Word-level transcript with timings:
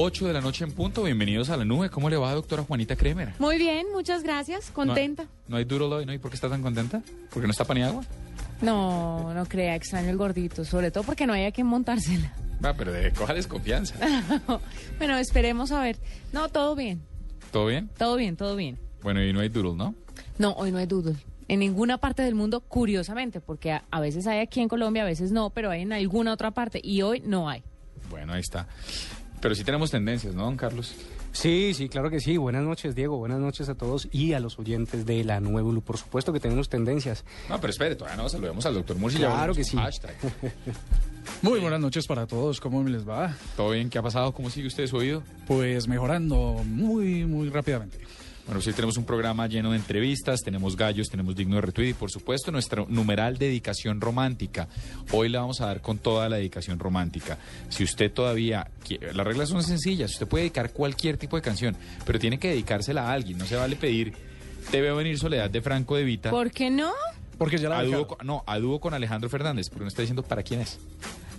8 0.00 0.28
de 0.28 0.32
la 0.32 0.40
noche 0.40 0.62
en 0.62 0.70
punto, 0.70 1.02
bienvenidos 1.02 1.50
a 1.50 1.56
la 1.56 1.64
nube. 1.64 1.90
¿Cómo 1.90 2.08
le 2.08 2.16
va, 2.16 2.32
doctora 2.32 2.62
Juanita 2.62 2.94
Kremer? 2.94 3.32
Muy 3.40 3.58
bien, 3.58 3.84
muchas 3.92 4.22
gracias. 4.22 4.70
Contenta. 4.70 5.24
¿No 5.24 5.28
hay, 5.28 5.48
no 5.48 5.56
hay 5.56 5.64
duro 5.64 5.88
hoy? 5.88 6.06
¿No? 6.06 6.12
¿Y 6.12 6.18
por 6.18 6.30
qué 6.30 6.36
está 6.36 6.48
tan 6.48 6.62
contenta? 6.62 7.02
¿Porque 7.30 7.48
no 7.48 7.50
está 7.50 7.64
agua? 7.64 8.04
No, 8.62 9.34
no 9.34 9.44
crea, 9.46 9.74
extraño 9.74 10.10
el 10.10 10.16
gordito, 10.16 10.64
sobre 10.64 10.92
todo 10.92 11.02
porque 11.02 11.26
no 11.26 11.32
hay 11.32 11.46
a 11.46 11.50
quien 11.50 11.66
montársela. 11.66 12.32
Va, 12.64 12.74
pero 12.74 12.92
de 12.92 13.12
coja 13.12 13.34
desconfianza. 13.34 13.96
bueno, 14.98 15.16
esperemos 15.16 15.72
a 15.72 15.82
ver. 15.82 15.96
No, 16.32 16.48
todo 16.48 16.76
bien. 16.76 17.02
¿Todo 17.50 17.66
bien? 17.66 17.90
Todo 17.98 18.14
bien, 18.14 18.36
todo 18.36 18.54
bien. 18.54 18.78
Bueno, 19.02 19.20
y 19.20 19.32
no 19.32 19.40
hay 19.40 19.48
doodle, 19.48 19.74
¿no? 19.74 19.96
No, 20.38 20.52
hoy 20.52 20.70
no 20.70 20.78
hay 20.78 20.86
doodle. 20.86 21.16
En 21.48 21.58
ninguna 21.58 21.98
parte 21.98 22.22
del 22.22 22.36
mundo, 22.36 22.60
curiosamente, 22.60 23.40
porque 23.40 23.72
a, 23.72 23.84
a 23.90 23.98
veces 23.98 24.28
hay 24.28 24.38
aquí 24.38 24.60
en 24.60 24.68
Colombia, 24.68 25.02
a 25.02 25.06
veces 25.06 25.32
no, 25.32 25.50
pero 25.50 25.70
hay 25.70 25.82
en 25.82 25.92
alguna 25.92 26.32
otra 26.34 26.52
parte 26.52 26.80
y 26.84 27.02
hoy 27.02 27.18
no 27.18 27.48
hay. 27.48 27.64
Bueno, 28.10 28.32
ahí 28.32 28.40
está. 28.40 28.66
Pero 29.40 29.54
sí 29.54 29.64
tenemos 29.64 29.90
tendencias, 29.90 30.34
¿no, 30.34 30.44
don 30.44 30.56
Carlos? 30.56 30.94
Sí, 31.32 31.72
sí, 31.74 31.88
claro 31.88 32.10
que 32.10 32.20
sí. 32.20 32.36
Buenas 32.36 32.64
noches, 32.64 32.94
Diego. 32.94 33.18
Buenas 33.18 33.38
noches 33.38 33.68
a 33.68 33.74
todos 33.74 34.08
y 34.10 34.32
a 34.32 34.40
los 34.40 34.58
oyentes 34.58 35.06
de 35.06 35.22
la 35.24 35.40
Nueva 35.40 35.70
Por 35.80 35.96
supuesto 35.96 36.32
que 36.32 36.40
tenemos 36.40 36.68
tendencias. 36.68 37.24
No, 37.48 37.60
pero 37.60 37.70
espere, 37.70 37.94
todavía 37.94 38.20
no 38.20 38.28
saludemos 38.28 38.66
al 38.66 38.74
doctor 38.74 38.96
Murcia. 38.96 39.20
Claro 39.20 39.54
que 39.54 39.64
sí. 39.64 39.76
Muy 41.42 41.60
buenas 41.60 41.80
noches 41.80 42.06
para 42.06 42.26
todos. 42.26 42.60
¿Cómo 42.60 42.82
les 42.82 43.08
va? 43.08 43.36
¿Todo 43.56 43.70
bien? 43.70 43.90
¿Qué 43.90 43.98
ha 43.98 44.02
pasado? 44.02 44.32
¿Cómo 44.32 44.50
sigue 44.50 44.66
usted 44.66 44.86
su 44.86 44.96
oído? 44.96 45.22
Pues 45.46 45.86
mejorando 45.86 46.62
muy, 46.64 47.24
muy 47.24 47.48
rápidamente. 47.50 47.98
Bueno, 48.48 48.62
sí 48.62 48.72
tenemos 48.72 48.96
un 48.96 49.04
programa 49.04 49.46
lleno 49.46 49.72
de 49.72 49.76
entrevistas, 49.76 50.40
tenemos 50.40 50.74
gallos, 50.74 51.10
tenemos 51.10 51.36
digno 51.36 51.56
de 51.56 51.60
retweet 51.60 51.90
y 51.90 51.92
por 51.92 52.10
supuesto 52.10 52.50
nuestro 52.50 52.86
numeral 52.88 53.36
dedicación 53.36 54.00
romántica. 54.00 54.68
Hoy 55.12 55.28
le 55.28 55.36
vamos 55.36 55.60
a 55.60 55.66
dar 55.66 55.82
con 55.82 55.98
toda 55.98 56.30
la 56.30 56.36
dedicación 56.36 56.78
romántica. 56.78 57.36
Si 57.68 57.84
usted 57.84 58.10
todavía, 58.10 58.70
las 59.12 59.26
reglas 59.26 59.50
son 59.50 59.62
sencillas, 59.62 60.12
usted 60.12 60.26
puede 60.26 60.44
dedicar 60.44 60.72
cualquier 60.72 61.18
tipo 61.18 61.36
de 61.36 61.42
canción, 61.42 61.76
pero 62.06 62.18
tiene 62.18 62.38
que 62.38 62.48
dedicársela 62.48 63.10
a 63.10 63.12
alguien, 63.12 63.36
no 63.36 63.44
se 63.44 63.54
vale 63.54 63.76
pedir 63.76 64.14
Te 64.70 64.80
veo 64.80 64.96
venir 64.96 65.18
Soledad 65.18 65.50
de 65.50 65.60
Franco 65.60 65.96
de 65.96 66.04
Vita. 66.04 66.30
¿Por 66.30 66.50
qué 66.50 66.70
no? 66.70 66.94
Porque 67.36 67.58
ya 67.58 67.68
la 67.68 67.80
a 67.80 67.84
dúo, 67.84 68.16
No, 68.24 68.44
a 68.46 68.58
dúo 68.58 68.80
con 68.80 68.94
Alejandro 68.94 69.28
Fernández, 69.28 69.68
porque 69.68 69.84
no 69.84 69.88
está 69.88 70.00
diciendo 70.00 70.22
para 70.22 70.42
quién 70.42 70.62
es. 70.62 70.78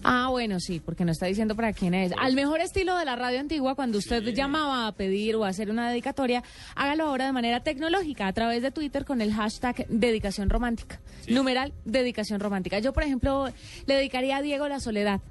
Ah, 0.03 0.27
bueno, 0.29 0.59
sí, 0.59 0.79
porque 0.79 1.05
no 1.05 1.11
está 1.11 1.25
diciendo 1.25 1.55
para 1.55 1.73
quién 1.73 1.93
es. 1.93 2.11
Al 2.17 2.33
mejor 2.35 2.61
estilo 2.61 2.97
de 2.97 3.05
la 3.05 3.15
radio 3.15 3.39
antigua, 3.39 3.75
cuando 3.75 3.97
usted 3.97 4.23
llamaba 4.33 4.87
a 4.87 4.91
pedir 4.93 5.35
o 5.35 5.45
a 5.45 5.49
hacer 5.49 5.69
una 5.69 5.89
dedicatoria, 5.89 6.43
hágalo 6.75 7.05
ahora 7.05 7.25
de 7.25 7.33
manera 7.33 7.61
tecnológica 7.61 8.27
a 8.27 8.33
través 8.33 8.61
de 8.61 8.71
Twitter 8.71 9.05
con 9.05 9.21
el 9.21 9.33
hashtag 9.33 9.87
dedicación 9.89 10.49
romántica. 10.49 10.99
Numeral 11.27 11.73
dedicación 11.85 12.39
romántica. 12.39 12.79
Yo, 12.79 12.93
por 12.93 13.03
ejemplo, 13.03 13.47
le 13.85 13.93
dedicaría 13.95 14.37
a 14.37 14.41
Diego 14.41 14.67
La 14.67 14.79
Soledad. 14.79 15.21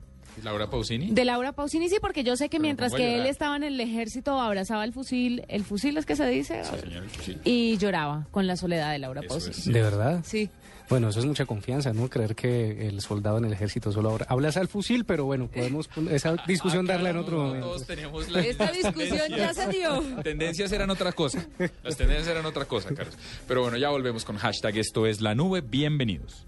¿Laura 0.45 0.71
Pausini? 0.71 1.11
De 1.11 1.25
Laura 1.25 1.53
Pausini, 1.53 1.89
sí, 1.89 1.97
porque 2.01 2.23
yo 2.23 2.37
sé 2.37 2.49
que 2.49 2.61
mientras 2.61 2.95
que 2.95 3.17
él 3.17 3.27
estaba 3.27 3.57
en 3.57 3.65
el 3.65 3.81
ejército 3.81 4.41
abrazaba 4.41 4.85
el 4.85 4.93
fusil, 4.93 5.43
el 5.49 5.65
fusil 5.65 5.97
es 5.97 6.07
que 6.07 6.15
se 6.15 6.29
dice, 6.29 6.63
sí, 6.65 6.79
señor, 6.81 7.03
el 7.03 7.11
fusil. 7.11 7.41
y 7.45 7.77
lloraba 7.79 8.27
con 8.31 8.47
la 8.47 8.57
soledad 8.57 8.93
de 8.93 8.99
Laura 8.99 9.23
Pausini. 9.23 9.73
¿De 9.73 9.83
verdad? 9.83 10.21
Sí. 10.25 10.49
Bueno, 10.89 11.11
eso 11.11 11.21
es 11.21 11.27
mucha 11.27 11.45
confianza, 11.45 11.93
¿no? 11.93 12.09
Creer 12.09 12.35
que 12.35 12.89
el 12.89 13.01
soldado 13.01 13.39
en 13.39 13.45
el 13.45 13.53
ejército 13.53 13.93
solo 13.93 14.19
habla 14.27 14.49
al 14.49 14.69
fusil, 14.69 15.05
pero 15.05 15.25
bueno, 15.27 15.49
podemos 15.49 15.89
esa 16.11 16.37
discusión 16.47 16.87
darla 16.87 17.11
en 17.11 17.19
otro 17.19 17.39
momento. 17.39 17.67
Todos 17.67 17.87
teníamos 17.87 18.29
la 18.31 18.41
Esta 18.41 18.73
discusión 18.73 19.29
ya 19.29 19.53
se 19.53 19.69
dio. 19.69 20.01
Tendencias 20.23 20.73
eran 20.73 20.89
otra 20.91 21.13
cosa. 21.13 21.47
Las 21.83 21.97
tendencias 21.97 22.29
eran 22.29 22.47
otra 22.47 22.65
cosa, 22.65 22.95
Carlos. 22.95 23.15
Pero 23.47 23.63
bueno, 23.63 23.77
ya 23.77 23.91
volvemos 23.91 24.25
con 24.25 24.37
hashtag 24.39 24.79
Esto 24.79 25.07
es 25.07 25.21
la 25.21 25.35
nube. 25.35 25.61
Bienvenidos. 25.61 26.47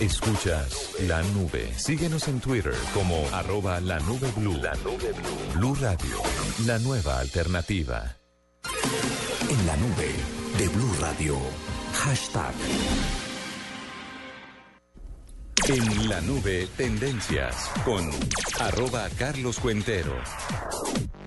Escuchas 0.00 0.94
la 1.06 1.22
nube. 1.34 1.70
Síguenos 1.76 2.26
en 2.28 2.40
Twitter 2.40 2.72
como 2.94 3.22
arroba 3.34 3.80
la 3.80 3.98
nube 4.00 4.30
blue. 4.34 4.56
La 4.56 4.74
nube 4.76 5.12
blue. 5.12 5.58
Blue 5.58 5.74
Radio. 5.74 6.16
La 6.64 6.78
nueva 6.78 7.20
alternativa. 7.20 8.19
En 8.64 9.66
la 9.66 9.76
nube 9.76 10.12
de 10.58 10.68
Blue 10.68 10.94
Radio. 11.00 11.36
Hashtag. 11.94 12.54
En 15.68 16.08
la 16.08 16.20
nube, 16.20 16.68
tendencias 16.76 17.70
con 17.84 18.10
arroba 18.58 19.08
Carlos 19.18 19.58
Cuentero. 19.60 20.16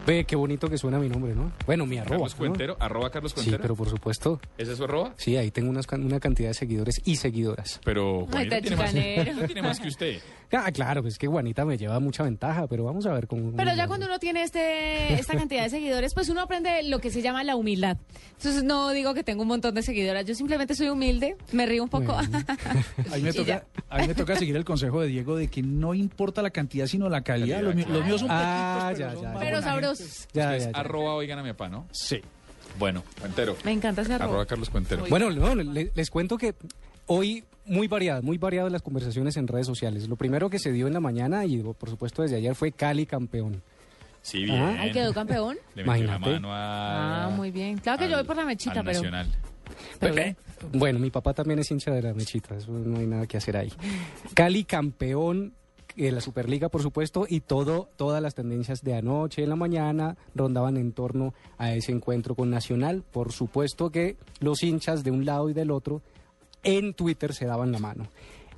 Ve, 0.06 0.25
qué 0.25 0.36
bonito 0.36 0.69
que 0.69 0.78
suena 0.78 1.00
mi 1.00 1.08
nombre, 1.08 1.34
¿no? 1.34 1.53
Bueno, 1.66 1.86
mi 1.86 1.97
arroba. 1.97 2.16
Carlos 2.18 2.36
Cuentero, 2.36 2.75
¿no? 2.78 2.86
arroba 2.86 3.09
Carlos 3.09 3.34
Cuentero. 3.34 3.56
Sí, 3.58 3.62
pero 3.62 3.75
por 3.75 3.88
supuesto. 3.90 4.41
¿Ese 4.58 4.74
es 4.74 4.78
su 4.78 4.84
arroba? 4.84 5.14
Sí, 5.16 5.38
ahí 5.38 5.50
tengo 5.50 5.69
unas, 5.69 5.88
una 5.94 6.19
cantidad 6.19 6.50
de 6.50 6.53
seguidores 6.53 7.02
y 7.06 7.16
seguidoras. 7.16 7.80
Pero 7.86 8.25
Juanita 8.30 8.58
Ay, 8.58 8.62
tiene 8.62 8.75
más, 8.75 8.91
tiene 8.91 9.62
más 9.62 9.80
que 9.80 9.88
usted. 9.88 10.19
Ah, 10.56 10.72
claro, 10.72 11.02
pues 11.02 11.16
es 11.16 11.18
que 11.18 11.25
Juanita 11.25 11.66
me 11.66 11.80
lleva 11.80 12.00
mucha 12.00 12.22
ventaja, 12.22 12.68
pero 12.68 12.84
vamos 12.84 13.08
a 13.08 13.12
ver 13.14 13.25
cómo... 13.25 13.53
Pero 13.56 13.74
ya 13.74 13.88
cuando 13.88 14.06
uno 14.06 14.19
tiene 14.19 14.44
este 14.44 15.16
esta 15.16 15.34
cantidad 15.36 15.64
de 15.64 15.72
seguidores, 15.72 16.14
pues 16.14 16.30
uno 16.30 16.41
aprende 16.41 16.84
lo 16.84 17.00
que 17.00 17.09
se 17.09 17.24
llama 17.24 17.44
la 17.44 17.56
humildad. 17.56 17.97
Entonces 18.38 18.64
no 18.64 18.91
digo 18.91 19.16
que 19.16 19.24
tengo 19.24 19.41
un 19.41 19.47
montón 19.47 19.74
de 19.74 19.81
seguidoras, 19.81 20.25
yo 20.25 20.35
simplemente 20.35 20.75
soy 20.75 20.90
humilde, 20.90 21.38
me 21.53 21.66
río 21.66 21.81
un 21.81 21.90
poco. 21.90 22.12
A 22.14 22.22
mí, 23.16 23.22
me 23.24 23.34
toca, 23.34 23.47
ya. 23.47 23.66
a 23.90 23.97
mí 24.02 24.08
me 24.09 24.14
toca 24.14 24.35
seguir 24.35 24.56
el 24.56 24.64
consejo 24.64 25.02
de 25.02 25.08
Diego 25.08 25.35
de 25.38 25.47
que 25.47 25.64
no 25.64 25.96
importa 25.96 26.44
la 26.44 26.52
cantidad, 26.52 26.85
sino 26.85 27.09
la 27.09 27.24
calidad. 27.24 27.64
Los, 27.64 27.74
mi- 27.74 27.85
los 27.85 28.06
míos 28.06 28.20
son 28.22 28.30
Ah, 28.31 28.91
poquitos, 28.91 29.00
ya, 29.00 29.06
pero 29.08 29.16
son 29.16 29.24
ya, 29.24 29.30
más 29.30 29.34
ya. 29.34 29.40
Pero 29.40 29.58
buena 29.58 29.62
sabrosos. 29.72 29.93
Gente. 29.96 30.14
Ya, 30.34 30.56
Es 30.56 30.66
ya, 30.66 30.72
ya. 30.72 30.78
arroba 30.80 31.14
oigan 31.16 31.40
a 31.40 31.44
mi 31.44 31.50
papá, 31.52 31.70
¿no? 31.70 31.88
Sí. 31.92 32.22
Bueno, 32.80 33.04
Cuentero. 33.20 33.56
Me 33.64 33.72
encanta 33.72 34.02
ese 34.02 34.14
arroba. 34.14 34.30
Arroba 34.31 34.46
Carlos 34.46 34.70
Cuentero. 34.70 35.06
Bueno, 35.09 35.30
no, 35.31 35.56
le- 35.56 35.92
les 35.94 36.09
cuento 36.09 36.38
que 36.38 36.56
hoy 37.08 37.44
muy 37.66 37.88
variadas, 37.88 38.24
muy 38.24 38.38
variadas 38.38 38.72
las 38.72 38.82
conversaciones 38.82 39.38
en 39.38 39.48
redes 39.48 39.68
sociales. 39.68 40.08
Lo 40.08 40.16
primero 40.16 40.50
que 40.50 40.59
se 40.59 40.72
dio 40.72 40.88
en 40.88 40.94
la 40.94 41.00
mañana 41.00 41.46
y 41.46 41.58
por 41.62 41.90
supuesto 41.90 42.22
desde 42.24 42.38
ayer 42.38 42.56
fue 42.56 42.72
Cali 42.72 43.06
campeón. 43.06 43.62
Sí, 44.22 44.44
bien. 44.46 44.62
Ah, 44.62 44.82
Ahí 44.82 44.92
quedó 44.92 45.14
campeón. 45.14 45.58
Le 45.76 45.84
metió 45.84 46.06
la 46.08 46.16
Imagínate. 46.16 46.32
mano 46.40 46.53
a... 46.53 47.26
Ah, 47.26 47.30
muy 47.30 47.52
bien. 47.52 47.78
Claro 47.78 48.00
que 48.00 48.09
yo 48.09 48.16
voy 48.18 48.26
por 48.26 48.36
la 48.38 48.46
mechita, 48.46 48.80
al 48.80 48.86
pero- 48.86 49.00
Nacional. 49.00 49.28
Pero 50.00 50.14
Pepe. 50.16 50.36
Bueno, 50.72 51.00
mi 51.00 51.09
papá 51.09 51.34
también 51.34 51.59
es 51.59 51.70
hincha 51.72 51.92
de 51.92 52.02
la 52.02 52.14
mechita, 52.14 52.56
eso 52.56 52.72
no 52.72 53.00
hay 53.00 53.06
nada 53.08 53.26
que 53.28 53.38
hacer 53.38 53.58
ahí. 53.58 53.72
Cali 54.34 54.64
campeón 54.64 55.53
de 55.96 56.12
la 56.12 56.22
Superliga, 56.22 56.70
por 56.70 56.81
supuesto, 56.81 57.26
y 57.30 57.40
todo, 57.42 57.90
todas 57.96 58.22
las 58.22 58.36
tendencias 58.36 58.81
de 58.84 58.96
anoche 58.96 59.44
en 59.44 59.50
la 59.50 59.56
mañana 59.56 60.18
rondaban 60.36 60.78
en 60.78 60.92
torno 60.92 61.34
a 61.58 61.74
ese 61.74 61.92
encuentro 61.92 62.36
con 62.36 62.50
Nacional. 62.50 63.04
Por 63.12 63.31
supuesto 63.31 63.90
que 63.92 64.18
los 64.40 64.64
hinchas 64.64 65.03
de 65.03 65.12
un 65.12 65.26
lado 65.26 65.50
y 65.50 65.53
del 65.53 65.72
otro 65.72 66.02
en 66.64 66.94
Twitter 66.94 67.34
se 67.34 67.46
daban 67.46 67.72
la 67.72 67.80
mano. 67.80 68.08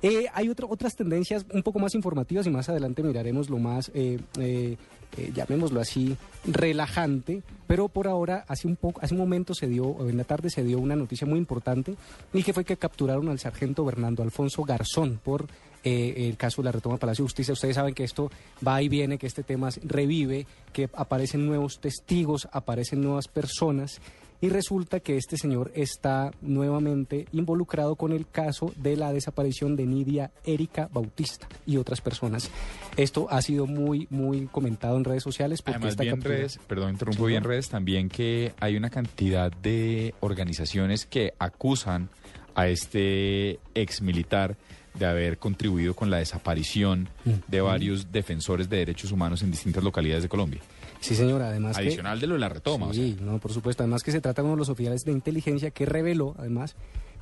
Eh, 0.02 0.26
hay 0.34 0.48
otro- 0.50 0.68
otras 0.70 0.94
tendencias 0.94 1.46
un 1.52 1.62
poco 1.62 1.78
más 1.78 1.94
informativas 1.94 2.46
y 2.46 2.50
más 2.50 2.68
adelante 2.68 3.02
miraremos 3.02 3.48
lo 3.48 3.58
más, 3.58 3.90
eh, 3.94 4.18
eh, 4.38 4.76
eh, 5.16 5.32
llamémoslo 5.34 5.80
así, 5.80 6.16
relajante, 6.44 7.42
pero 7.66 7.88
por 7.88 8.06
ahora 8.06 8.44
hace 8.48 8.68
un 8.68 8.76
poco, 8.76 9.00
hace 9.02 9.14
un 9.14 9.20
momento 9.20 9.54
se 9.54 9.66
dio, 9.68 10.06
en 10.08 10.16
la 10.18 10.24
tarde 10.24 10.50
se 10.50 10.62
dio 10.62 10.78
una 10.78 10.96
noticia 10.96 11.26
muy 11.26 11.38
importante 11.38 11.94
y 12.34 12.42
que 12.42 12.52
fue 12.52 12.64
que 12.64 12.76
capturaron 12.76 13.28
al 13.30 13.38
sargento 13.38 13.84
Bernardo 13.84 14.22
Alfonso 14.22 14.62
Garzón 14.64 15.18
por 15.24 15.46
eh, 15.88 16.26
el 16.28 16.36
caso 16.36 16.62
de 16.62 16.66
la 16.66 16.72
retoma 16.72 16.96
Palacio 16.96 17.22
de 17.22 17.26
Justicia. 17.26 17.52
Ustedes 17.52 17.76
saben 17.76 17.94
que 17.94 18.02
esto 18.02 18.28
va 18.66 18.82
y 18.82 18.88
viene, 18.88 19.18
que 19.18 19.26
este 19.28 19.44
tema 19.44 19.68
revive, 19.84 20.44
que 20.72 20.90
aparecen 20.94 21.46
nuevos 21.46 21.78
testigos, 21.80 22.48
aparecen 22.50 23.00
nuevas 23.02 23.28
personas. 23.28 24.00
Y 24.38 24.50
resulta 24.50 25.00
que 25.00 25.16
este 25.16 25.38
señor 25.38 25.70
está 25.74 26.30
nuevamente 26.42 27.26
involucrado 27.32 27.94
con 27.96 28.12
el 28.12 28.26
caso 28.28 28.70
de 28.76 28.94
la 28.96 29.10
desaparición 29.12 29.76
de 29.76 29.86
Nidia 29.86 30.30
Erika 30.44 30.90
Bautista 30.92 31.48
y 31.64 31.78
otras 31.78 32.02
personas. 32.02 32.50
Esto 32.98 33.28
ha 33.30 33.40
sido 33.40 33.66
muy, 33.66 34.06
muy 34.10 34.46
comentado 34.48 34.98
en 34.98 35.04
redes 35.04 35.22
sociales 35.22 35.62
porque 35.62 35.76
Además, 35.76 35.92
esta 35.92 36.02
vi 36.02 36.08
en 36.10 36.14
captura- 36.16 36.34
redes, 36.36 36.58
perdón, 36.66 36.90
interrumpo, 36.90 37.22
Sí, 37.24 37.28
vi 37.30 37.36
en 37.36 37.42
¿no? 37.44 37.48
redes 37.48 37.68
también 37.70 38.08
que 38.10 38.52
hay 38.60 38.76
una 38.76 38.90
cantidad 38.90 39.50
de 39.52 40.14
organizaciones 40.20 41.06
que 41.06 41.32
acusan 41.38 42.10
a 42.54 42.68
este 42.68 43.58
ex 43.74 44.02
militar 44.02 44.56
de 44.98 45.06
haber 45.06 45.38
contribuido 45.38 45.94
con 45.94 46.10
la 46.10 46.18
desaparición 46.18 47.08
de 47.48 47.60
varios 47.60 48.10
defensores 48.12 48.68
de 48.68 48.78
derechos 48.78 49.12
humanos 49.12 49.42
en 49.42 49.50
distintas 49.50 49.82
localidades 49.84 50.22
de 50.22 50.28
Colombia. 50.28 50.60
Sí, 51.00 51.14
señora, 51.14 51.48
además 51.48 51.76
que- 51.76 51.82
Adicional 51.82 52.18
de 52.20 52.26
lo 52.26 52.34
de 52.34 52.40
la 52.40 52.48
retoma. 52.48 52.86
o 52.86 52.94
sea. 52.94 53.04
Sí, 53.04 53.16
no, 53.20 53.38
por 53.38 53.52
supuesto. 53.52 53.82
Además 53.82 54.02
que 54.02 54.12
se 54.12 54.20
trata 54.20 54.42
de 54.42 54.46
uno 54.46 54.56
de 54.56 54.60
los 54.60 54.68
oficiales 54.70 55.04
de 55.04 55.12
inteligencia 55.12 55.70
que 55.70 55.84
reveló, 55.86 56.34
además, 56.38 56.74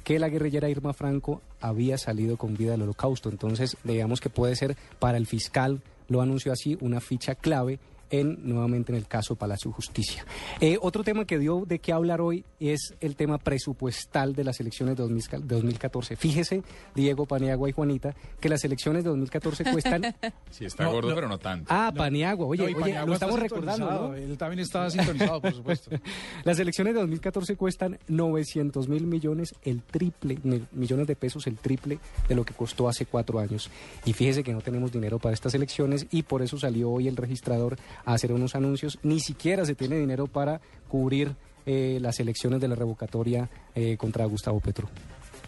que 0.04 0.18
la 0.18 0.28
guerrillera 0.28 0.68
Irma 0.68 0.92
Franco 0.92 1.42
había 1.60 1.98
salido 1.98 2.36
con 2.36 2.54
vida 2.56 2.72
del 2.72 2.82
holocausto. 2.82 3.28
Entonces, 3.30 3.76
digamos 3.84 4.20
que 4.20 4.30
puede 4.30 4.54
ser 4.54 4.76
para 4.98 5.16
el 5.18 5.26
fiscal, 5.26 5.80
lo 6.08 6.20
anunció 6.20 6.52
así, 6.52 6.76
una 6.80 7.00
ficha 7.00 7.34
clave 7.34 7.78
en 8.10 8.38
nuevamente 8.48 8.92
en 8.92 8.98
el 8.98 9.06
caso 9.06 9.36
Palacio 9.36 9.72
Justicia. 9.72 10.24
Eh, 10.60 10.78
otro 10.80 11.04
tema 11.04 11.24
que 11.24 11.38
dio 11.38 11.64
de 11.66 11.78
qué 11.78 11.92
hablar 11.92 12.20
hoy 12.20 12.44
es 12.60 12.94
el 13.00 13.16
tema 13.16 13.38
presupuestal 13.38 14.34
de 14.34 14.44
las 14.44 14.60
elecciones 14.60 14.96
de 14.96 15.02
2014. 15.02 16.16
Fíjese, 16.16 16.62
Diego 16.94 17.26
Paniagua 17.26 17.68
y 17.68 17.72
Juanita, 17.72 18.14
que 18.40 18.48
las 18.48 18.64
elecciones 18.64 19.04
de 19.04 19.10
2014 19.10 19.64
cuestan... 19.72 20.02
Sí, 20.50 20.64
está 20.64 20.84
No, 20.84 20.92
gordo, 20.92 21.08
no. 21.10 21.14
pero 21.16 21.28
no 21.28 21.38
tanto. 21.38 21.66
Ah, 21.68 21.92
Paniagua, 21.94 22.46
oye, 22.46 22.62
No, 22.62 22.66
oye, 22.66 22.76
Paniagua 22.76 23.06
lo 23.08 23.14
estamos 23.14 23.40
recordando, 23.40 23.90
¿no? 23.90 24.14
Él 24.14 24.36
también 24.38 24.60
estaba 24.60 24.88
sintonizado, 24.90 25.40
por 25.40 25.52
supuesto. 25.54 25.90
Las 26.44 26.58
elecciones 26.60 26.94
de 26.94 27.00
2014 27.00 27.56
cuestan 27.56 27.98
900 28.08 28.88
mil 28.88 29.06
millones, 29.06 29.54
el 29.62 29.82
triple, 29.82 30.38
mil- 30.44 30.66
millones 30.72 31.06
de 31.06 31.16
pesos, 31.16 31.46
el 31.46 31.56
triple 31.56 31.98
de 32.28 32.34
lo 32.34 32.44
que 32.44 32.54
costó 32.54 32.88
hace 32.88 33.06
cuatro 33.06 33.38
años. 33.40 33.70
Y 34.04 34.12
fíjese 34.12 34.44
que 34.44 34.52
no 34.52 34.60
tenemos 34.60 34.92
dinero 34.92 35.18
para 35.18 35.34
estas 35.34 35.54
elecciones 35.54 36.06
y 36.10 36.22
por 36.22 36.42
eso 36.42 36.58
salió 36.58 36.90
hoy 36.90 37.08
el 37.08 37.16
registrador 37.16 37.76
a 38.04 38.14
hacer 38.14 38.32
unos 38.32 38.54
anuncios. 38.54 38.98
Ni 39.02 39.20
siquiera 39.20 39.64
se 39.64 39.74
tiene 39.74 39.98
dinero 39.98 40.26
para 40.26 40.60
cubrir 40.88 41.36
eh, 41.66 41.98
las 42.00 42.20
elecciones 42.20 42.60
de 42.60 42.68
la 42.68 42.74
revocatoria 42.74 43.48
eh, 43.74 43.96
contra 43.96 44.24
Gustavo 44.26 44.60
Petro. 44.60 44.88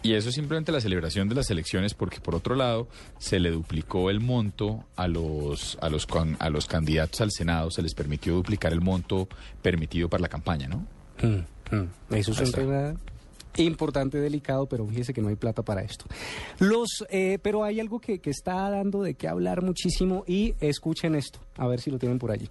Y 0.03 0.13
eso 0.13 0.29
es 0.29 0.35
simplemente 0.35 0.71
la 0.71 0.79
celebración 0.79 1.27
de 1.27 1.35
las 1.35 1.49
elecciones, 1.49 1.93
porque 1.93 2.19
por 2.19 2.35
otro 2.35 2.55
lado 2.55 2.87
se 3.17 3.39
le 3.39 3.51
duplicó 3.51 4.09
el 4.09 4.19
monto 4.19 4.85
a 4.95 5.07
los 5.07 5.77
a 5.81 5.89
los 5.89 6.07
a 6.39 6.49
los 6.49 6.67
candidatos 6.67 7.21
al 7.21 7.31
Senado, 7.31 7.71
se 7.71 7.81
les 7.81 7.93
permitió 7.93 8.35
duplicar 8.35 8.73
el 8.73 8.81
monto 8.81 9.27
permitido 9.61 10.07
para 10.07 10.21
la 10.21 10.29
campaña, 10.29 10.67
¿no? 10.67 10.85
Mm, 11.21 11.75
mm. 11.75 12.15
Eso 12.15 12.31
es 12.31 12.39
un 12.39 12.51
tema 12.51 12.95
importante, 13.57 14.19
delicado, 14.19 14.67
pero 14.67 14.85
fíjese 14.85 15.13
que 15.13 15.21
no 15.21 15.29
hay 15.29 15.35
plata 15.35 15.63
para 15.63 15.81
esto. 15.81 16.05
Los, 16.59 17.05
eh, 17.09 17.39
pero 17.41 17.63
hay 17.63 17.79
algo 17.79 17.99
que, 17.99 18.19
que 18.19 18.29
está 18.29 18.69
dando 18.69 19.01
de 19.01 19.15
qué 19.15 19.27
hablar 19.27 19.63
muchísimo 19.63 20.23
y 20.27 20.55
escuchen 20.59 21.15
esto, 21.15 21.39
a 21.57 21.67
ver 21.67 21.81
si 21.81 21.91
lo 21.91 21.99
tienen 21.99 22.19
por 22.19 22.31
allí. 22.31 22.47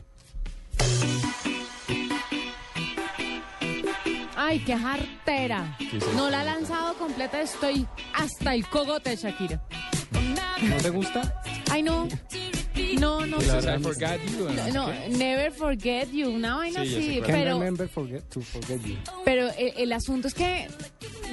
Ay, 4.49 4.61
qué 4.61 4.77
jartera. 4.77 5.77
No 6.15 6.31
la 6.31 6.43
ha 6.43 6.45
lanzado 6.45 6.95
completa, 6.99 7.41
estoy 7.41 7.87
hasta 8.15 8.55
el 8.55 8.67
cogote 8.69 9.11
de 9.11 9.17
Shakira. 9.17 9.63
¿No 10.63 10.77
te 10.77 10.91
gusta? 10.91 11.43
Ay, 11.71 11.83
no. 11.83 12.07
No, 13.01 13.25
no 13.27 13.41
sé. 13.41 13.59
I 13.59 13.79
forgot 13.83 14.21
you, 14.37 14.49
¿no? 14.51 14.87
No, 14.89 15.17
never 15.17 15.53
forget 15.53 16.11
you, 16.13 16.31
una 16.31 16.57
vaina 16.57 16.85
Sí, 16.85 16.95
así, 16.97 17.21
pero, 17.27 17.59
remember 17.59 17.89
forget 17.89 18.23
to 18.29 18.41
forget 18.41 18.81
you. 18.85 18.97
pero 19.25 19.49
el, 19.59 19.73
el 19.77 19.93
asunto 19.93 20.29
es 20.29 20.35
que 20.35 20.69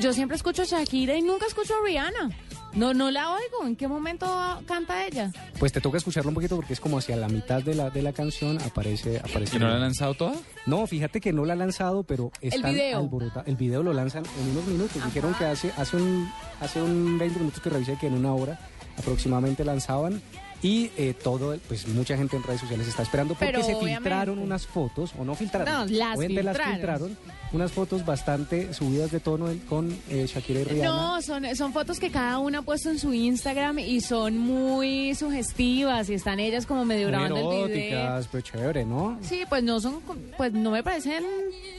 yo 0.02 0.14
siempre 0.14 0.36
escucho 0.38 0.62
a 0.64 0.66
Shakira 0.66 1.16
y 1.18 1.22
nunca 1.22 1.46
escucho 1.46 1.74
a 1.76 1.86
Rihanna. 1.86 2.30
No, 2.74 2.92
no 2.94 3.12
la 3.12 3.32
oigo. 3.32 3.68
¿En 3.68 3.76
qué 3.76 3.88
momento 3.88 4.26
canta 4.66 5.06
ella? 5.06 5.32
Pues 5.60 5.72
te 5.72 5.80
toca 5.80 5.98
escucharlo 6.00 6.30
un 6.30 6.36
poquito 6.36 6.56
porque 6.56 6.74
es 6.74 6.80
como 6.80 6.98
hacia 6.98 7.16
la 7.16 7.28
mitad 7.30 7.62
de 7.62 7.76
la, 7.76 7.92
de 7.92 8.02
la 8.02 8.14
canción 8.14 8.60
aparece... 8.64 9.20
aparece 9.20 9.52
¿Que 9.54 9.60
no 9.60 9.68
la 9.68 9.76
han 9.76 9.82
lanzado 9.82 10.16
toda? 10.16 10.34
No, 10.66 10.88
fíjate 10.88 11.22
que 11.22 11.32
no 11.34 11.46
la 11.46 11.54
ha 11.54 11.56
lanzado, 11.56 12.02
pero 12.04 12.32
están 12.42 12.74
video. 12.74 12.98
alborota- 13.00 13.44
El 13.46 13.58
video 13.58 13.84
lo 13.84 13.94
lanzan 13.94 14.24
en 14.42 14.50
unos 14.50 14.66
minutos. 14.66 15.06
Dijeron 15.06 15.36
que 15.36 15.46
hace, 15.46 15.72
hace, 15.78 15.98
un, 15.98 16.28
hace 16.62 16.82
un 16.82 17.20
20 17.20 17.38
minutos 17.40 17.62
que 17.62 17.70
revisé 17.70 17.96
que 18.00 18.08
en 18.08 18.14
una 18.16 18.34
hora 18.34 18.60
aproximadamente 18.98 19.64
lanzaban. 19.64 20.20
Y 20.64 20.90
eh, 20.98 21.14
todo, 21.22 21.56
pues 21.68 21.86
mucha 21.90 22.16
gente 22.16 22.38
en 22.38 22.44
redes 22.44 22.62
sociales 22.62 22.88
está 22.88 23.04
esperando 23.04 23.34
porque 23.36 23.48
Pero 23.48 23.60
se 23.64 23.74
obviamente. 23.76 23.98
filtraron 23.98 24.40
unas 24.40 24.66
fotos, 24.66 25.12
o 25.20 25.26
no 25.26 25.36
filtraron, 25.36 25.68
No, 25.74 25.86
las 25.94 26.18
filtraron. 26.18 26.72
filtraron, 26.74 27.18
unas 27.52 27.72
fotos 27.74 28.06
bastante 28.06 28.74
subidas 28.74 29.12
de 29.12 29.20
tono 29.20 29.48
con 29.68 29.92
eh, 30.10 30.26
Shakira 30.26 30.62
y 30.62 30.64
Rihanna. 30.64 30.86
No, 30.90 31.22
son, 31.22 31.54
son 31.58 31.74
fotos 31.74 32.00
que 32.00 32.10
cada 32.12 32.40
una 32.40 32.60
ha 32.60 32.62
puesto 32.62 32.90
en 32.90 32.98
su 32.98 33.14
Instagram 33.14 33.78
y 33.80 34.00
son 34.00 34.38
muy 34.38 35.14
sugestivas 35.16 36.10
y 36.10 36.14
están 36.14 36.40
ellas 36.40 36.66
como 36.66 36.86
medio 36.86 37.08
Muy 37.10 37.12
grabando 37.12 37.36
el 37.36 37.44
video. 37.44 37.66
eróticas, 38.00 38.28
pero 38.32 38.42
chévere, 38.42 38.86
¿no? 38.86 39.20
Sí, 39.22 39.42
pues 39.50 39.64
no 39.64 39.82
son, 39.82 40.00
pues 40.38 40.54
no 40.54 40.72
me 40.72 40.82
parecen, 40.82 41.26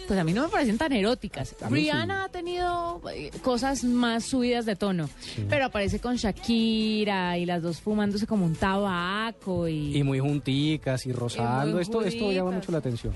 pues 0.07 0.19
a 0.21 0.25
mí 0.25 0.35
no 0.35 0.43
me 0.43 0.49
parecen 0.51 0.77
tan 0.77 0.93
eróticas. 0.93 1.49
Sí. 1.59 1.65
Rihanna 1.71 2.25
ha 2.25 2.29
tenido 2.29 3.01
eh, 3.15 3.31
cosas 3.43 3.83
más 3.83 4.25
subidas 4.25 4.67
de 4.67 4.77
tono, 4.77 5.09
pero 5.49 5.65
aparece 5.65 6.01
con 6.01 6.17
Shakira 6.17 7.39
y 7.39 7.47
las 7.47 7.63
dos 7.63 7.81
fumándose 7.81 8.27
como 8.27 8.45
un 8.45 8.55
tabaco 8.55 8.74
y, 9.69 9.97
Y 9.97 10.03
muy 10.03 10.19
junticas 10.21 11.07
y 11.07 11.13
rozando. 11.13 11.79
muy 11.79 11.81
esto, 11.81 12.03
esto 12.03 12.31
llama 12.33 12.51
mucho 12.53 12.73
la 12.73 12.79
atención. 12.79 13.15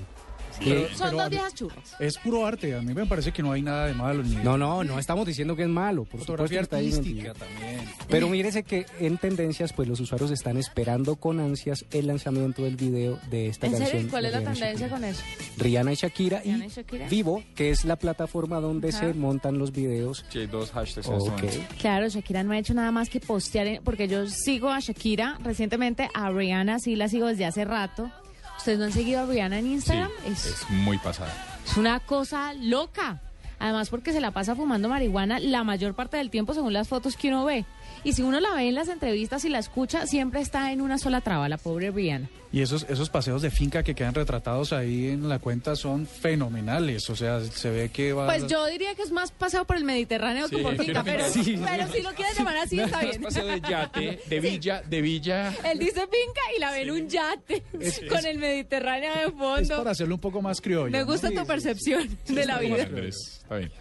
Pero- 0.63 0.81
Eh, 0.81 0.89
son 0.93 1.07
pero 1.09 1.17
dos 1.21 1.29
viejas 1.29 1.53
churras. 1.55 1.95
Es 1.99 2.17
puro 2.17 2.45
arte, 2.45 2.75
a 2.75 2.81
mí 2.81 2.93
me 2.93 3.05
parece 3.05 3.31
que 3.31 3.41
no 3.41 3.51
hay 3.51 3.61
nada 3.61 3.87
de 3.87 3.93
malo 3.93 4.23
ni 4.23 4.35
no, 4.35 4.57
no, 4.57 4.83
no 4.83 4.99
estamos 4.99 5.25
diciendo 5.25 5.55
que 5.55 5.63
es 5.63 5.69
malo. 5.69 6.03
Por 6.05 6.19
fotografía 6.19 6.63
supuesto 6.63 6.77
está 6.87 6.99
artística 6.99 7.33
también. 7.33 7.89
Pero 8.07 8.27
mírese 8.29 8.63
que 8.63 8.85
en 8.99 9.17
tendencias, 9.17 9.73
pues 9.73 9.87
los 9.87 9.99
usuarios 9.99 10.31
están 10.31 10.57
esperando 10.57 11.15
con 11.15 11.39
ansias 11.39 11.85
el 11.91 12.07
lanzamiento 12.07 12.63
del 12.63 12.75
video 12.75 13.19
de 13.29 13.47
esta 13.47 13.67
¿En 13.67 13.73
canción. 13.73 13.91
serio? 13.91 14.07
¿Cuál 14.09 14.25
es 14.25 14.31
la 14.31 14.39
Rihanna 14.39 14.51
y 14.51 14.59
tendencia 14.59 14.87
Shakira. 14.87 14.95
con 14.99 15.03
eso? 15.09 15.23
Rihanna 15.57 15.91
y 15.91 15.95
Shakira 15.95 16.41
Rihanna 16.41 16.65
y, 16.65 16.67
y 16.67 16.71
Shakira. 16.71 17.07
Vivo, 17.07 17.43
que 17.55 17.69
es 17.71 17.85
la 17.85 17.95
plataforma 17.95 18.59
donde 18.59 18.89
Ajá. 18.89 18.99
se 18.99 19.13
montan 19.13 19.57
los 19.57 19.71
videos. 19.71 20.25
Sí, 20.29 20.39
hay 20.39 20.47
dos 20.47 20.71
hashtags 20.71 21.07
este. 21.07 21.65
Claro, 21.79 22.07
Shakira 22.09 22.43
no 22.43 22.51
ha 22.53 22.57
hecho 22.59 22.73
nada 22.73 22.91
más 22.91 23.09
que 23.09 23.19
postear, 23.19 23.67
en- 23.67 23.83
porque 23.83 24.07
yo 24.07 24.27
sigo 24.27 24.69
a 24.69 24.79
Shakira 24.79 25.37
recientemente, 25.43 26.09
a 26.13 26.29
Rihanna 26.31 26.79
sí 26.79 26.95
la 26.95 27.07
sigo 27.07 27.27
desde 27.27 27.45
hace 27.45 27.65
rato. 27.65 28.11
¿Ustedes 28.59 28.77
no 28.77 28.85
han 28.85 28.91
seguido 28.91 29.21
a 29.21 29.25
Rihanna 29.25 29.57
en 29.59 29.65
Sí, 29.65 29.71
Instagram? 29.73 30.11
es, 30.25 30.45
es 30.45 30.69
muy 30.69 30.97
pasada. 30.99 31.33
es 31.65 31.75
una 31.77 31.99
cosa 31.99 32.53
loca. 32.53 33.19
Además 33.57 33.89
porque 33.89 34.13
se 34.13 34.21
la 34.21 34.31
pasa 34.31 34.55
fumando 34.55 34.87
marihuana 34.87 35.39
la 35.39 35.63
mayor 35.65 35.93
parte 35.93 36.15
del 36.17 36.29
tiempo 36.29 36.53
según 36.53 36.71
las 36.73 36.87
fotos 36.87 37.17
que 37.17 37.27
uno 37.29 37.43
ve. 37.45 37.65
Y 38.03 38.13
si 38.13 38.21
uno 38.21 38.39
la 38.39 38.53
ve 38.55 38.67
en 38.69 38.75
las 38.75 38.87
entrevistas 38.87 39.43
y 39.45 39.49
la 39.49 39.59
escucha, 39.59 40.05
siempre 40.07 40.41
está 40.41 40.71
en 40.71 40.81
una 40.81 40.97
sola 40.97 41.21
traba, 41.21 41.49
la 41.49 41.57
pobre 41.57 41.91
Rihanna. 41.91 42.29
Y 42.51 42.61
esos, 42.61 42.85
esos 42.89 43.09
paseos 43.11 43.43
de 43.43 43.51
finca 43.51 43.83
que 43.83 43.93
quedan 43.93 44.15
retratados 44.15 44.73
ahí 44.73 45.09
en 45.09 45.29
la 45.29 45.37
cuenta 45.37 45.75
son 45.75 46.07
fenomenales. 46.07 47.07
O 47.11 47.15
sea, 47.15 47.41
se 47.41 47.69
ve 47.69 47.89
que 47.89 48.11
va... 48.13 48.25
Pues 48.25 48.47
yo 48.47 48.65
diría 48.65 48.95
que 48.95 49.03
es 49.03 49.11
más 49.11 49.31
pasado 49.31 49.65
por 49.65 49.75
el 49.77 49.83
Mediterráneo 49.83 50.47
Sí, 50.47 50.55
que 50.55 50.61
por 50.63 50.75
finca, 50.77 51.03
pero, 51.03 51.25
que 51.25 51.29
sí. 51.29 51.59
pero 51.65 51.87
si 51.91 52.01
lo 52.01 52.11
quieres 52.13 52.37
llamar 52.37 52.57
así 52.57 52.79
está 52.79 53.01
bien. 53.01 53.21
paseo 53.21 53.45
de 53.45 53.61
yate, 53.61 54.19
de 54.27 54.39
villa, 54.39 54.81
de 54.81 55.01
villa. 55.01 55.53
Él 55.71 55.77
dice 55.77 56.01
finca 56.01 56.41
y 56.55 56.59
la 56.59 56.71
ve 56.71 56.81
en 56.83 56.91
un 56.91 57.07
yate 57.09 57.63
con 58.09 58.25
el 58.25 58.39
Mediterráneo 58.39 59.13
de 59.13 59.25
Es 59.25 59.31
fondo. 59.33 59.77
para 59.77 59.91
hacerlo 59.91 60.15
un 60.15 60.21
poco 60.21 60.41
más 60.41 60.59
criollo. 60.59 60.89
Me 60.91 60.99
¿no? 61.01 61.05
gusta 61.05 61.29
tu 61.29 61.45
percepción 61.45 62.17
de 62.27 62.45
la 62.45 62.57
vida. 62.59 62.83
Andrés, 62.83 63.41
está 63.43 63.57
bien. 63.57 63.71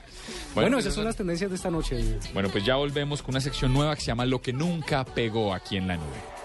Bueno, 0.54 0.78
esas 0.78 0.94
son 0.94 1.04
las 1.04 1.16
tendencias 1.16 1.50
de 1.50 1.56
esta 1.56 1.70
noche. 1.70 2.18
Bueno, 2.34 2.48
pues 2.50 2.64
ya 2.64 2.76
volvemos 2.76 3.22
con 3.22 3.34
una 3.34 3.40
sección 3.40 3.72
nueva 3.72 3.94
que 3.94 4.00
se 4.00 4.08
llama 4.08 4.26
Lo 4.26 4.40
que 4.40 4.52
nunca 4.52 5.04
pegó 5.04 5.54
aquí 5.54 5.76
en 5.76 5.88
la 5.88 5.96
nube. 5.96 6.37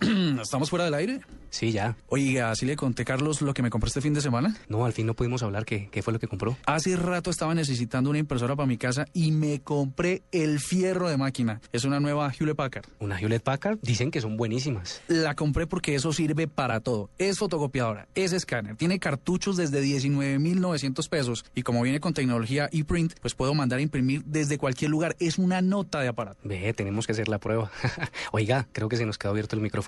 ¿Estamos 0.42 0.70
fuera 0.70 0.84
del 0.84 0.94
aire? 0.94 1.20
Sí, 1.50 1.72
ya. 1.72 1.96
Oiga, 2.08 2.50
¿así 2.50 2.66
le 2.66 2.76
conté, 2.76 3.04
Carlos, 3.04 3.40
lo 3.40 3.54
que 3.54 3.62
me 3.62 3.70
compré 3.70 3.88
este 3.88 4.00
fin 4.00 4.12
de 4.12 4.20
semana? 4.20 4.54
No, 4.68 4.84
al 4.84 4.92
fin 4.92 5.06
no 5.06 5.14
pudimos 5.14 5.42
hablar. 5.42 5.64
¿Qué, 5.64 5.88
qué 5.90 6.02
fue 6.02 6.12
lo 6.12 6.18
que 6.18 6.28
compró? 6.28 6.56
Hace 6.66 6.94
rato 6.96 7.30
estaba 7.30 7.54
necesitando 7.54 8.10
una 8.10 8.18
impresora 8.18 8.54
para 8.54 8.66
mi 8.66 8.76
casa 8.76 9.06
y 9.14 9.32
me 9.32 9.60
compré 9.60 10.22
el 10.30 10.60
fierro 10.60 11.08
de 11.08 11.16
máquina. 11.16 11.60
Es 11.72 11.84
una 11.84 12.00
nueva 12.00 12.30
Hewlett 12.38 12.56
Packard. 12.56 12.84
Una 13.00 13.18
Hewlett 13.18 13.42
Packard. 13.42 13.78
Dicen 13.80 14.10
que 14.10 14.20
son 14.20 14.36
buenísimas. 14.36 15.00
La 15.08 15.34
compré 15.34 15.66
porque 15.66 15.94
eso 15.94 16.12
sirve 16.12 16.48
para 16.48 16.80
todo. 16.80 17.10
Es 17.18 17.38
fotocopiadora, 17.38 18.08
es 18.14 18.32
escáner, 18.32 18.76
tiene 18.76 18.98
cartuchos 18.98 19.56
desde 19.56 19.82
19.900 19.82 21.08
pesos 21.08 21.44
y 21.54 21.62
como 21.62 21.82
viene 21.82 22.00
con 22.00 22.12
tecnología 22.12 22.68
ePrint, 22.72 23.14
pues 23.20 23.34
puedo 23.34 23.54
mandar 23.54 23.78
a 23.78 23.82
imprimir 23.82 24.22
desde 24.24 24.58
cualquier 24.58 24.90
lugar. 24.90 25.16
Es 25.18 25.38
una 25.38 25.62
nota 25.62 26.00
de 26.00 26.08
aparato. 26.08 26.40
Ve, 26.44 26.72
tenemos 26.74 27.06
que 27.06 27.12
hacer 27.12 27.28
la 27.28 27.38
prueba. 27.38 27.70
Oiga, 28.32 28.68
creo 28.72 28.88
que 28.88 28.96
se 28.96 29.06
nos 29.06 29.16
quedó 29.16 29.30
abierto 29.30 29.56
el 29.56 29.62
micrófono. 29.62 29.87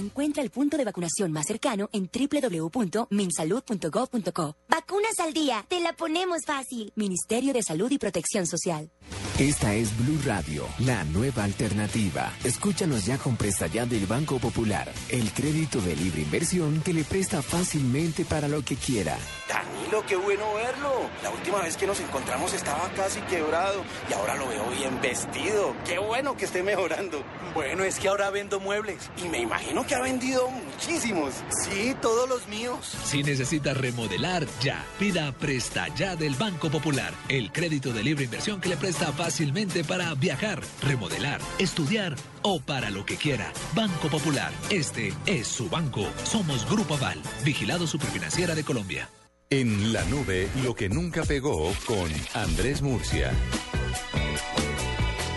Encuentra 0.00 0.42
el 0.42 0.50
punto 0.50 0.76
de 0.78 0.84
vacunación 0.84 1.30
más 1.30 1.46
cercano 1.46 1.90
en 1.92 2.10
www.minsalud.gov.co. 2.10 4.56
Vacunas 4.66 5.18
al 5.18 5.34
día, 5.34 5.66
te 5.68 5.78
la 5.80 5.92
ponemos 5.92 6.40
fácil. 6.46 6.90
Ministerio 6.96 7.52
de 7.52 7.62
Salud 7.62 7.90
y 7.90 7.98
Protección 7.98 8.46
Social. 8.46 8.90
Esta 9.38 9.74
es 9.74 9.94
Blue 9.96 10.18
Radio, 10.24 10.66
la 10.80 11.04
nueva 11.04 11.44
alternativa. 11.44 12.32
Escúchanos 12.44 13.06
ya 13.06 13.16
con 13.16 13.36
presta 13.36 13.68
ya 13.68 13.86
del 13.86 14.04
Banco 14.06 14.38
Popular, 14.38 14.92
el 15.08 15.32
crédito 15.32 15.80
de 15.80 15.96
libre 15.96 16.20
inversión 16.22 16.82
que 16.82 16.92
le 16.92 17.04
presta 17.04 17.40
fácilmente 17.40 18.26
para 18.26 18.48
lo 18.48 18.62
que 18.62 18.76
quiera. 18.76 19.16
Danilo, 19.48 20.04
qué 20.06 20.16
bueno 20.16 20.52
verlo. 20.54 21.08
La 21.22 21.30
última 21.30 21.62
vez 21.62 21.78
que 21.78 21.86
nos 21.86 21.98
encontramos 22.00 22.52
estaba 22.52 22.90
casi 22.94 23.20
quebrado 23.22 23.82
y 24.10 24.12
ahora 24.12 24.34
lo 24.36 24.46
veo 24.46 24.68
bien 24.70 25.00
vestido. 25.00 25.74
Qué 25.86 25.98
bueno 25.98 26.36
que 26.36 26.44
esté 26.44 26.62
mejorando. 26.62 27.24
Bueno, 27.54 27.82
es 27.84 27.98
que 27.98 28.08
ahora 28.08 28.28
vendo 28.28 28.60
muebles 28.60 29.10
y 29.24 29.28
me 29.28 29.40
imagino 29.40 29.86
que 29.86 29.94
ha 30.00 30.04
vendido 30.04 30.48
muchísimos. 30.50 31.34
Sí, 31.50 31.94
todos 32.00 32.28
los 32.28 32.48
míos. 32.48 32.96
Si 33.04 33.22
necesita 33.22 33.74
remodelar, 33.74 34.46
ya. 34.62 34.84
Pida 34.98 35.32
Presta 35.32 35.88
Ya 35.94 36.16
del 36.16 36.34
Banco 36.34 36.70
Popular, 36.70 37.12
el 37.28 37.52
crédito 37.52 37.92
de 37.92 38.02
libre 38.02 38.24
inversión 38.24 38.60
que 38.60 38.70
le 38.70 38.76
presta 38.76 39.12
fácilmente 39.12 39.84
para 39.84 40.14
viajar, 40.14 40.62
remodelar, 40.82 41.40
estudiar 41.58 42.16
o 42.42 42.60
para 42.60 42.90
lo 42.90 43.04
que 43.04 43.16
quiera. 43.16 43.52
Banco 43.74 44.08
Popular, 44.08 44.52
este 44.70 45.12
es 45.26 45.46
su 45.46 45.68
banco. 45.68 46.06
Somos 46.24 46.68
Grupo 46.68 46.94
Aval, 46.94 47.20
vigilado 47.44 47.86
superfinanciera 47.86 48.54
de 48.54 48.64
Colombia. 48.64 49.08
En 49.50 49.92
la 49.92 50.04
nube, 50.04 50.48
lo 50.62 50.74
que 50.74 50.88
nunca 50.88 51.24
pegó 51.24 51.72
con 51.86 52.10
Andrés 52.34 52.80
Murcia. 52.82 53.32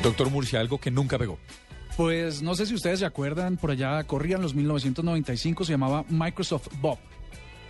Doctor 0.04 0.30
Murcia, 0.30 0.60
algo 0.60 0.80
que 0.80 0.92
nunca 0.92 1.18
pegó. 1.18 1.40
Pues 1.98 2.42
no 2.42 2.56
sé 2.56 2.66
si 2.66 2.74
ustedes 2.74 3.00
se 3.00 3.06
acuerdan, 3.06 3.58
por 3.58 3.70
allá 3.72 4.04
corrían 4.04 4.42
los 4.42 4.56
1995, 4.56 5.64
se 5.66 5.74
llamaba 5.74 6.04
Microsoft 6.10 6.68
Bob. 6.82 6.98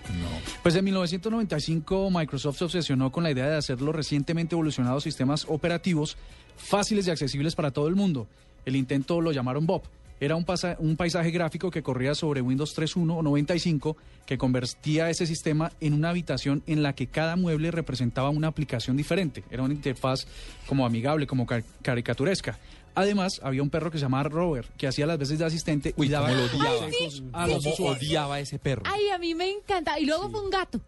No. 0.07 0.27
Pues 0.61 0.75
en 0.75 0.85
1995 0.85 2.09
Microsoft 2.11 2.57
se 2.57 2.63
obsesionó 2.65 3.11
con 3.11 3.23
la 3.23 3.31
idea 3.31 3.47
de 3.49 3.55
hacer 3.57 3.81
los 3.81 3.95
recientemente 3.95 4.55
evolucionados 4.55 5.03
sistemas 5.03 5.45
operativos 5.47 6.17
fáciles 6.57 7.07
y 7.07 7.11
accesibles 7.11 7.55
para 7.55 7.71
todo 7.71 7.87
el 7.87 7.95
mundo. 7.95 8.27
El 8.65 8.75
intento 8.75 9.19
lo 9.21 9.31
llamaron 9.31 9.65
Bob. 9.65 9.83
Era 10.19 10.35
un, 10.35 10.45
pasa- 10.45 10.77
un 10.79 10.95
paisaje 10.95 11.31
gráfico 11.31 11.69
que 11.69 11.83
corría 11.83 12.15
sobre 12.15 12.39
Windows 12.41 12.77
3.1 12.77 13.17
o 13.17 13.21
95 13.23 13.97
que 14.25 14.37
convertía 14.37 15.09
ese 15.09 15.25
sistema 15.25 15.71
en 15.81 15.93
una 15.93 16.09
habitación 16.11 16.63
en 16.65 16.81
la 16.81 16.93
que 16.93 17.07
cada 17.07 17.35
mueble 17.35 17.71
representaba 17.71 18.29
una 18.29 18.47
aplicación 18.47 18.95
diferente. 18.95 19.43
Era 19.51 19.63
una 19.63 19.73
interfaz 19.73 20.27
como 20.65 20.85
amigable, 20.85 21.27
como 21.27 21.45
car- 21.45 21.63
caricaturesca. 21.81 22.57
Además, 22.95 23.39
había 23.43 23.63
un 23.63 23.69
perro 23.69 23.89
que 23.91 23.97
se 23.97 24.03
llamaba 24.03 24.29
Robert, 24.29 24.69
que 24.77 24.87
hacía 24.87 25.05
las 25.07 25.17
veces 25.17 25.39
de 25.39 25.45
asistente 25.45 25.93
Uy, 25.97 26.07
y 26.07 26.09
daba 26.09 26.27
cómo 26.29 26.39
lo 26.41 26.45
odiaba. 26.45 26.79
consejos 26.81 27.23
a 27.33 27.47
los 27.47 27.65
usuarios. 27.65 27.97
odiaba 28.03 28.35
a 28.35 28.39
ese 28.39 28.59
perro. 28.59 28.83
Ay, 28.85 29.09
a 29.09 29.17
mí 29.17 29.33
me 29.33 29.49
encanta. 29.49 29.99
Y 29.99 30.05
luego 30.05 30.29
fue 30.29 30.41
un 30.41 30.49
gato. 30.49 30.79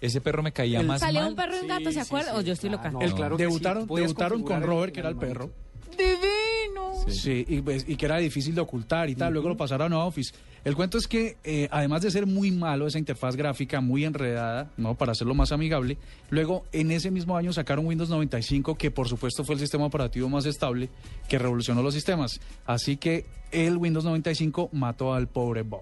Ese 0.00 0.20
perro 0.22 0.42
me 0.42 0.52
caía 0.52 0.82
más 0.82 1.00
Salió 1.00 1.20
mal. 1.20 1.30
un 1.30 1.36
perro 1.36 1.56
y 1.56 1.60
un 1.60 1.68
gato, 1.68 1.92
¿se 1.92 2.00
acuerdan? 2.00 2.36
O 2.36 2.40
yo 2.40 2.54
estoy 2.54 2.70
loca. 2.70 2.90
El- 3.00 3.12
claro 3.14 3.36
que 3.36 3.42
debutaron 3.42 3.86
sí. 3.86 3.94
Debutaron 3.94 4.42
con 4.42 4.62
Robert, 4.62 4.94
que 4.94 5.00
era 5.00 5.10
el 5.10 5.14
el 5.16 5.20
perro. 5.20 5.50
Divino. 5.98 6.18
Sí, 7.08 7.44
y, 7.48 7.60
pues, 7.60 7.84
y 7.88 7.96
que 7.96 8.06
era 8.06 8.18
difícil 8.18 8.54
de 8.54 8.60
ocultar 8.60 9.08
y 9.10 9.14
tal. 9.14 9.32
Luego 9.32 9.48
lo 9.48 9.56
pasaron 9.56 9.92
a 9.92 10.04
Office. 10.04 10.32
El 10.64 10.76
cuento 10.76 10.98
es 10.98 11.08
que, 11.08 11.38
eh, 11.42 11.68
además 11.70 12.02
de 12.02 12.10
ser 12.10 12.26
muy 12.26 12.50
malo 12.50 12.86
esa 12.86 12.98
interfaz 12.98 13.34
gráfica, 13.34 13.80
muy 13.80 14.04
enredada, 14.04 14.70
¿no? 14.76 14.94
Para 14.94 15.12
hacerlo 15.12 15.34
más 15.34 15.52
amigable, 15.52 15.96
luego 16.28 16.64
en 16.72 16.90
ese 16.90 17.10
mismo 17.10 17.36
año 17.36 17.52
sacaron 17.52 17.86
Windows 17.86 18.10
95, 18.10 18.76
que 18.76 18.90
por 18.90 19.08
supuesto 19.08 19.42
fue 19.42 19.54
el 19.54 19.60
sistema 19.60 19.86
operativo 19.86 20.28
más 20.28 20.44
estable, 20.44 20.90
que 21.28 21.38
revolucionó 21.38 21.82
los 21.82 21.94
sistemas. 21.94 22.40
Así 22.66 22.98
que 22.98 23.24
el 23.52 23.78
Windows 23.78 24.04
95 24.04 24.68
mató 24.72 25.14
al 25.14 25.28
pobre 25.28 25.62
Bob. 25.62 25.80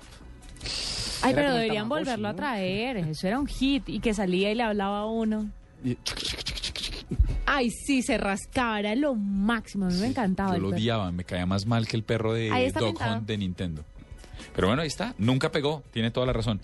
Ay, 1.23 1.33
Era 1.33 1.43
pero 1.43 1.55
deberían 1.55 1.89
volverlo 1.89 2.29
a 2.29 2.33
¿no? 2.33 2.37
traer. 2.37 2.99
Eso 2.99 3.27
era 3.27 3.41
un 3.41 3.47
hit 3.49 3.89
y 3.89 3.99
que 3.99 4.15
salía 4.15 4.53
y 4.53 4.55
le 4.55 4.63
hablaba 4.63 5.01
a 5.01 5.07
uno. 5.07 5.51
Y- 5.85 5.97
Ay, 7.47 7.71
sí, 7.71 8.03
se 8.03 8.19
rascaba, 8.19 8.81
era 8.81 8.95
lo 8.95 9.15
máximo. 9.15 9.87
A 9.87 9.89
mí 9.89 9.97
me 9.97 10.07
encantaba. 10.09 10.51
Yo 10.51 10.57
el 10.57 10.63
lo 10.63 10.69
perro. 10.71 10.79
odiaba, 10.79 11.13
me 11.13 11.25
caía 11.25 11.47
más 11.47 11.67
mal 11.67 11.87
que 11.87 11.97
el 11.97 12.03
perro 12.03 12.35
de 12.35 12.49
está 12.67 12.81
Dog 12.81 12.91
pintado. 12.91 13.17
Hunt 13.19 13.27
de 13.27 13.39
Nintendo. 13.39 13.85
Pero 14.55 14.69
bueno, 14.69 14.83
ahí 14.83 14.89
está, 14.89 15.15
nunca 15.19 15.51
pegó, 15.51 15.83
tiene 15.93 16.11
toda 16.11 16.27
la 16.27 16.33
razón. 16.33 16.61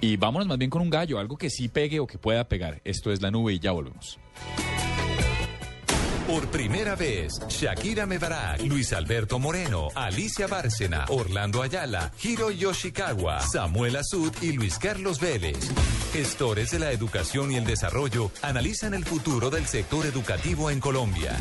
Y 0.00 0.16
vámonos 0.16 0.46
más 0.46 0.58
bien 0.58 0.70
con 0.70 0.82
un 0.82 0.90
gallo, 0.90 1.18
algo 1.18 1.36
que 1.36 1.50
sí 1.50 1.68
pegue 1.68 2.00
o 2.00 2.06
que 2.06 2.18
pueda 2.18 2.48
pegar. 2.48 2.80
Esto 2.84 3.12
es 3.12 3.22
la 3.22 3.30
nube 3.30 3.54
y 3.54 3.58
ya 3.58 3.72
volvemos. 3.72 4.18
Por 6.26 6.48
primera 6.48 6.96
vez, 6.96 7.32
Shakira 7.48 8.04
Mebarak, 8.04 8.60
Luis 8.62 8.92
Alberto 8.92 9.38
Moreno, 9.38 9.88
Alicia 9.94 10.48
Bárcena, 10.48 11.04
Orlando 11.08 11.62
Ayala, 11.62 12.10
Hiro 12.20 12.50
Yoshikawa, 12.50 13.40
Samuel 13.40 13.96
Azud 13.96 14.32
y 14.42 14.52
Luis 14.52 14.76
Carlos 14.78 15.20
Vélez. 15.20 15.70
Gestores 16.16 16.70
de 16.70 16.78
la 16.78 16.92
educación 16.92 17.52
y 17.52 17.56
el 17.56 17.66
desarrollo 17.66 18.30
analizan 18.40 18.94
el 18.94 19.04
futuro 19.04 19.50
del 19.50 19.66
sector 19.66 20.06
educativo 20.06 20.70
en 20.70 20.80
Colombia. 20.80 21.36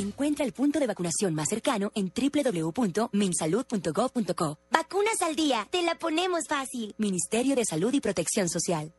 Encuentra 0.00 0.44
el 0.46 0.52
punto 0.52 0.80
de 0.80 0.86
vacunación 0.86 1.34
más 1.34 1.50
cercano 1.50 1.92
en 1.94 2.10
www.minsalud.gov.co. 2.10 4.58
Vacunas 4.70 5.20
al 5.20 5.36
día, 5.36 5.68
te 5.70 5.82
la 5.82 5.96
ponemos 5.96 6.48
fácil. 6.48 6.94
Ministerio 6.96 7.54
de 7.54 7.66
Salud 7.66 7.92
y 7.92 8.00
Protección 8.00 8.48
Social. 8.48 8.94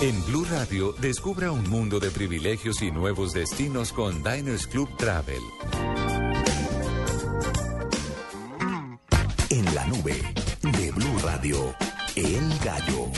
En 0.00 0.24
Blue 0.24 0.46
Radio, 0.50 0.94
descubra 0.94 1.52
un 1.52 1.68
mundo 1.68 2.00
de 2.00 2.10
privilegios 2.10 2.80
y 2.80 2.90
nuevos 2.90 3.34
destinos 3.34 3.92
con 3.92 4.22
Diners 4.22 4.66
Club 4.66 4.88
Travel. 4.96 5.42
En 9.50 9.74
la 9.74 9.86
nube 9.86 10.22
de 10.62 10.90
Blue 10.90 11.18
Radio, 11.22 11.74
El 12.16 12.48
Gallo. 12.64 13.10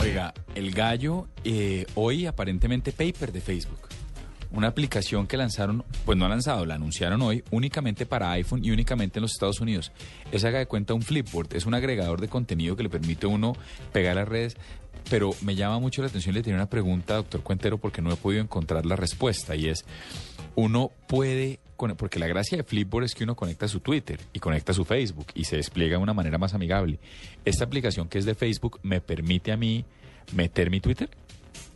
Oiga, 0.00 0.32
el 0.58 0.72
gallo, 0.72 1.28
eh, 1.44 1.86
hoy 1.94 2.26
aparentemente 2.26 2.90
paper 2.90 3.30
de 3.30 3.40
Facebook. 3.40 3.78
Una 4.50 4.66
aplicación 4.66 5.28
que 5.28 5.36
lanzaron, 5.36 5.84
pues 6.04 6.18
no 6.18 6.24
ha 6.24 6.28
lanzado, 6.28 6.66
la 6.66 6.74
anunciaron 6.74 7.22
hoy 7.22 7.44
únicamente 7.52 8.06
para 8.06 8.32
iPhone 8.32 8.64
y 8.64 8.72
únicamente 8.72 9.20
en 9.20 9.22
los 9.22 9.32
Estados 9.32 9.60
Unidos. 9.60 9.92
Es 10.32 10.44
haga 10.44 10.58
de 10.58 10.66
cuenta 10.66 10.94
un 10.94 11.02
Flipboard, 11.02 11.54
es 11.54 11.64
un 11.64 11.74
agregador 11.74 12.20
de 12.20 12.28
contenido 12.28 12.74
que 12.74 12.82
le 12.82 12.88
permite 12.88 13.26
a 13.26 13.28
uno 13.28 13.52
pegar 13.92 14.16
las 14.16 14.26
redes. 14.26 14.56
Pero 15.08 15.30
me 15.42 15.54
llama 15.54 15.78
mucho 15.78 16.02
la 16.02 16.08
atención, 16.08 16.34
le 16.34 16.42
tenía 16.42 16.56
una 16.56 16.68
pregunta, 16.68 17.14
doctor 17.14 17.42
Cuentero, 17.42 17.78
porque 17.78 18.02
no 18.02 18.10
he 18.10 18.16
podido 18.16 18.42
encontrar 18.42 18.84
la 18.84 18.96
respuesta 18.96 19.54
y 19.54 19.68
es, 19.68 19.84
uno 20.56 20.90
puede, 21.06 21.60
porque 21.96 22.18
la 22.18 22.26
gracia 22.26 22.58
de 22.58 22.64
Flipboard 22.64 23.04
es 23.04 23.14
que 23.14 23.22
uno 23.22 23.36
conecta 23.36 23.68
su 23.68 23.78
Twitter 23.78 24.18
y 24.32 24.40
conecta 24.40 24.72
su 24.72 24.84
Facebook 24.84 25.28
y 25.34 25.44
se 25.44 25.56
despliega 25.56 25.98
de 25.98 26.02
una 26.02 26.14
manera 26.14 26.36
más 26.36 26.52
amigable. 26.52 26.98
Esta 27.44 27.64
aplicación 27.64 28.08
que 28.08 28.18
es 28.18 28.24
de 28.24 28.34
Facebook 28.34 28.80
me 28.82 29.00
permite 29.00 29.52
a 29.52 29.56
mí 29.56 29.84
meter 30.32 30.70
mi 30.70 30.80
Twitter. 30.80 31.08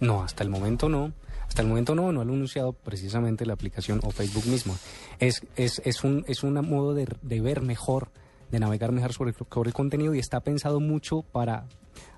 No, 0.00 0.22
hasta 0.22 0.42
el 0.42 0.50
momento 0.50 0.88
no. 0.88 1.12
Hasta 1.48 1.62
el 1.62 1.68
momento 1.68 1.94
no, 1.94 2.12
no 2.12 2.22
han 2.22 2.30
anunciado 2.30 2.72
precisamente 2.72 3.44
la 3.44 3.52
aplicación 3.52 4.00
o 4.04 4.10
Facebook 4.10 4.46
mismo. 4.46 4.74
Es, 5.18 5.42
es, 5.56 5.82
es 5.84 6.02
un, 6.02 6.24
es 6.26 6.42
un 6.42 6.54
modo 6.54 6.94
de, 6.94 7.06
de 7.20 7.40
ver 7.42 7.60
mejor, 7.60 8.08
de 8.50 8.58
navegar 8.58 8.90
mejor 8.90 9.12
sobre, 9.12 9.34
sobre 9.34 9.68
el 9.68 9.74
contenido 9.74 10.14
y 10.14 10.18
está 10.18 10.40
pensado 10.40 10.80
mucho 10.80 11.22
para 11.22 11.66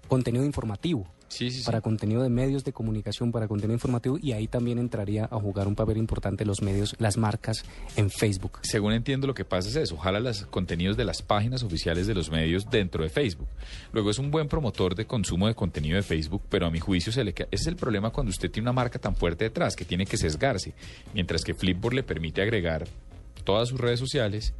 contenido 0.06 0.44
informativo. 0.44 1.06
Sí, 1.28 1.50
sí, 1.50 1.64
para 1.64 1.80
contenido 1.80 2.22
de 2.22 2.28
medios 2.28 2.64
de 2.64 2.72
comunicación, 2.72 3.32
para 3.32 3.48
contenido 3.48 3.74
informativo, 3.74 4.18
y 4.20 4.32
ahí 4.32 4.46
también 4.46 4.78
entraría 4.78 5.24
a 5.24 5.38
jugar 5.40 5.66
un 5.66 5.74
papel 5.74 5.96
importante 5.96 6.44
los 6.44 6.62
medios, 6.62 6.94
las 6.98 7.16
marcas 7.16 7.64
en 7.96 8.10
Facebook. 8.10 8.60
Según 8.62 8.92
entiendo, 8.92 9.26
lo 9.26 9.34
que 9.34 9.44
pasa 9.44 9.68
es 9.68 9.76
eso. 9.76 9.94
Ojalá 9.96 10.20
los 10.20 10.46
contenidos 10.46 10.96
de 10.96 11.04
las 11.04 11.22
páginas 11.22 11.62
oficiales 11.62 12.06
de 12.06 12.14
los 12.14 12.30
medios 12.30 12.70
dentro 12.70 13.02
de 13.02 13.10
Facebook. 13.10 13.48
Luego 13.92 14.10
es 14.10 14.18
un 14.18 14.30
buen 14.30 14.48
promotor 14.48 14.94
de 14.94 15.06
consumo 15.06 15.48
de 15.48 15.54
contenido 15.54 15.96
de 15.96 16.02
Facebook, 16.02 16.42
pero 16.48 16.66
a 16.66 16.70
mi 16.70 16.80
juicio 16.80 17.12
se 17.12 17.24
le 17.24 17.34
ese 17.34 17.46
es 17.50 17.66
el 17.66 17.76
problema 17.76 18.10
cuando 18.10 18.30
usted 18.30 18.50
tiene 18.50 18.64
una 18.64 18.72
marca 18.72 18.98
tan 18.98 19.16
fuerte 19.16 19.44
detrás 19.44 19.74
que 19.74 19.84
tiene 19.84 20.06
que 20.06 20.16
sesgarse. 20.16 20.72
Mientras 21.12 21.42
que 21.42 21.54
Flipboard 21.54 21.94
le 21.94 22.02
permite 22.02 22.42
agregar 22.42 22.86
todas 23.44 23.68
sus 23.68 23.80
redes 23.80 23.98
sociales, 23.98 24.54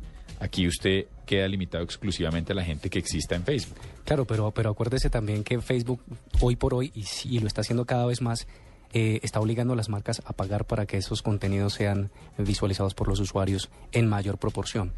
aquí 0.44 0.68
usted 0.68 1.06
queda 1.24 1.48
limitado 1.48 1.82
exclusivamente 1.82 2.52
a 2.52 2.54
la 2.54 2.64
gente 2.64 2.90
que 2.90 2.98
exista 2.98 3.34
en 3.34 3.44
Facebook. 3.44 3.78
Claro, 4.04 4.26
pero, 4.26 4.50
pero 4.50 4.70
acuérdese 4.70 5.08
también 5.08 5.42
que 5.42 5.60
Facebook 5.60 6.00
hoy 6.40 6.54
por 6.54 6.74
hoy, 6.74 6.92
y, 6.94 7.38
lo 7.40 7.46
está 7.46 7.62
haciendo 7.62 7.86
cada 7.86 8.04
vez 8.04 8.20
más, 8.20 8.46
eh, 8.92 9.20
está 9.22 9.40
obligando 9.40 9.72
a 9.72 9.76
las 9.76 9.88
marcas 9.88 10.22
a 10.26 10.34
pagar 10.34 10.66
para 10.66 10.86
que 10.86 10.98
esos 10.98 11.22
contenidos 11.22 11.72
sean 11.74 12.10
visualizados 12.36 12.94
por 12.94 13.08
los 13.08 13.20
usuarios 13.20 13.70
en 13.92 14.06
mayor 14.06 14.38
proporción. 14.38 14.92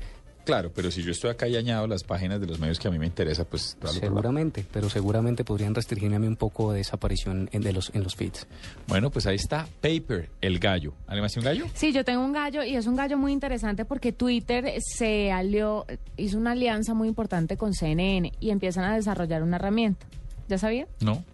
Claro, 0.47 0.71
pero 0.73 0.93
si 0.93 1.03
yo 1.03 1.11
estoy 1.11 1.31
acá 1.31 1.49
y 1.49 1.57
añado 1.57 1.89
las 1.89 2.05
páginas 2.05 2.41
de 2.41 2.47
los 2.47 2.61
medios 2.61 2.79
que 2.79 2.87
a 2.87 2.91
mí 2.93 3.01
me 3.01 3.07
interesa, 3.07 3.45
pues... 3.45 3.77
Seguramente, 3.99 4.65
pero 4.73 4.89
seguramente 4.89 5.43
podrían 5.43 5.75
restringirme 5.75 6.15
a 6.15 6.19
mí 6.21 6.29
un 6.29 6.37
poco 6.37 6.73
de 6.73 6.83
esa 6.83 6.95
aparición 6.95 7.51
en, 7.51 7.63
de 7.63 7.73
los, 7.73 7.93
en 7.97 8.05
los 8.05 8.15
feeds. 8.15 8.47
Bueno, 8.87 9.11
pues 9.11 9.27
ahí 9.27 9.35
está 9.35 9.67
Paper, 9.81 10.31
el 10.41 10.61
gallo. 10.61 10.93
¿Animación 11.09 11.45
gallo? 11.45 11.67
Sí, 11.75 11.93
yo 11.93 12.05
tengo 12.05 12.25
un 12.25 12.33
gallo 12.33 12.63
y 12.63 12.77
es 12.77 12.87
un 12.87 12.95
gallo 12.95 13.19
muy 13.19 13.33
interesante 13.33 13.85
porque 13.85 14.13
Twitter 14.13 14.75
se 14.79 15.33
alió, 15.33 15.85
hizo 16.17 16.39
una 16.39 16.53
alianza 16.53 16.95
muy 16.95 17.09
importante 17.09 17.57
con 17.57 17.75
CNN 17.75 18.33
y 18.39 18.51
empiezan 18.51 18.85
a 18.85 18.95
desarrollar 18.95 19.43
una 19.43 19.57
herramienta. 19.57 20.07
¿Ya 20.47 20.59
sabía? 20.59 20.87
No. 21.01 21.25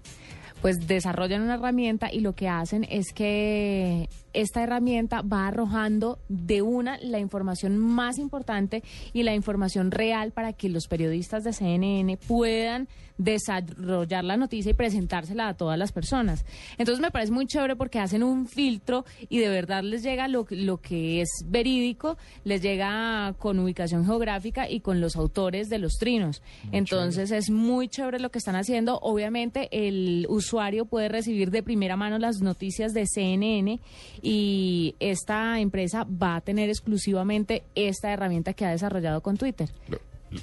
Pues 0.62 0.86
desarrollan 0.86 1.42
una 1.42 1.56
herramienta 1.56 2.10
y 2.10 2.20
lo 2.20 2.34
que 2.34 2.48
hacen 2.48 2.86
es 2.88 3.12
que 3.12 4.08
esta 4.32 4.62
herramienta 4.62 5.22
va 5.22 5.48
arrojando 5.48 6.18
de 6.28 6.62
una 6.62 6.98
la 6.98 7.18
información 7.18 7.78
más 7.78 8.18
importante 8.18 8.82
y 9.12 9.22
la 9.22 9.34
información 9.34 9.90
real 9.90 10.32
para 10.32 10.52
que 10.52 10.68
los 10.68 10.86
periodistas 10.86 11.44
de 11.44 11.52
CNN 11.52 12.16
puedan 12.16 12.88
desarrollar 13.18 14.24
la 14.24 14.36
noticia 14.36 14.70
y 14.70 14.74
presentársela 14.74 15.48
a 15.48 15.54
todas 15.54 15.78
las 15.78 15.92
personas. 15.92 16.44
Entonces 16.78 17.00
me 17.00 17.10
parece 17.10 17.32
muy 17.32 17.46
chévere 17.46 17.76
porque 17.76 17.98
hacen 17.98 18.22
un 18.22 18.46
filtro 18.46 19.04
y 19.28 19.38
de 19.38 19.48
verdad 19.48 19.82
les 19.82 20.02
llega 20.02 20.28
lo, 20.28 20.46
lo 20.50 20.78
que 20.78 21.20
es 21.20 21.28
verídico, 21.46 22.16
les 22.44 22.62
llega 22.62 23.34
con 23.38 23.58
ubicación 23.58 24.04
geográfica 24.04 24.68
y 24.68 24.80
con 24.80 25.00
los 25.00 25.16
autores 25.16 25.68
de 25.68 25.78
los 25.78 25.94
trinos. 25.98 26.42
Entonces 26.72 27.30
es 27.30 27.50
muy 27.50 27.88
chévere 27.88 28.18
lo 28.18 28.30
que 28.30 28.38
están 28.38 28.56
haciendo. 28.56 28.98
Obviamente 29.02 29.68
el 29.70 30.26
usuario 30.28 30.86
puede 30.86 31.08
recibir 31.08 31.50
de 31.50 31.62
primera 31.62 31.96
mano 31.96 32.18
las 32.18 32.40
noticias 32.40 32.92
de 32.92 33.06
CNN 33.06 33.80
y 34.22 34.94
esta 35.00 35.58
empresa 35.58 36.04
va 36.04 36.36
a 36.36 36.40
tener 36.40 36.68
exclusivamente 36.68 37.64
esta 37.74 38.12
herramienta 38.12 38.52
que 38.54 38.64
ha 38.64 38.70
desarrollado 38.70 39.20
con 39.20 39.36
Twitter. 39.36 39.68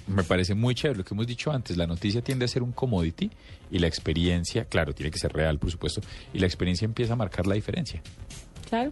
Me 0.08 0.24
parece 0.24 0.54
muy 0.54 0.76
chévere 0.76 1.00
lo 1.00 1.04
que 1.04 1.14
hemos 1.14 1.26
dicho 1.26 1.52
antes. 1.52 1.78
La 1.78 1.88
noticia 1.88 2.22
tiende 2.22 2.46
a 2.46 2.48
ser 2.48 2.62
un 2.62 2.74
commodity 2.74 3.32
y 3.72 3.80
la 3.80 3.88
experiencia, 3.88 4.66
claro, 4.66 4.94
tiene 4.94 5.10
que 5.10 5.18
ser 5.18 5.34
real, 5.34 5.58
por 5.58 5.72
supuesto, 5.72 6.02
y 6.34 6.40
la 6.40 6.46
experiencia 6.46 6.86
empieza 6.86 7.14
a 7.14 7.16
marcar 7.16 7.48
la 7.48 7.56
diferencia. 7.56 8.02
Claro. 8.70 8.92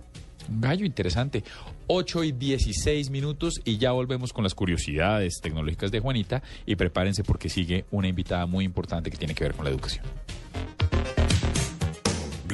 Un 0.49 0.61
gallo 0.61 0.85
interesante. 0.85 1.43
8 1.87 2.23
y 2.23 2.31
16 2.31 3.09
minutos 3.09 3.61
y 3.63 3.77
ya 3.77 3.91
volvemos 3.91 4.33
con 4.33 4.43
las 4.43 4.55
curiosidades 4.55 5.39
tecnológicas 5.41 5.91
de 5.91 5.99
Juanita 5.99 6.41
y 6.65 6.75
prepárense 6.75 7.23
porque 7.23 7.49
sigue 7.49 7.85
una 7.91 8.07
invitada 8.07 8.45
muy 8.45 8.65
importante 8.65 9.11
que 9.11 9.17
tiene 9.17 9.35
que 9.35 9.43
ver 9.43 9.53
con 9.53 9.65
la 9.65 9.71
educación. 9.71 10.05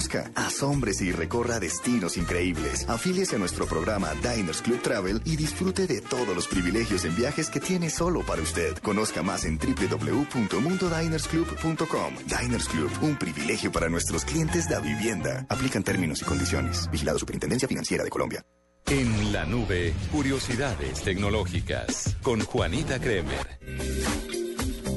Conozca, 0.00 0.32
asómbrese 0.34 1.04
y 1.04 1.12
recorra 1.12 1.60
destinos 1.60 2.16
increíbles. 2.16 2.88
Afíliese 2.88 3.36
a 3.36 3.38
nuestro 3.38 3.66
programa 3.66 4.14
Diners 4.14 4.62
Club 4.62 4.80
Travel 4.80 5.20
y 5.26 5.36
disfrute 5.36 5.86
de 5.86 6.00
todos 6.00 6.34
los 6.34 6.48
privilegios 6.48 7.04
en 7.04 7.14
viajes 7.14 7.50
que 7.50 7.60
tiene 7.60 7.90
solo 7.90 8.22
para 8.22 8.40
usted. 8.40 8.78
Conozca 8.78 9.22
más 9.22 9.44
en 9.44 9.58
www.mundodinersclub.com. 9.58 12.14
Diners 12.24 12.66
Club, 12.70 12.90
un 13.02 13.16
privilegio 13.16 13.70
para 13.70 13.90
nuestros 13.90 14.24
clientes 14.24 14.70
de 14.70 14.80
vivienda. 14.80 15.44
Aplican 15.50 15.82
términos 15.82 16.22
y 16.22 16.24
condiciones. 16.24 16.88
Vigilado 16.90 17.18
Superintendencia 17.18 17.68
Financiera 17.68 18.02
de 18.02 18.08
Colombia. 18.08 18.42
En 18.86 19.34
la 19.34 19.44
nube, 19.44 19.92
curiosidades 20.10 21.02
tecnológicas 21.02 22.16
con 22.22 22.40
Juanita 22.40 22.98
Kremer. 22.98 24.39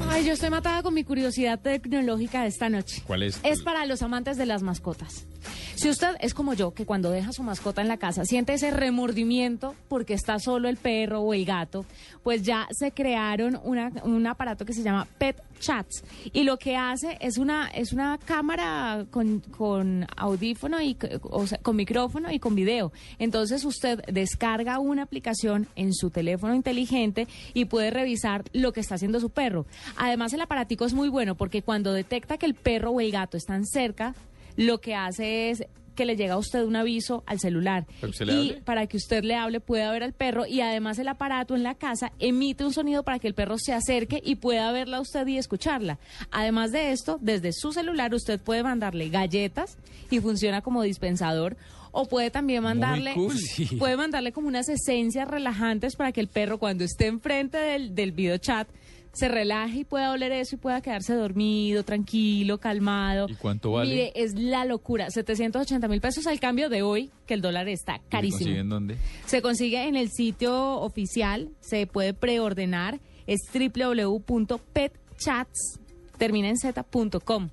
Ay, 0.10 0.26
yo 0.26 0.34
estoy 0.34 0.50
matada 0.50 0.84
con 0.84 0.94
mi 0.94 1.04
curiosidad 1.04 1.60
tecnológica 1.60 2.44
de 2.44 2.48
esta 2.48 2.70
noche. 2.70 3.02
¿Cuál 3.06 3.24
es? 3.24 3.40
Es 3.44 3.62
para 3.64 3.86
los 3.86 4.02
amantes 4.02 4.38
de 4.38 4.46
las 4.46 4.62
mascotas. 4.62 5.26
Si 5.76 5.90
usted 5.90 6.16
es 6.20 6.34
como 6.34 6.54
yo, 6.54 6.74
que 6.74 6.86
cuando 6.86 7.12
deja 7.12 7.32
su 7.32 7.44
mascota 7.44 7.82
en 7.82 7.88
la 7.88 7.98
casa 7.98 8.26
siente 8.26 8.54
ese 8.54 8.72
remordimiento 8.72 9.76
porque 9.88 10.14
está 10.14 10.40
solo 10.40 10.70
el 10.70 10.78
perro 10.78 11.22
o 11.22 11.34
el 11.34 11.46
gato, 11.46 11.86
pues 12.24 12.44
ya 12.44 12.68
se 12.72 12.92
crearon 12.92 13.60
un 13.64 14.28
aparato 14.28 14.66
que 14.66 14.74
se 14.74 14.84
llama 14.84 15.08
Pet 15.18 15.42
Chats. 15.60 16.04
Y 16.34 16.44
lo 16.44 16.58
que 16.58 16.76
hace 16.76 17.18
es 17.22 17.38
una, 17.38 17.68
es 17.70 17.94
una 17.94 18.20
cámara 18.24 19.06
con, 19.10 19.40
con 19.40 20.06
audífono 20.18 20.82
y 20.82 20.96
con 20.96 21.76
micrófono 21.76 22.32
y 22.32 22.40
con 22.40 22.56
video. 22.56 22.92
Entonces 23.20 23.64
usted 23.66 24.04
descarga 24.06 24.80
una 24.80 25.04
aplicación 25.04 25.68
en 25.76 25.94
su 25.94 26.10
teléfono 26.10 26.54
inteligente 26.54 27.28
y 27.54 27.66
puede 27.66 27.92
revisar 27.92 28.44
lo 28.54 28.74
que 28.74 28.82
está 28.82 28.96
haciendo 28.96 29.20
su 29.20 29.30
perro. 29.30 29.66
Además 29.96 30.34
el 30.34 30.42
aparatico 30.42 30.86
es 30.86 30.94
muy 30.94 31.10
bueno 31.10 31.36
porque 31.36 31.62
cuando 31.62 31.94
detecta 31.94 32.38
que 32.38 32.46
el 32.46 32.56
perro 32.56 32.92
o 32.92 33.02
el 33.02 33.12
gato 33.12 33.38
están 33.38 33.66
cerca, 33.66 34.16
lo 34.56 34.82
que 34.82 34.96
hace 34.96 35.50
es 35.50 35.66
que 35.96 36.06
le 36.06 36.16
llega 36.16 36.34
a 36.34 36.38
usted 36.38 36.64
un 36.64 36.76
aviso 36.76 37.24
al 37.26 37.40
celular. 37.40 37.86
¿Para 37.86 38.02
que 38.02 38.08
usted 38.10 38.26
le 38.26 38.34
y 38.34 38.50
hable? 38.50 38.62
para 38.62 38.88
que 38.88 38.98
usted 38.98 39.24
le 39.24 39.36
hable 39.36 39.60
pueda 39.60 39.92
ver 39.92 40.04
al 40.04 40.14
perro 40.14 40.46
y 40.46 40.62
además 40.62 41.00
el 41.00 41.08
aparato 41.08 41.56
en 41.56 41.64
la 41.64 41.76
casa 41.76 42.12
emite 42.20 42.66
un 42.66 42.74
sonido 42.74 43.04
para 43.04 43.20
que 43.20 43.28
el 43.28 43.34
perro 43.34 43.58
se 43.58 43.74
acerque 43.74 44.22
y 44.24 44.36
pueda 44.36 44.72
verla 44.72 44.98
a 44.98 45.02
usted 45.02 45.26
y 45.28 45.38
escucharla. 45.38 46.00
Además 46.32 46.72
de 46.72 46.92
esto, 46.92 47.20
desde 47.22 47.54
su 47.54 47.74
celular 47.74 48.14
usted 48.14 48.40
puede 48.40 48.64
mandarle 48.64 49.10
galletas 49.10 49.78
y 50.10 50.20
funciona 50.20 50.62
como 50.62 50.82
dispensador 50.82 51.58
o 51.92 52.06
puede 52.08 52.32
también 52.32 52.64
mandarle 52.64 53.14
cool. 53.14 53.38
puede 53.78 53.96
mandarle 53.96 54.32
como 54.32 54.48
unas 54.48 54.68
esencias 54.68 55.28
relajantes 55.28 55.96
para 55.96 56.12
que 56.12 56.22
el 56.22 56.28
perro 56.28 56.58
cuando 56.58 56.84
esté 56.84 57.06
enfrente 57.06 57.58
del, 57.58 57.94
del 57.94 58.12
video 58.12 58.38
chat 58.38 58.68
se 59.14 59.28
relaje 59.28 59.80
y 59.80 59.84
pueda 59.86 60.12
oler 60.12 60.32
eso 60.32 60.56
y 60.56 60.58
pueda 60.58 60.82
quedarse 60.82 61.14
dormido, 61.14 61.84
tranquilo, 61.84 62.58
calmado. 62.58 63.28
¿Y 63.30 63.36
cuánto 63.36 63.72
vale? 63.74 63.90
Mire, 63.92 64.12
es 64.16 64.34
la 64.34 64.66
locura. 64.66 65.10
780 65.12 65.88
mil 65.88 66.02
pesos 66.02 66.26
al 66.28 66.40
cambio 66.40 66.68
de 66.70 66.82
hoy, 66.82 67.12
que 67.28 67.36
el 67.36 67.42
dólar 67.42 67.68
está 67.70 67.98
¿Y 67.98 68.00
se 68.00 68.06
carísimo. 68.10 68.40
consiguen 68.40 68.70
dónde? 68.70 68.98
Se 69.28 69.42
consigue 69.44 69.88
en 69.88 69.96
el 69.96 70.10
sitio 70.12 70.80
oficial, 70.80 71.50
se 71.62 71.86
puede 71.88 72.14
preordenar, 72.16 73.00
es 73.28 73.40
www.petchats, 73.54 75.80
termina 76.18 76.50
en 76.50 76.58
z.com. 76.58 77.50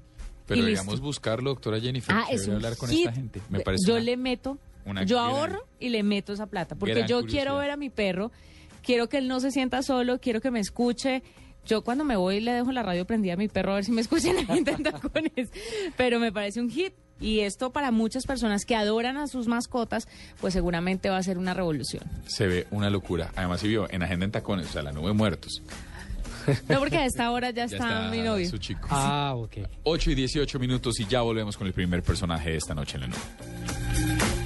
Pero 0.46 0.60
deberíamos 0.62 1.00
buscarlo, 1.00 1.50
doctora 1.50 1.78
Jennifer. 1.80 2.14
Ah, 2.16 2.24
es 2.30 2.48
un 2.48 2.54
hablar 2.56 2.76
con 2.76 2.88
hit. 2.90 2.98
esta 3.00 3.12
gente. 3.12 3.40
Me 3.50 3.60
parece 3.60 3.84
Yo 3.86 3.94
una- 3.94 4.02
le 4.04 4.16
meto, 4.16 4.58
una 4.84 5.04
yo 5.04 5.16
gran- 5.18 5.30
ahorro 5.30 5.64
y 5.78 5.90
le 5.90 6.02
meto 6.02 6.32
esa 6.32 6.46
plata, 6.46 6.74
porque 6.74 7.04
yo 7.06 7.20
curiosidad. 7.20 7.28
quiero 7.30 7.56
ver 7.58 7.70
a 7.70 7.76
mi 7.76 7.88
perro, 7.90 8.32
quiero 8.82 9.08
que 9.08 9.18
él 9.18 9.28
no 9.28 9.38
se 9.40 9.50
sienta 9.52 9.82
solo, 9.82 10.18
quiero 10.18 10.40
que 10.40 10.50
me 10.50 10.58
escuche. 10.60 11.22
Yo 11.66 11.82
cuando 11.82 12.04
me 12.04 12.16
voy 12.16 12.40
le 12.40 12.52
dejo 12.52 12.72
la 12.72 12.82
radio 12.82 13.04
prendida 13.06 13.34
a 13.34 13.36
mi 13.36 13.48
perro 13.48 13.72
a 13.72 13.74
ver 13.76 13.84
si 13.84 13.92
me 13.92 14.00
escuchan 14.00 14.36
en 14.48 14.64
tacones, 14.64 15.50
pero 15.96 16.18
me 16.18 16.32
parece 16.32 16.60
un 16.60 16.70
hit. 16.70 16.92
Y 17.20 17.40
esto 17.40 17.70
para 17.70 17.90
muchas 17.90 18.24
personas 18.24 18.64
que 18.64 18.74
adoran 18.74 19.18
a 19.18 19.26
sus 19.26 19.46
mascotas, 19.46 20.08
pues 20.40 20.54
seguramente 20.54 21.10
va 21.10 21.18
a 21.18 21.22
ser 21.22 21.36
una 21.36 21.52
revolución. 21.52 22.02
Se 22.26 22.46
ve 22.46 22.66
una 22.70 22.88
locura. 22.88 23.30
Además, 23.36 23.60
si 23.60 23.68
vio 23.68 23.86
en 23.92 24.02
Agenda 24.02 24.24
en 24.24 24.32
Tacones, 24.32 24.68
o 24.70 24.72
sea, 24.72 24.82
la 24.82 24.90
nube 24.92 25.08
de 25.08 25.12
muertos. 25.12 25.62
No, 26.68 26.78
porque 26.78 26.96
a 26.96 27.04
esta 27.04 27.30
hora 27.30 27.50
ya 27.50 27.56
Ya 27.66 27.76
está, 27.76 27.76
está 27.76 28.10
mi 28.10 28.22
novio. 28.22 28.48
su 28.48 28.56
chico. 28.56 28.88
Ah, 28.90 29.34
ok. 29.36 29.58
8 29.82 30.10
y 30.12 30.14
18 30.14 30.58
minutos 30.58 30.98
y 30.98 31.04
ya 31.04 31.20
volvemos 31.20 31.58
con 31.58 31.66
el 31.66 31.74
primer 31.74 32.02
personaje 32.02 32.52
de 32.52 32.56
esta 32.56 32.74
noche 32.74 32.94
en 32.96 33.02
la 33.02 33.06
nube. 33.08 34.39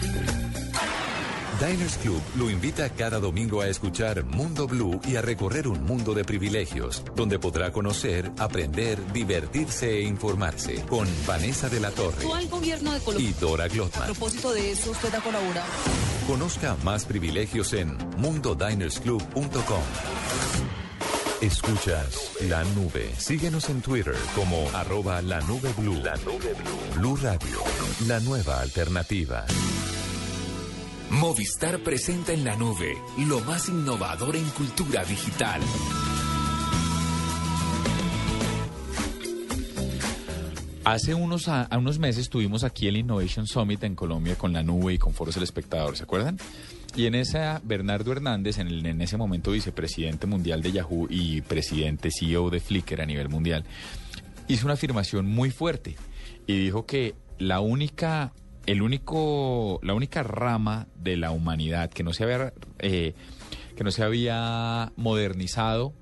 Diners 1.61 1.97
Club 1.99 2.21
lo 2.37 2.51
invita 2.51 2.89
cada 2.91 3.21
domingo 3.21 3.61
a 3.61 3.69
escuchar 3.69 4.25
Mundo 4.25 4.67
Blue 4.67 5.01
y 5.07 5.17
a 5.17 5.23
recorrer 5.23 5.69
un 5.69 5.85
mundo 5.85 6.13
de 6.13 6.25
privilegios, 6.25 7.05
donde 7.15 7.39
podrá 7.39 7.71
conocer, 7.73 8.31
aprender, 8.39 8.99
divertirse 9.13 9.91
e 9.99 10.03
informarse 10.03 10.83
con 10.87 11.07
Vanessa 11.27 11.69
de 11.69 11.81
la 11.81 11.91
Torre 11.91 12.25
al 12.35 12.49
gobierno 12.49 12.93
de 12.93 13.01
Colombia. 13.01 13.31
y 13.31 13.33
Dora 13.35 13.65
A 13.65 13.69
Glotman. 13.69 14.07
propósito 14.07 14.53
de 14.53 14.73
eso, 14.73 14.91
usted 14.91 15.15
ha 15.15 15.21
colaborado. 15.21 15.67
Conozca 16.27 16.77
más 16.83 17.05
privilegios 17.05 17.73
en 17.73 17.97
mundodinersclub.com. 18.19 19.83
Escuchas 21.41 22.31
la 22.49 22.65
nube. 22.65 23.13
Síguenos 23.19 23.69
en 23.69 23.81
Twitter 23.83 24.17
como 24.35 24.69
arroba 24.75 25.21
la 25.23 25.41
nube 25.43 25.73
blue. 25.77 26.01
La 26.03 26.17
nube 26.17 26.55
blue. 26.55 26.99
Blue 27.01 27.17
Radio, 27.23 27.59
la 28.07 28.19
nueva 28.21 28.61
alternativa. 28.61 29.45
Movistar 31.21 31.79
presenta 31.79 32.33
en 32.33 32.45
la 32.45 32.57
nube 32.57 32.99
lo 33.29 33.41
más 33.41 33.69
innovador 33.69 34.35
en 34.35 34.45
cultura 34.51 35.05
digital. 35.05 35.61
Hace 40.85 41.15
unos, 41.15 41.49
unos 41.71 41.99
meses 41.99 42.29
tuvimos 42.29 42.65
aquí 42.65 42.89
el 42.89 42.97
Innovation 42.97 43.47
Summit 43.47 43.85
en 43.85 43.95
Colombia 43.95 44.37
con 44.37 44.53
la 44.53 44.63
nube 44.63 44.95
y 44.95 44.99
con 44.99 45.15
Foros 45.15 45.37
El 45.37 45.45
Espectador, 45.45 45.97
¿se 45.97 46.03
acuerdan? 46.03 46.37
Y 46.97 47.07
en 47.07 47.15
esa, 47.15 47.61
Bernardo 47.65 48.11
Hernández, 48.11 48.59
en, 48.59 48.85
en 48.85 49.01
ese 49.01 49.17
momento 49.17 49.53
vicepresidente 49.53 50.27
mundial 50.27 50.63
de 50.63 50.73
Yahoo 50.73 51.07
y 51.09 51.43
presidente 51.43 52.11
CEO 52.11 52.51
de 52.51 52.61
Flickr 52.61 53.01
a 53.01 53.07
nivel 53.07 53.29
mundial, 53.29 53.65
hizo 54.49 54.67
una 54.67 54.75
afirmación 54.75 55.27
muy 55.27 55.51
fuerte 55.51 55.97
y 56.47 56.59
dijo 56.59 56.87
que 56.87 57.15
la 57.39 57.61
única, 57.61 58.33
el 58.67 58.83
único, 58.83 59.79
la 59.83 59.95
única 59.95 60.23
rama 60.23 60.87
de 60.97 61.17
la 61.17 61.31
humanidad 61.31 61.91
que 61.91 62.03
no 62.03 62.13
se 62.13 62.25
había, 62.25 62.53
eh, 62.79 63.15
que 63.77 63.85
no 63.85 63.91
se 63.91 64.03
había 64.03 64.93
modernizado 64.97 65.93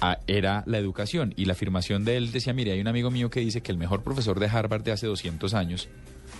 a- 0.00 0.18
era 0.26 0.62
la 0.66 0.78
educación. 0.78 1.34
Y 1.36 1.46
la 1.46 1.52
afirmación 1.54 2.04
de 2.04 2.16
él 2.16 2.30
decía, 2.32 2.52
mire, 2.52 2.72
hay 2.72 2.80
un 2.80 2.88
amigo 2.88 3.10
mío 3.10 3.30
que 3.30 3.40
dice 3.40 3.60
que 3.62 3.72
el 3.72 3.78
mejor 3.78 4.02
profesor 4.02 4.38
de 4.38 4.46
Harvard 4.46 4.82
de 4.82 4.92
hace 4.92 5.06
200 5.06 5.54
años 5.54 5.88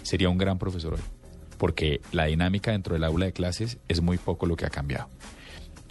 sería 0.02 0.28
un 0.28 0.38
gran 0.38 0.58
profesor 0.58 0.94
hoy, 0.94 1.00
porque 1.58 2.00
la 2.12 2.26
dinámica 2.26 2.70
dentro 2.72 2.94
del 2.94 3.04
aula 3.04 3.26
de 3.26 3.32
clases 3.32 3.78
es 3.88 4.00
muy 4.00 4.18
poco 4.18 4.46
lo 4.46 4.56
que 4.56 4.66
ha 4.66 4.70
cambiado. 4.70 5.08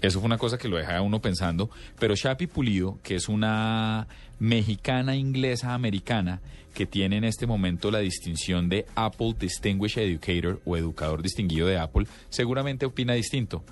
Eso 0.01 0.19
fue 0.19 0.27
una 0.27 0.37
cosa 0.37 0.57
que 0.57 0.67
lo 0.67 0.77
deja 0.77 0.97
a 0.97 1.01
uno 1.01 1.19
pensando, 1.19 1.69
pero 1.99 2.15
Shapi 2.15 2.47
Pulido, 2.47 2.99
que 3.01 3.15
es 3.15 3.27
una 3.27 4.07
mexicana 4.39 5.15
inglesa 5.15 5.73
americana 5.73 6.39
que 6.75 6.85
tiene 6.85 7.17
en 7.17 7.23
este 7.23 7.47
momento 7.47 7.89
la 7.89 7.99
distinción 7.99 8.69
de 8.69 8.85
Apple 8.93 9.33
Distinguished 9.39 9.99
Educator 9.99 10.61
o 10.65 10.77
educador 10.77 11.23
distinguido 11.23 11.67
de 11.67 11.79
Apple, 11.79 12.05
seguramente 12.29 12.85
opina 12.85 13.13
distinto. 13.13 13.63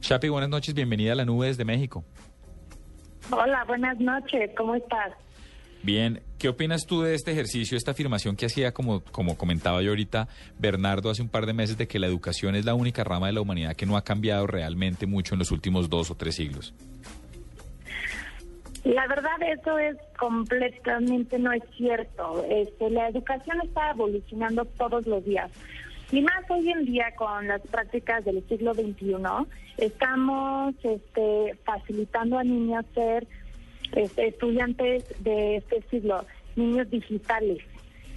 Shapi, 0.00 0.28
buenas 0.28 0.50
noches, 0.50 0.72
bienvenida 0.72 1.12
a 1.12 1.16
la 1.16 1.24
nube 1.24 1.48
desde 1.48 1.64
México. 1.64 2.04
Hola, 3.30 3.64
buenas 3.66 3.98
noches, 3.98 4.50
¿cómo 4.56 4.76
estás? 4.76 5.12
Bien, 5.82 6.22
¿qué 6.38 6.48
opinas 6.48 6.86
tú 6.86 7.02
de 7.02 7.14
este 7.14 7.32
ejercicio, 7.32 7.76
esta 7.76 7.90
afirmación 7.90 8.36
que 8.36 8.46
hacía, 8.46 8.72
como, 8.72 9.00
como 9.00 9.36
comentaba 9.36 9.82
yo 9.82 9.90
ahorita, 9.90 10.28
Bernardo 10.56 11.10
hace 11.10 11.22
un 11.22 11.28
par 11.28 11.44
de 11.44 11.54
meses, 11.54 11.76
de 11.76 11.88
que 11.88 11.98
la 11.98 12.06
educación 12.06 12.54
es 12.54 12.64
la 12.64 12.74
única 12.74 13.02
rama 13.02 13.26
de 13.26 13.32
la 13.32 13.40
humanidad 13.40 13.74
que 13.74 13.84
no 13.84 13.96
ha 13.96 14.04
cambiado 14.04 14.46
realmente 14.46 15.06
mucho 15.06 15.34
en 15.34 15.40
los 15.40 15.50
últimos 15.50 15.90
dos 15.90 16.12
o 16.12 16.14
tres 16.14 16.36
siglos? 16.36 16.72
La 18.84 19.06
verdad 19.08 19.40
eso 19.42 19.78
es 19.78 19.96
completamente 20.18 21.38
no 21.38 21.52
es 21.52 21.62
cierto. 21.76 22.44
Este, 22.48 22.90
la 22.90 23.08
educación 23.08 23.60
está 23.64 23.90
evolucionando 23.90 24.64
todos 24.64 25.06
los 25.06 25.24
días. 25.24 25.50
Y 26.12 26.20
más 26.20 26.48
hoy 26.48 26.68
en 26.68 26.84
día 26.84 27.06
con 27.16 27.48
las 27.48 27.60
prácticas 27.62 28.24
del 28.24 28.46
siglo 28.48 28.74
XXI, 28.74 29.16
estamos 29.78 30.74
este, 30.82 31.56
facilitando 31.64 32.38
a 32.38 32.44
niños 32.44 32.84
ser 32.94 33.26
estudiantes 33.94 35.04
de 35.22 35.56
este 35.56 35.82
siglo, 35.90 36.24
niños 36.56 36.90
digitales. 36.90 37.58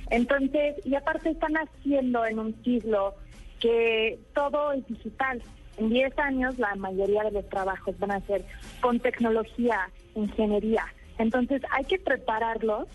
Entonces, 0.10 0.76
y 0.86 0.96
aparte 0.96 1.30
están 1.30 1.56
haciendo 1.56 2.26
en 2.26 2.40
un 2.40 2.64
siglo 2.64 3.16
que 3.60 4.20
todo 4.34 4.72
es 4.74 4.86
digital. 4.88 5.42
En 5.78 5.90
10 5.90 6.18
años 6.20 6.58
la 6.58 6.76
mayoría 6.76 7.24
de 7.24 7.32
los 7.32 7.50
trabajos 7.50 7.98
van 8.00 8.12
a 8.12 8.22
ser 8.22 8.46
con 8.82 9.00
tecnología, 9.00 9.90
ingeniería. 10.16 10.86
Entonces 11.18 11.62
hay 11.72 11.86
que 11.86 11.98
prepararlos 11.98 12.88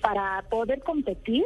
para 0.00 0.42
poder 0.50 0.80
competir 0.82 1.44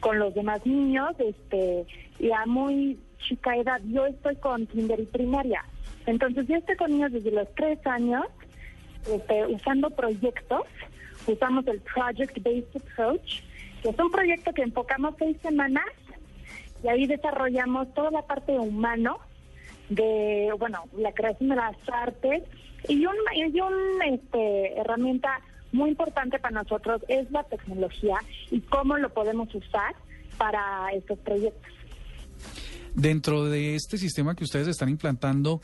con 0.00 0.18
los 0.18 0.34
demás 0.34 0.64
niños 0.66 1.14
este, 1.18 1.86
y 2.18 2.30
a 2.32 2.46
muy 2.46 2.98
chica 3.18 3.56
edad. 3.56 3.80
Yo 3.86 4.06
estoy 4.06 4.36
con 4.36 4.66
kinder 4.66 5.00
y 5.00 5.06
primaria. 5.06 5.64
Entonces 6.06 6.46
yo 6.48 6.56
estoy 6.56 6.76
con 6.76 6.90
niños 6.90 7.12
desde 7.12 7.30
los 7.30 7.48
3 7.54 7.86
años 7.86 8.24
este, 9.06 9.46
usando 9.46 9.90
proyectos. 9.90 10.62
Usamos 11.26 11.66
el 11.68 11.80
Project 11.80 12.42
Based 12.42 12.76
Approach, 12.76 13.42
que 13.82 13.90
es 13.90 13.98
un 13.98 14.10
proyecto 14.10 14.52
que 14.52 14.62
enfocamos 14.62 15.14
seis 15.18 15.36
semanas 15.40 15.84
y 16.82 16.88
ahí 16.88 17.06
desarrollamos 17.06 17.92
toda 17.94 18.10
la 18.10 18.22
parte 18.22 18.52
humano 18.58 19.18
de, 19.88 20.50
bueno, 20.58 20.84
la 20.96 21.12
creación 21.12 21.50
de 21.50 21.56
las 21.56 21.76
artes 21.92 22.42
y 22.88 23.06
un, 23.06 23.14
y 23.36 23.60
un 23.60 24.02
este, 24.02 24.80
herramienta 24.80 25.40
muy 25.70 25.90
importante 25.90 26.38
para 26.38 26.62
nosotros 26.62 27.02
es 27.08 27.30
la 27.30 27.44
tecnología 27.44 28.16
y 28.50 28.60
cómo 28.60 28.98
lo 28.98 29.10
podemos 29.10 29.54
usar 29.54 29.94
para 30.36 30.88
estos 30.92 31.18
proyectos. 31.20 31.72
Dentro 32.94 33.44
de 33.44 33.74
este 33.74 33.96
sistema 33.96 34.34
que 34.34 34.44
ustedes 34.44 34.68
están 34.68 34.90
implantando, 34.90 35.62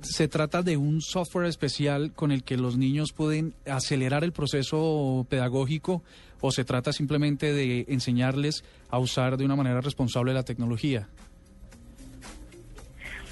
¿se 0.00 0.28
trata 0.28 0.62
de 0.62 0.76
un 0.76 1.00
software 1.00 1.46
especial 1.46 2.12
con 2.12 2.32
el 2.32 2.44
que 2.44 2.56
los 2.56 2.76
niños 2.76 3.12
pueden 3.12 3.54
acelerar 3.66 4.24
el 4.24 4.32
proceso 4.32 5.26
pedagógico 5.28 6.02
o 6.40 6.50
se 6.50 6.64
trata 6.64 6.92
simplemente 6.92 7.52
de 7.52 7.84
enseñarles 7.88 8.64
a 8.90 8.98
usar 8.98 9.36
de 9.36 9.44
una 9.44 9.56
manera 9.56 9.80
responsable 9.80 10.32
la 10.32 10.44
tecnología? 10.44 11.08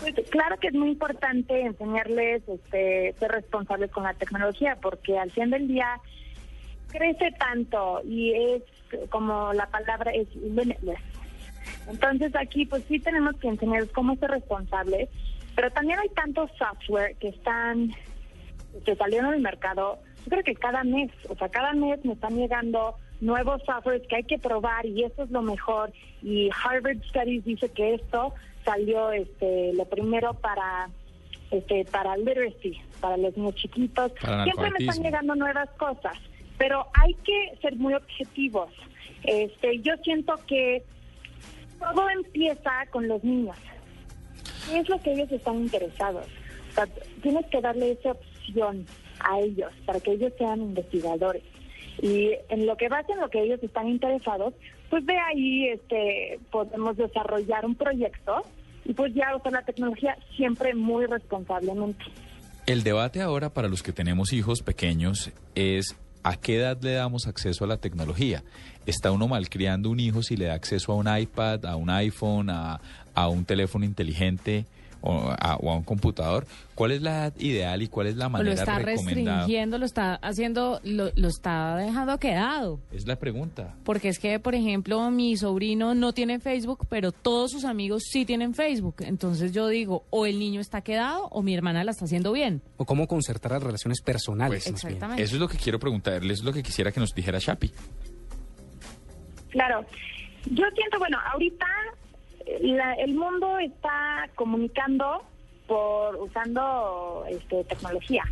Pues 0.01 0.15
claro 0.31 0.59
que 0.59 0.69
es 0.69 0.75
muy 0.75 0.91
importante 0.91 1.63
enseñarles 1.63 2.43
este, 2.49 3.15
ser 3.19 3.31
responsables 3.31 3.91
con 3.91 4.05
la 4.05 4.15
tecnología, 4.15 4.77
porque 4.81 5.19
al 5.19 5.31
fin 5.31 5.51
del 5.51 5.69
día 5.69 6.01
crece 6.89 7.33
tanto 7.39 8.03
y 8.05 8.33
es 8.33 8.63
como 9.11 9.53
la 9.53 9.67
palabra 9.67 10.13
es 10.13 10.33
limitless. 10.37 11.01
Entonces 11.89 12.35
aquí 12.37 12.67
pues 12.67 12.85
sí 12.89 12.99
tenemos 13.01 13.37
que 13.37 13.49
enseñarles 13.49 13.91
cómo 13.93 14.17
ser 14.17 14.31
responsables, 14.31 15.09
pero 15.57 15.71
también 15.71 15.99
hay 15.99 16.11
tantos 16.11 16.51
software 16.59 17.17
que 17.17 17.29
están, 17.29 17.91
que 18.85 18.95
salieron 18.95 19.33
al 19.33 19.41
mercado, 19.41 19.99
yo 20.25 20.31
creo 20.31 20.45
que 20.45 20.55
cada 20.55 20.85
mes, 20.85 21.11
o 21.29 21.35
sea, 21.35 21.49
cada 21.49 21.73
mes 21.73 22.05
me 22.05 22.13
están 22.13 22.37
llegando 22.37 22.95
nuevos 23.21 23.63
softwares 23.65 24.03
que 24.07 24.17
hay 24.17 24.25
que 24.25 24.39
probar 24.39 24.85
y 24.85 25.05
eso 25.05 25.25
es 25.25 25.31
lo 25.31 25.41
mejor. 25.41 25.93
Y 26.23 26.51
Harvard 26.65 27.03
Studies 27.09 27.45
dice 27.45 27.71
que 27.71 27.95
esto 27.95 28.35
salió 28.65 29.13
este 29.13 29.73
lo 29.73 29.87
primero 29.87 30.35
para 30.35 30.91
este 31.51 31.87
para 31.87 32.17
literacy, 32.17 32.79
para 33.01 33.17
los 33.17 33.35
niños 33.37 33.55
chiquitos. 33.55 34.13
Siempre 34.45 34.71
me 34.71 34.85
están 34.85 35.03
llegando 35.03 35.35
nuevas 35.35 35.71
cosas, 35.79 36.19
pero 36.59 36.87
hay 36.93 37.15
que 37.15 37.57
ser 37.63 37.77
muy 37.77 37.95
objetivos. 37.95 38.71
Este, 39.23 39.79
yo 39.79 39.95
siento 40.05 40.35
que 40.47 40.83
todo 41.79 42.11
empieza 42.11 42.85
con 42.91 43.09
los 43.09 43.25
niños. 43.25 43.57
¿Qué 44.67 44.79
es 44.79 44.89
lo 44.89 45.01
que 45.01 45.13
ellos 45.13 45.31
están 45.31 45.57
interesados? 45.57 46.27
Tienes 47.23 47.47
que 47.47 47.61
darle 47.61 47.93
esa 47.93 48.13
opción 48.13 48.87
a 49.21 49.39
ellos 49.41 49.73
para 49.87 50.01
que 50.01 50.13
ellos 50.13 50.33
sean 50.39 50.61
investigadores. 50.61 51.43
Y 52.03 52.33
en 52.51 52.67
lo 52.67 52.77
que 52.77 52.89
base 52.89 53.13
en 53.13 53.21
lo 53.21 53.31
que 53.31 53.43
ellos 53.43 53.63
están 53.63 53.89
interesados, 53.89 54.53
pues 54.91 55.05
de 55.07 55.17
ahí 55.17 55.69
este, 55.69 56.39
podemos 56.51 56.97
desarrollar 56.97 57.65
un 57.65 57.75
proyecto 57.75 58.43
y 58.85 58.93
pues 58.93 59.15
ya 59.15 59.35
usar 59.35 59.53
la 59.53 59.63
tecnología 59.63 60.17
siempre 60.37 60.75
muy 60.75 61.07
responsablemente. 61.07 62.05
El 62.67 62.83
debate 62.83 63.23
ahora 63.23 63.51
para 63.51 63.69
los 63.69 63.83
que 63.83 63.93
tenemos 63.93 64.33
hijos 64.33 64.63
pequeños 64.63 65.33
es 65.55 65.97
a 66.27 66.35
qué 66.35 66.57
edad 66.57 66.77
le 66.83 66.95
damos 66.95 67.29
acceso 67.29 67.63
a 67.63 67.69
la 67.69 67.77
tecnología. 67.77 68.43
¿Está 68.85 69.13
uno 69.13 69.29
malcriando 69.29 69.91
un 69.91 70.01
hijo 70.01 70.25
si 70.25 70.37
le 70.37 70.47
da 70.47 70.55
acceso 70.55 70.91
a 70.91 70.97
un 70.97 71.07
iPad, 71.07 71.65
a 71.65 71.77
un 71.77 71.89
iPhone, 71.89 72.51
a, 72.51 72.81
a 73.15 73.29
un 73.29 73.45
teléfono 73.45 73.85
inteligente 73.85 74.67
o 75.01 75.31
a, 75.39 75.57
o 75.57 75.71
a 75.71 75.77
un 75.77 75.83
computador? 75.83 76.47
¿Cuál 76.75 76.93
es 76.93 77.01
la 77.01 77.11
edad 77.29 77.33
ideal 77.39 77.83
y 77.83 77.89
cuál 77.89 78.07
es 78.09 78.17
la 78.17 78.27
O 78.27 78.29
lo 78.29 78.33
manera 78.33 78.55
está 78.55 78.79
recomendada? 78.79 79.37
restringiendo, 79.39 79.79
lo 79.79 79.87
está 79.87 80.15
haciendo, 80.17 80.81
lo, 80.85 81.11
lo 81.15 81.29
está 81.29 81.77
dejando 81.77 82.19
quedado. 82.19 82.81
Es 82.93 83.07
la 83.07 83.17
pregunta. 83.17 83.75
Porque 83.85 84.09
es 84.09 84.19
que, 84.19 84.39
por 84.39 84.55
ejemplo, 84.55 85.11
mi 85.11 85.37
sobrino 85.37 85.95
no 85.95 86.13
tiene 86.13 86.39
Facebook, 86.39 86.87
pero 86.89 87.13
todos 87.13 87.53
sus 87.53 87.65
amigos 87.65 88.05
sí 88.11 88.25
tienen 88.27 88.55
Facebook. 88.55 88.97
Entonces 89.01 89.53
yo 89.53 89.69
digo, 89.69 90.05
o 90.11 90.27
el 90.27 90.39
niño 90.39 90.61
está 90.61 90.83
quedado 90.83 91.29
o 91.31 91.43
mi 91.43 91.55
hermana 91.55 91.83
la 91.85 91.93
está 91.93 92.05
haciendo 92.05 92.33
bien. 92.33 92.61
O 92.77 92.85
cómo 92.85 93.07
concertar 93.07 93.53
las 93.53 93.63
relaciones 93.63 94.01
personales. 94.03 94.65
Pues. 94.65 94.85
Exactamente. 94.85 95.23
Eso 95.23 95.37
es 95.37 95.41
lo 95.41 95.49
que 95.49 95.57
quiero 95.57 95.79
preguntarles, 95.79 96.41
es 96.41 96.45
lo 96.45 96.53
que 96.53 96.63
quisiera 96.63 96.93
que 96.93 97.01
nos 97.01 97.15
dijera 97.15 97.39
Shapi. 97.41 97.71
Claro, 99.51 99.85
yo 100.51 100.65
siento, 100.75 100.99
bueno, 100.99 101.19
ahorita 101.33 101.67
la- 102.61 102.95
el 102.95 103.15
mundo 103.15 103.59
está 103.59 104.29
comunicando 104.35 105.23
por 105.67 106.17
usando 106.17 107.25
este, 107.29 107.65
tecnología 107.65 108.23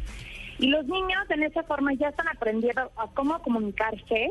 y 0.58 0.68
los 0.68 0.86
niños 0.86 1.28
en 1.30 1.42
esa 1.42 1.64
forma 1.64 1.92
ya 1.94 2.08
están 2.10 2.28
aprendiendo 2.28 2.92
a 2.96 3.08
cómo 3.08 3.40
comunicarse 3.42 4.30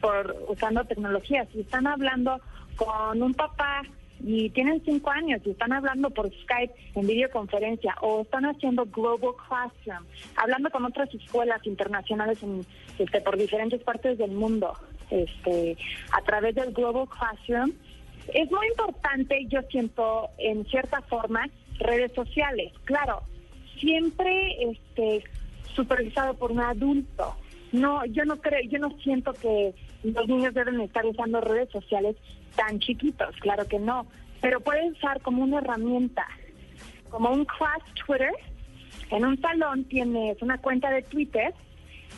por 0.00 0.36
usando 0.48 0.84
tecnología. 0.84 1.46
Si 1.52 1.60
están 1.62 1.86
hablando 1.86 2.40
con 2.76 3.20
un 3.22 3.34
papá 3.34 3.82
y 4.22 4.50
tienen 4.50 4.80
cinco 4.84 5.10
años 5.10 5.40
y 5.44 5.50
están 5.50 5.72
hablando 5.72 6.10
por 6.10 6.30
Skype 6.32 6.72
en 6.94 7.06
videoconferencia 7.06 7.96
o 8.02 8.22
están 8.22 8.44
haciendo 8.46 8.84
Global 8.86 9.32
Classroom, 9.48 10.06
hablando 10.36 10.70
con 10.70 10.84
otras 10.84 11.12
escuelas 11.12 11.66
internacionales 11.66 12.40
en, 12.42 12.64
este, 12.98 13.20
por 13.20 13.36
diferentes 13.36 13.82
partes 13.82 14.16
del 14.18 14.30
mundo 14.30 14.74
este, 15.10 15.76
a 16.12 16.22
través 16.22 16.54
del 16.54 16.72
Global 16.72 17.08
Classroom, 17.08 17.72
es 18.32 18.50
muy 18.50 18.66
importante, 18.68 19.46
yo 19.48 19.60
siento, 19.70 20.30
en 20.38 20.64
cierta 20.66 21.00
forma, 21.02 21.48
redes 21.78 22.12
sociales. 22.12 22.72
Claro, 22.84 23.22
siempre 23.78 24.70
este, 24.70 25.24
supervisado 25.74 26.34
por 26.34 26.52
un 26.52 26.60
adulto. 26.60 27.36
No, 27.72 28.04
yo 28.06 28.24
no 28.24 28.36
creo, 28.36 28.60
yo 28.68 28.78
no 28.78 28.90
siento 29.02 29.32
que 29.32 29.74
los 30.04 30.28
niños 30.28 30.54
deben 30.54 30.80
estar 30.80 31.04
usando 31.04 31.40
redes 31.40 31.70
sociales 31.70 32.16
tan 32.54 32.78
chiquitos, 32.78 33.34
claro 33.40 33.66
que 33.66 33.78
no, 33.78 34.06
pero 34.40 34.60
pueden 34.60 34.92
usar 34.92 35.20
como 35.22 35.42
una 35.42 35.58
herramienta, 35.58 36.26
como 37.10 37.30
un 37.30 37.44
class 37.44 37.82
Twitter. 38.06 38.32
En 39.10 39.24
un 39.24 39.40
salón 39.40 39.84
tienes 39.84 40.40
una 40.40 40.58
cuenta 40.58 40.90
de 40.90 41.02
Twitter 41.02 41.52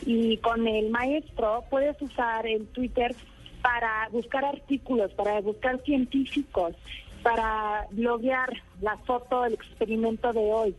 y 0.05 0.37
con 0.37 0.67
el 0.67 0.89
maestro 0.89 1.63
puedes 1.69 1.99
usar 2.01 2.45
el 2.45 2.67
Twitter 2.67 3.15
para 3.61 4.07
buscar 4.11 4.45
artículos, 4.45 5.11
para 5.13 5.39
buscar 5.41 5.81
científicos, 5.83 6.75
para 7.23 7.87
bloguear 7.91 8.49
la 8.81 8.97
foto 8.97 9.43
del 9.43 9.53
experimento 9.53 10.31
de 10.33 10.51
hoy 10.53 10.75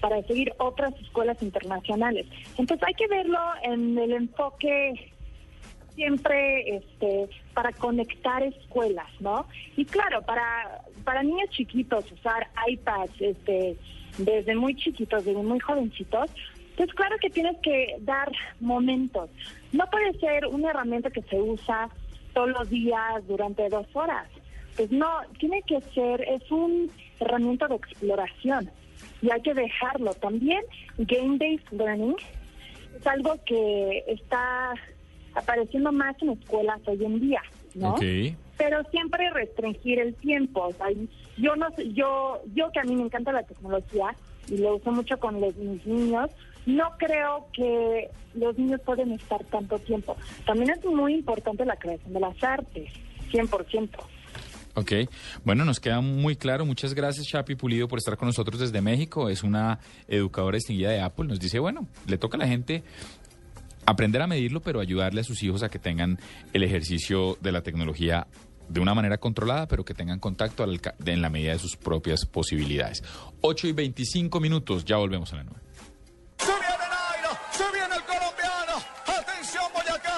para 0.00 0.22
seguir 0.22 0.52
otras 0.58 0.94
escuelas 1.00 1.42
internacionales. 1.42 2.26
Entonces 2.58 2.86
hay 2.86 2.94
que 2.94 3.08
verlo 3.08 3.38
en 3.62 3.98
el 3.98 4.12
enfoque 4.12 5.12
siempre 5.94 6.76
este 6.76 7.28
para 7.54 7.72
conectar 7.72 8.42
escuelas, 8.42 9.08
¿no? 9.20 9.46
Y 9.76 9.84
claro, 9.84 10.22
para 10.22 10.82
para 11.04 11.22
niños 11.22 11.48
chiquitos 11.50 12.10
usar 12.12 12.48
iPads 12.68 13.20
este 13.20 13.76
desde 14.18 14.54
muy 14.54 14.74
chiquitos, 14.74 15.24
desde 15.24 15.42
muy 15.42 15.60
jovencitos, 15.60 16.30
pues 16.76 16.92
claro 16.94 17.16
que 17.20 17.30
tienes 17.30 17.56
que 17.62 17.96
dar 18.00 18.30
momentos. 18.60 19.30
No 19.72 19.86
puede 19.90 20.18
ser 20.20 20.46
una 20.46 20.70
herramienta 20.70 21.10
que 21.10 21.22
se 21.22 21.40
usa 21.40 21.88
todos 22.36 22.50
los 22.50 22.68
días 22.68 23.26
durante 23.26 23.66
dos 23.70 23.86
horas. 23.94 24.28
Pues 24.76 24.90
no, 24.90 25.08
tiene 25.40 25.62
que 25.62 25.80
ser, 25.94 26.20
es 26.20 26.50
un 26.50 26.90
herramienta 27.18 27.66
de 27.66 27.76
exploración 27.76 28.70
y 29.22 29.30
hay 29.30 29.40
que 29.40 29.54
dejarlo. 29.54 30.12
También 30.12 30.60
game-based 30.98 31.72
learning 31.72 32.14
es 32.94 33.06
algo 33.06 33.36
que 33.46 34.04
está 34.06 34.74
apareciendo 35.34 35.90
más 35.92 36.14
en 36.20 36.30
escuelas 36.30 36.78
hoy 36.84 37.02
en 37.02 37.20
día, 37.20 37.40
¿no? 37.74 37.94
Pero 38.58 38.84
siempre 38.90 39.30
restringir 39.30 39.98
el 39.98 40.14
tiempo. 40.16 40.68
yo 41.38 41.56
no 41.56 41.68
yo 41.94 42.42
yo 42.54 42.70
que 42.70 42.80
a 42.80 42.84
mí 42.84 42.96
me 42.96 43.04
encanta 43.04 43.32
la 43.32 43.44
tecnología 43.44 44.14
y 44.48 44.58
lo 44.58 44.76
uso 44.76 44.92
mucho 44.92 45.18
con 45.18 45.40
los, 45.40 45.56
mis 45.56 45.86
niños, 45.86 46.30
no 46.66 46.90
creo 46.98 47.46
que 47.52 48.10
los 48.34 48.58
niños 48.58 48.80
pueden 48.84 49.12
estar 49.12 49.42
tanto 49.44 49.78
tiempo. 49.78 50.16
También 50.44 50.70
es 50.70 50.84
muy 50.84 51.14
importante 51.14 51.64
la 51.64 51.76
creación 51.76 52.12
de 52.12 52.20
las 52.20 52.42
artes, 52.42 52.92
100%. 53.30 53.88
Ok, 54.74 54.92
bueno, 55.42 55.64
nos 55.64 55.80
queda 55.80 56.02
muy 56.02 56.36
claro. 56.36 56.66
Muchas 56.66 56.92
gracias, 56.92 57.26
Chapi 57.26 57.54
Pulido, 57.54 57.88
por 57.88 57.98
estar 57.98 58.18
con 58.18 58.26
nosotros 58.26 58.60
desde 58.60 58.82
México. 58.82 59.30
Es 59.30 59.42
una 59.42 59.78
educadora 60.06 60.56
distinguida 60.56 60.90
de 60.90 61.00
Apple. 61.00 61.28
Nos 61.28 61.40
dice, 61.40 61.58
bueno, 61.58 61.88
le 62.06 62.18
toca 62.18 62.36
a 62.36 62.40
la 62.40 62.46
gente 62.46 62.82
aprender 63.86 64.20
a 64.20 64.26
medirlo, 64.26 64.60
pero 64.60 64.80
ayudarle 64.80 65.22
a 65.22 65.24
sus 65.24 65.42
hijos 65.42 65.62
a 65.62 65.70
que 65.70 65.78
tengan 65.78 66.18
el 66.52 66.62
ejercicio 66.62 67.38
de 67.40 67.52
la 67.52 67.62
tecnología 67.62 68.26
de 68.68 68.80
una 68.80 68.94
manera 68.94 69.16
controlada, 69.16 69.66
pero 69.66 69.84
que 69.84 69.94
tengan 69.94 70.18
contacto 70.18 70.66
en 71.06 71.22
la 71.22 71.30
medida 71.30 71.52
de 71.52 71.58
sus 71.58 71.76
propias 71.76 72.26
posibilidades. 72.26 73.02
8 73.40 73.68
y 73.68 73.72
25 73.72 74.40
minutos, 74.40 74.84
ya 74.84 74.96
volvemos 74.96 75.32
a 75.32 75.36
la 75.36 75.44
nueva. 75.44 75.65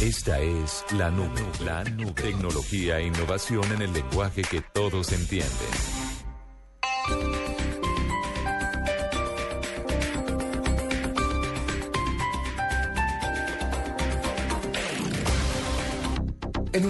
Esta 0.00 0.40
es 0.40 0.82
la 0.96 1.10
nube, 1.10 1.42
la 1.62 1.84
nube. 1.84 2.12
Tecnología 2.12 3.00
e 3.00 3.08
innovación 3.08 3.64
en 3.72 3.82
el 3.82 3.92
lenguaje 3.92 4.40
que 4.40 4.62
todos 4.62 5.12
entienden. 5.12 5.99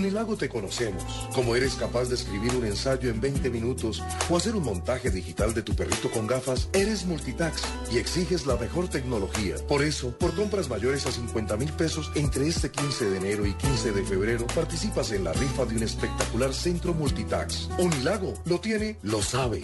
Unilago 0.01 0.35
te 0.35 0.49
conocemos. 0.49 1.05
Como 1.35 1.55
eres 1.55 1.75
capaz 1.75 2.09
de 2.09 2.15
escribir 2.15 2.55
un 2.55 2.65
ensayo 2.65 3.11
en 3.11 3.21
20 3.21 3.51
minutos 3.51 4.03
o 4.31 4.37
hacer 4.39 4.57
un 4.57 4.65
montaje 4.65 5.11
digital 5.11 5.53
de 5.53 5.61
tu 5.61 5.77
perrito 5.77 6.11
con 6.11 6.27
gafas, 6.27 6.71
eres 6.73 7.05
multitax 7.05 7.63
y 7.93 7.99
exiges 7.99 8.47
la 8.47 8.57
mejor 8.57 8.89
tecnología. 8.89 9.57
Por 9.69 9.83
eso, 9.83 10.17
por 10.17 10.35
compras 10.35 10.71
mayores 10.71 11.05
a 11.05 11.13
50 11.13 11.55
mil 11.59 11.71
pesos 11.75 12.11
entre 12.15 12.49
este 12.49 12.71
15 12.71 13.11
de 13.11 13.17
enero 13.19 13.47
y 13.47 13.53
15 13.53 13.93
de 13.93 14.03
febrero, 14.03 14.47
participas 14.47 15.13
en 15.13 15.23
la 15.23 15.35
rifa 15.35 15.67
de 15.67 15.77
un 15.77 15.83
espectacular 15.83 16.55
centro 16.55 16.95
multitax. 16.95 17.69
Unilago 17.77 18.33
lo 18.47 18.59
tiene, 18.59 18.97
lo 19.03 19.23
sabe. 19.23 19.61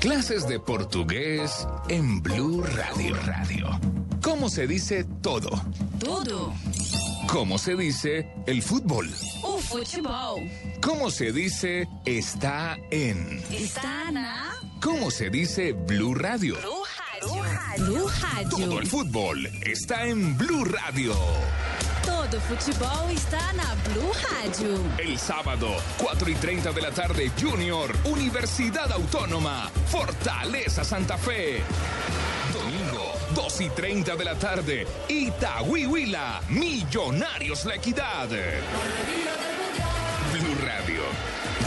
Clases 0.00 0.48
de 0.48 0.60
portugués 0.60 1.68
en 1.90 2.22
Blue 2.22 2.62
Radio 2.62 3.14
Radio. 3.26 3.68
¿Cómo 4.22 4.48
se 4.48 4.66
dice 4.66 5.04
todo? 5.20 5.50
Todo. 6.00 6.54
¿Cómo 7.28 7.58
se 7.58 7.74
dice 7.74 8.28
el 8.46 8.62
fútbol? 8.62 9.10
O 9.42 9.58
futebol. 9.58 10.48
¿Cómo 10.80 11.10
se 11.10 11.32
dice 11.32 11.88
está 12.04 12.76
en? 12.90 13.42
Está 13.50 14.10
na. 14.10 14.54
¿Cómo 14.80 15.10
se 15.10 15.30
dice 15.30 15.72
Blue 15.72 16.14
Radio? 16.14 16.56
Blue 16.56 17.42
Radio. 17.42 17.84
Blue 17.84 18.08
Radio. 18.20 18.48
Todo 18.48 18.78
el 18.78 18.86
fútbol 18.86 19.46
está 19.62 20.06
en 20.06 20.36
Blue 20.36 20.64
Radio. 20.64 21.14
Todo 22.04 22.40
futebol 22.40 23.10
está 23.10 23.52
na 23.54 23.74
Blue 23.90 24.12
Radio. 24.30 24.78
El 24.98 25.18
sábado, 25.18 25.68
4 25.98 26.30
y 26.30 26.34
30 26.34 26.72
de 26.72 26.82
la 26.82 26.90
tarde, 26.90 27.32
Junior, 27.40 27.90
Universidad 28.04 28.92
Autónoma, 28.92 29.70
Fortaleza 29.86 30.84
Santa 30.84 31.16
Fe. 31.16 31.62
Domingo, 33.34 33.42
2 33.42 33.60
y 33.60 33.70
30 33.70 34.16
de 34.16 34.24
la 34.24 34.34
tarde, 34.34 34.86
Itahuihuila, 35.08 36.40
Millonarios 36.48 37.64
La 37.64 37.74
Equidad. 37.74 38.28
Blue 40.32 40.56
Radio 40.64 41.02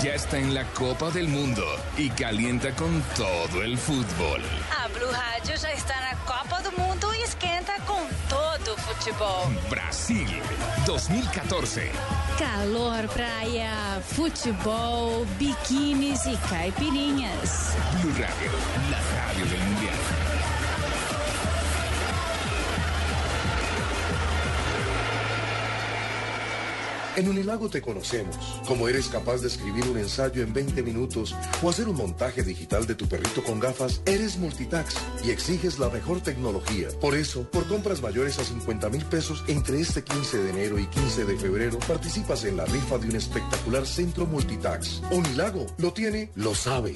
ya 0.03 0.15
está 0.15 0.37
en 0.37 0.53
la 0.53 0.65
Copa 0.73 1.09
del 1.11 1.27
Mundo 1.27 1.63
y 1.97 2.09
calienta 2.09 2.71
con 2.75 3.01
todo 3.15 3.63
el 3.63 3.77
fútbol. 3.77 4.41
A 4.77 4.87
Blue 4.89 5.11
Radio 5.11 5.55
já 5.55 5.71
está 5.71 5.95
na 6.01 6.15
Copa 6.25 6.61
do 6.61 6.71
Mundo 6.73 7.13
e 7.13 7.23
esquenta 7.23 7.73
com 7.85 8.07
todo 8.29 8.73
o 8.73 8.77
futebol. 8.77 9.47
Brasil 9.69 10.27
2014. 10.85 11.91
Calor, 12.37 13.07
praia, 13.13 14.01
futebol, 14.01 15.25
biquínis 15.37 16.25
e 16.25 16.37
caipirinhas. 16.49 17.75
Blue 18.01 18.13
Radio, 18.13 18.51
la 18.91 18.99
radio 19.15 19.45
del 19.45 19.59
Mundial. 19.59 19.86
En 27.17 27.27
Unilago 27.27 27.67
te 27.67 27.81
conocemos. 27.81 28.37
Como 28.67 28.87
eres 28.87 29.07
capaz 29.07 29.39
de 29.39 29.47
escribir 29.47 29.85
un 29.87 29.97
ensayo 29.97 30.43
en 30.43 30.53
20 30.53 30.83
minutos 30.83 31.35
o 31.63 31.69
hacer 31.71 31.89
un 31.89 31.95
montaje 31.95 32.43
digital 32.43 32.85
de 32.85 32.93
tu 32.93 33.07
perrito 33.07 33.43
con 33.43 33.59
gafas, 33.59 34.03
eres 34.05 34.37
multitax 34.37 34.95
y 35.25 35.31
exiges 35.31 35.79
la 35.79 35.89
mejor 35.89 36.21
tecnología. 36.21 36.89
Por 37.01 37.15
eso, 37.15 37.49
por 37.49 37.67
compras 37.67 38.03
mayores 38.03 38.37
a 38.37 38.43
50 38.43 38.89
mil 38.89 39.03
pesos 39.05 39.43
entre 39.47 39.81
este 39.81 40.03
15 40.03 40.37
de 40.37 40.49
enero 40.51 40.77
y 40.77 40.85
15 40.85 41.25
de 41.25 41.37
febrero, 41.37 41.79
participas 41.79 42.43
en 42.43 42.55
la 42.55 42.65
rifa 42.65 42.99
de 42.99 43.07
un 43.07 43.15
espectacular 43.15 43.87
centro 43.87 44.27
multitax. 44.27 45.01
Unilago 45.09 45.65
lo 45.79 45.93
tiene, 45.93 46.29
lo 46.35 46.53
sabe. 46.53 46.93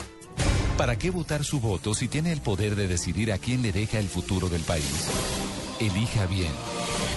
¿Para 0.77 0.99
qué 0.99 1.09
votar 1.09 1.43
su 1.43 1.59
voto 1.59 1.95
si 1.95 2.07
tiene 2.07 2.31
el 2.31 2.41
poder 2.41 2.75
de 2.75 2.87
decidir 2.87 3.33
a 3.33 3.39
quién 3.39 3.63
le 3.63 3.71
deja 3.71 3.97
el 3.97 4.07
futuro 4.07 4.49
del 4.49 4.61
país? 4.61 5.09
Elija 5.79 6.27
bien. 6.27 6.51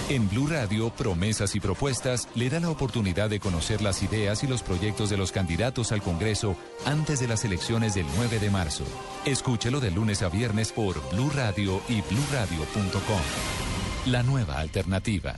En 0.07 0.29
Blue 0.29 0.45
Radio, 0.45 0.91
Promesas 0.91 1.55
y 1.55 1.59
Propuestas 1.59 2.29
le 2.35 2.47
da 2.51 2.59
la 2.59 2.69
oportunidad 2.69 3.27
de 3.27 3.39
conocer 3.39 3.81
las 3.81 4.03
ideas 4.03 4.43
y 4.43 4.47
los 4.47 4.61
proyectos 4.61 5.09
de 5.09 5.17
los 5.17 5.31
candidatos 5.31 5.91
al 5.91 6.03
Congreso 6.03 6.55
antes 6.85 7.19
de 7.19 7.27
las 7.27 7.43
elecciones 7.43 7.95
del 7.95 8.05
9 8.15 8.37
de 8.37 8.51
marzo. 8.51 8.83
Escúchelo 9.25 9.79
de 9.79 9.89
lunes 9.89 10.21
a 10.21 10.29
viernes 10.29 10.71
por 10.71 11.01
Blue 11.09 11.31
Radio 11.33 11.81
y 11.89 12.01
bluradio.com. 12.01 13.21
La 14.05 14.21
nueva 14.21 14.59
alternativa. 14.59 15.37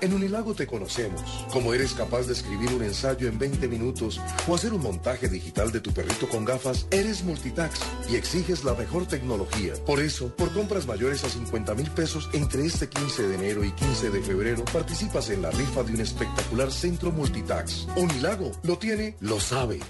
En 0.00 0.14
Unilago 0.14 0.54
te 0.54 0.66
conocemos. 0.66 1.22
Como 1.52 1.74
eres 1.74 1.92
capaz 1.92 2.26
de 2.26 2.32
escribir 2.32 2.72
un 2.72 2.82
ensayo 2.82 3.28
en 3.28 3.38
20 3.38 3.66
minutos 3.68 4.20
o 4.46 4.54
hacer 4.54 4.72
un 4.72 4.82
montaje 4.82 5.28
digital 5.28 5.72
de 5.72 5.80
tu 5.80 5.92
perrito 5.92 6.28
con 6.28 6.44
gafas, 6.44 6.86
eres 6.90 7.24
multitax 7.24 7.80
y 8.08 8.16
exiges 8.16 8.64
la 8.64 8.74
mejor 8.74 9.06
tecnología. 9.06 9.74
Por 9.86 10.00
eso, 10.00 10.28
por 10.36 10.52
compras 10.52 10.86
mayores 10.86 11.24
a 11.24 11.28
50 11.28 11.74
mil 11.74 11.90
pesos 11.90 12.28
entre 12.32 12.64
este 12.64 12.88
15 12.88 13.28
de 13.28 13.34
enero 13.34 13.64
y 13.64 13.72
15 13.72 14.10
de 14.10 14.22
febrero, 14.22 14.64
participas 14.72 15.30
en 15.30 15.42
la 15.42 15.50
rifa 15.50 15.82
de 15.82 15.94
un 15.94 16.00
espectacular 16.00 16.70
centro 16.70 17.10
multitax. 17.10 17.88
Unilago 17.96 18.52
lo 18.62 18.78
tiene, 18.78 19.16
lo 19.20 19.40
sabe. 19.40 19.80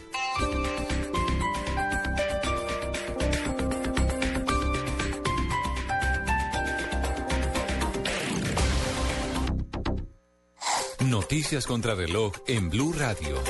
Noticias 11.08 11.66
contra 11.66 11.94
reloj 11.94 12.34
en 12.46 12.68
Blue 12.68 12.92
Radio. 12.92 13.42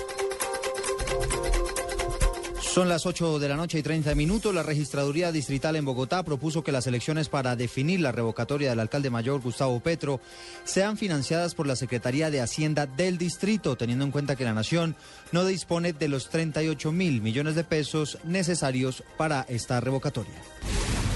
Son 2.60 2.88
las 2.88 3.04
8 3.04 3.40
de 3.40 3.48
la 3.48 3.56
noche 3.56 3.80
y 3.80 3.82
30 3.82 4.14
minutos. 4.14 4.54
La 4.54 4.62
registraduría 4.62 5.32
distrital 5.32 5.74
en 5.74 5.84
Bogotá 5.84 6.22
propuso 6.22 6.62
que 6.62 6.70
las 6.70 6.86
elecciones 6.86 7.28
para 7.28 7.56
definir 7.56 7.98
la 7.98 8.12
revocatoria 8.12 8.70
del 8.70 8.78
alcalde 8.78 9.10
mayor 9.10 9.40
Gustavo 9.40 9.80
Petro 9.80 10.20
sean 10.62 10.96
financiadas 10.96 11.56
por 11.56 11.66
la 11.66 11.74
Secretaría 11.74 12.30
de 12.30 12.40
Hacienda 12.40 12.86
del 12.86 13.18
distrito, 13.18 13.76
teniendo 13.76 14.04
en 14.04 14.12
cuenta 14.12 14.36
que 14.36 14.44
la 14.44 14.54
nación 14.54 14.94
no 15.32 15.44
dispone 15.44 15.92
de 15.92 16.06
los 16.06 16.30
38 16.30 16.92
mil 16.92 17.20
millones 17.22 17.56
de 17.56 17.64
pesos 17.64 18.18
necesarios 18.22 19.02
para 19.16 19.44
esta 19.48 19.80
revocatoria. 19.80 20.40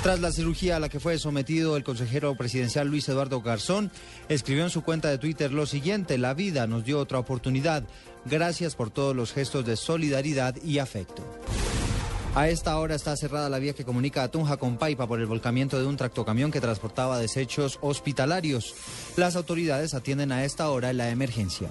Tras 0.03 0.19
la 0.19 0.33
cirugía 0.33 0.77
a 0.77 0.81
la 0.81 0.89
que 0.89 0.99
fue 0.99 1.17
sometido 1.17 1.77
el 1.77 1.85
consejero 1.85 2.35
presidencial 2.35 2.89
Luis 2.89 3.09
Eduardo 3.09 3.41
Garzón, 3.41 3.93
escribió 4.29 4.65
en 4.65 4.71
su 4.71 4.83
cuenta 4.83 5.09
de 5.09 5.19
Twitter 5.19 5.53
lo 5.53 5.65
siguiente, 5.65 6.19
la 6.19 6.35
vida 6.35 6.67
nos 6.67 6.85
dio 6.85 6.99
otra 6.99 7.21
oportunidad. 7.21 7.85
Gracias 8.25 8.75
por 8.75 8.91
todos 8.91 9.15
los 9.15 9.33
gestos 9.33 9.65
de 9.65 9.77
solidaridad 9.77 10.57
y 10.65 10.81
afecto. 10.81 11.23
A 12.35 12.49
esta 12.49 12.77
hora 12.79 12.97
está 12.97 13.17
cerrada 13.17 13.49
la 13.49 13.61
vía 13.61 13.75
que 13.75 13.85
comunica 13.85 14.25
a 14.25 14.29
Tunja 14.29 14.57
con 14.57 14.77
Paipa 14.77 15.07
por 15.07 15.21
el 15.21 15.27
volcamiento 15.27 15.79
de 15.79 15.87
un 15.87 15.97
tractocamión 15.97 16.51
que 16.51 16.61
transportaba 16.61 17.21
desechos 17.21 17.79
hospitalarios. 17.81 18.75
Las 19.17 19.37
autoridades 19.37 19.95
atienden 19.95 20.33
a 20.33 20.45
esta 20.45 20.69
hora 20.71 20.93
la 20.93 21.11
emergencia. 21.11 21.69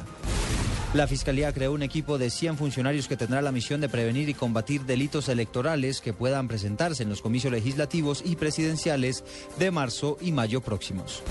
La 0.93 1.07
Fiscalía 1.07 1.53
creó 1.53 1.71
un 1.71 1.83
equipo 1.83 2.17
de 2.17 2.29
100 2.29 2.57
funcionarios 2.57 3.07
que 3.07 3.15
tendrá 3.15 3.41
la 3.41 3.53
misión 3.53 3.79
de 3.79 3.87
prevenir 3.87 4.27
y 4.27 4.33
combatir 4.33 4.81
delitos 4.81 5.29
electorales 5.29 6.01
que 6.01 6.11
puedan 6.11 6.49
presentarse 6.49 7.03
en 7.03 7.09
los 7.09 7.21
comicios 7.21 7.53
legislativos 7.53 8.21
y 8.25 8.35
presidenciales 8.35 9.23
de 9.57 9.71
marzo 9.71 10.17
y 10.19 10.33
mayo 10.33 10.59
próximos. 10.59 11.23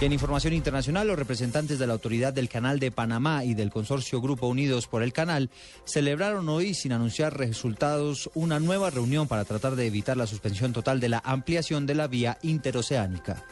Y 0.00 0.06
en 0.06 0.14
información 0.14 0.54
internacional, 0.54 1.06
los 1.06 1.18
representantes 1.18 1.78
de 1.78 1.86
la 1.86 1.92
Autoridad 1.92 2.32
del 2.32 2.48
Canal 2.48 2.80
de 2.80 2.90
Panamá 2.90 3.44
y 3.44 3.52
del 3.52 3.70
Consorcio 3.70 4.22
Grupo 4.22 4.46
Unidos 4.46 4.86
por 4.86 5.02
el 5.02 5.12
Canal 5.12 5.50
celebraron 5.84 6.48
hoy, 6.48 6.72
sin 6.72 6.92
anunciar 6.92 7.36
resultados, 7.36 8.30
una 8.32 8.58
nueva 8.58 8.88
reunión 8.88 9.28
para 9.28 9.44
tratar 9.44 9.76
de 9.76 9.86
evitar 9.86 10.16
la 10.16 10.26
suspensión 10.26 10.72
total 10.72 10.98
de 10.98 11.10
la 11.10 11.22
ampliación 11.26 11.84
de 11.84 11.94
la 11.94 12.06
vía 12.06 12.38
interoceánica. 12.40 13.44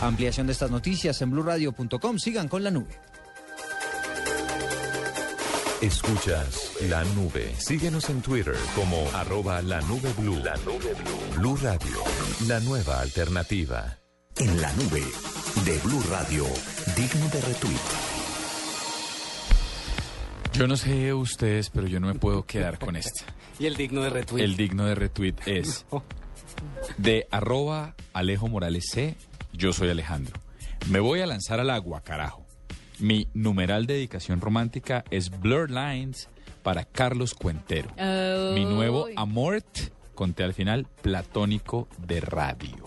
Ampliación 0.00 0.48
de 0.48 0.54
estas 0.54 0.72
noticias 0.72 1.22
en 1.22 1.30
blurradio.com. 1.30 2.18
Sigan 2.18 2.48
con 2.48 2.64
la 2.64 2.72
nube. 2.72 2.98
Escuchas 5.80 6.72
la 6.88 7.04
nube. 7.14 7.54
Síguenos 7.56 8.10
en 8.10 8.20
Twitter 8.20 8.56
como 8.74 9.08
arroba 9.14 9.62
la 9.62 9.80
nube 9.82 10.12
blue. 10.18 10.36
La 10.42 10.56
nube 10.56 10.92
blue. 10.92 11.36
Blue 11.36 11.56
Radio, 11.56 12.02
la 12.48 12.58
nueva 12.58 13.00
alternativa. 13.00 13.96
En 14.38 14.60
la 14.60 14.72
nube 14.72 15.04
de 15.64 15.78
Blue 15.84 16.02
Radio, 16.10 16.44
digno 16.96 17.28
de 17.28 17.40
retweet. 17.42 17.78
Yo 20.54 20.66
no 20.66 20.76
sé 20.76 21.14
ustedes, 21.14 21.70
pero 21.70 21.86
yo 21.86 22.00
no 22.00 22.08
me 22.08 22.14
puedo 22.14 22.44
quedar 22.44 22.78
con 22.78 22.96
esta. 22.96 23.24
Y 23.60 23.66
el 23.66 23.76
digno 23.76 24.02
de 24.02 24.10
retweet. 24.10 24.44
El 24.44 24.56
digno 24.56 24.84
de 24.84 24.94
retweet 24.96 25.34
es 25.46 25.84
de 26.96 27.28
arroba 27.30 27.94
Alejo 28.12 28.48
Morales 28.48 28.86
C. 28.92 29.16
Yo 29.52 29.72
soy 29.72 29.90
Alejandro. 29.90 30.40
Me 30.90 30.98
voy 30.98 31.20
a 31.20 31.26
lanzar 31.26 31.60
al 31.60 31.70
agua, 31.70 32.02
carajo. 32.02 32.47
Mi 33.00 33.28
numeral 33.32 33.86
de 33.86 33.94
dedicación 33.94 34.40
romántica 34.40 35.04
es 35.10 35.30
Blur 35.30 35.70
Lines 35.70 36.28
para 36.62 36.84
Carlos 36.84 37.34
Cuentero. 37.34 37.90
Mi 38.54 38.64
nuevo 38.64 39.06
Amort, 39.16 39.66
conté 40.14 40.42
al 40.42 40.54
final, 40.54 40.86
platónico 41.02 41.88
de 42.06 42.20
radio. 42.20 42.84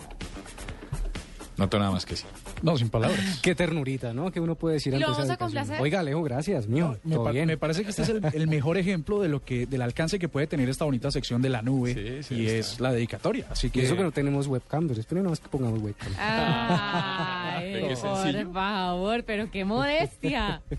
No 1.56 1.68
tengo 1.68 1.80
nada 1.80 1.92
más 1.92 2.04
que 2.04 2.12
decir. 2.14 2.41
No, 2.62 2.76
sin 2.78 2.88
palabras. 2.88 3.38
Qué 3.42 3.54
ternurita, 3.54 4.12
¿no? 4.12 4.30
Que 4.30 4.40
uno 4.40 4.54
puede 4.54 4.74
decir 4.74 4.94
¿Y 4.94 4.98
lo 4.98 5.06
antes 5.08 5.16
vamos 5.18 5.28
de 5.28 5.34
a 5.34 5.36
complacer? 5.36 5.80
Oiga, 5.80 6.00
Alejo, 6.00 6.22
gracias, 6.22 6.66
mío. 6.68 6.96
Me, 7.04 7.14
todo 7.16 7.24
pa- 7.24 7.30
bien. 7.32 7.46
me 7.46 7.56
parece 7.56 7.82
que 7.82 7.90
este 7.90 8.02
es 8.02 8.08
el, 8.08 8.22
el 8.32 8.46
mejor 8.48 8.78
ejemplo 8.78 9.20
de 9.20 9.28
lo 9.28 9.44
que 9.44 9.66
del 9.66 9.82
alcance 9.82 10.18
que 10.18 10.28
puede 10.28 10.46
tener 10.46 10.68
esta 10.68 10.84
bonita 10.84 11.10
sección 11.10 11.42
de 11.42 11.48
la 11.48 11.62
nube 11.62 12.22
y 12.30 12.46
es 12.46 12.80
la 12.80 12.92
dedicatoria. 12.92 13.46
Así 13.50 13.66
Y 13.66 13.70
que 13.70 13.82
eso 13.84 13.96
que 13.96 14.02
no 14.02 14.12
tenemos 14.12 14.46
webcam, 14.46 14.88
pero 14.88 15.00
esperen 15.00 15.24
nomás 15.24 15.40
que 15.40 15.48
pongamos 15.48 15.80
webcam. 15.80 16.12
Ay, 16.18 17.94
por 18.00 18.52
favor, 18.52 19.24
pero 19.24 19.50
qué 19.50 19.64
modestia. 19.64 20.62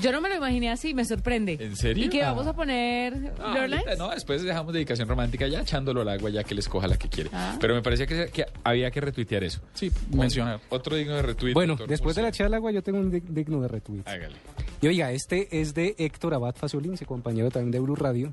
Yo 0.00 0.12
no 0.12 0.20
me 0.20 0.28
lo 0.28 0.36
imaginé 0.36 0.70
así, 0.70 0.94
me 0.94 1.04
sorprende. 1.04 1.56
¿En 1.60 1.74
serio? 1.76 2.06
¿Y 2.06 2.08
qué 2.08 2.22
Ah. 2.22 2.30
vamos 2.30 2.46
a 2.46 2.52
poner? 2.54 3.16
No, 3.16 3.30
Blur 3.50 3.58
ahorita 3.58 3.96
no, 3.96 4.10
después 4.10 4.42
dejamos 4.44 4.72
dedicación 4.72 5.08
romántica 5.08 5.48
ya 5.48 5.60
echándolo 5.60 6.02
al 6.02 6.08
agua 6.08 6.30
ya 6.30 6.44
que 6.44 6.54
les 6.54 6.68
coja 6.68 6.86
la 6.86 6.96
que 6.96 7.08
quiere. 7.08 7.30
Ah. 7.32 7.56
Pero 7.60 7.74
me 7.74 7.82
parecía 7.82 8.06
que, 8.06 8.28
que 8.28 8.44
había 8.62 8.90
que 8.92 9.00
retuitear 9.00 9.42
eso. 9.42 9.60
Sí, 9.74 9.90
mencionar. 10.12 10.60
Otro 10.68 10.94
digno 10.96 11.16
de 11.16 11.22
retweet. 11.22 11.54
Bueno, 11.54 11.76
después 11.88 12.14
de 12.14 12.22
la 12.22 12.28
Murcia. 12.28 12.44
charla 12.44 12.56
agua 12.58 12.70
yo 12.70 12.82
tengo 12.82 12.98
un 13.00 13.10
dig- 13.12 13.24
digno 13.28 13.60
de 13.60 13.68
retweet. 13.68 14.02
Hágale. 14.06 14.36
Y 14.80 14.86
oiga, 14.86 15.10
este 15.10 15.60
es 15.60 15.74
de 15.74 15.96
Héctor 15.98 16.34
Abad 16.34 16.54
Fasolín, 16.54 16.94
ese 16.94 17.04
compañero 17.04 17.50
también 17.50 17.72
de 17.72 17.80
Blue 17.80 17.96
Radio, 17.96 18.32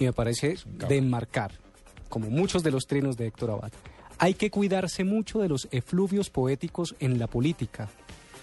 y 0.00 0.04
me 0.06 0.12
parece 0.12 0.56
de 0.88 0.96
enmarcar, 0.96 1.52
como 2.08 2.28
muchos 2.28 2.64
de 2.64 2.72
los 2.72 2.86
trinos 2.86 3.16
de 3.16 3.28
Héctor 3.28 3.52
Abad. 3.52 3.72
Hay 4.18 4.34
que 4.34 4.50
cuidarse 4.50 5.04
mucho 5.04 5.38
de 5.40 5.48
los 5.48 5.68
efluvios 5.70 6.30
poéticos 6.30 6.96
en 6.98 7.18
la 7.20 7.28
política. 7.28 7.88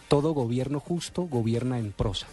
Todo 0.07 0.33
gobierno 0.33 0.79
justo 0.81 1.23
gobierna 1.23 1.79
en 1.79 1.91
prosa. 1.93 2.27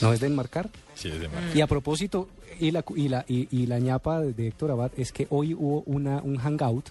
¿No 0.00 0.12
es 0.12 0.20
de 0.20 0.26
enmarcar? 0.28 0.68
Sí, 0.94 1.08
es 1.08 1.20
de 1.20 1.28
Y 1.54 1.60
a 1.60 1.66
propósito, 1.66 2.28
y 2.60 2.70
la, 2.70 2.84
y 2.96 3.08
la, 3.08 3.24
y, 3.28 3.48
y 3.56 3.66
la 3.66 3.78
ñapa 3.78 4.20
de 4.20 4.48
Héctor 4.48 4.70
Abad 4.72 4.90
es 4.96 5.12
que 5.12 5.26
hoy 5.30 5.54
hubo 5.54 5.82
una, 5.86 6.22
un 6.22 6.36
hangout 6.38 6.90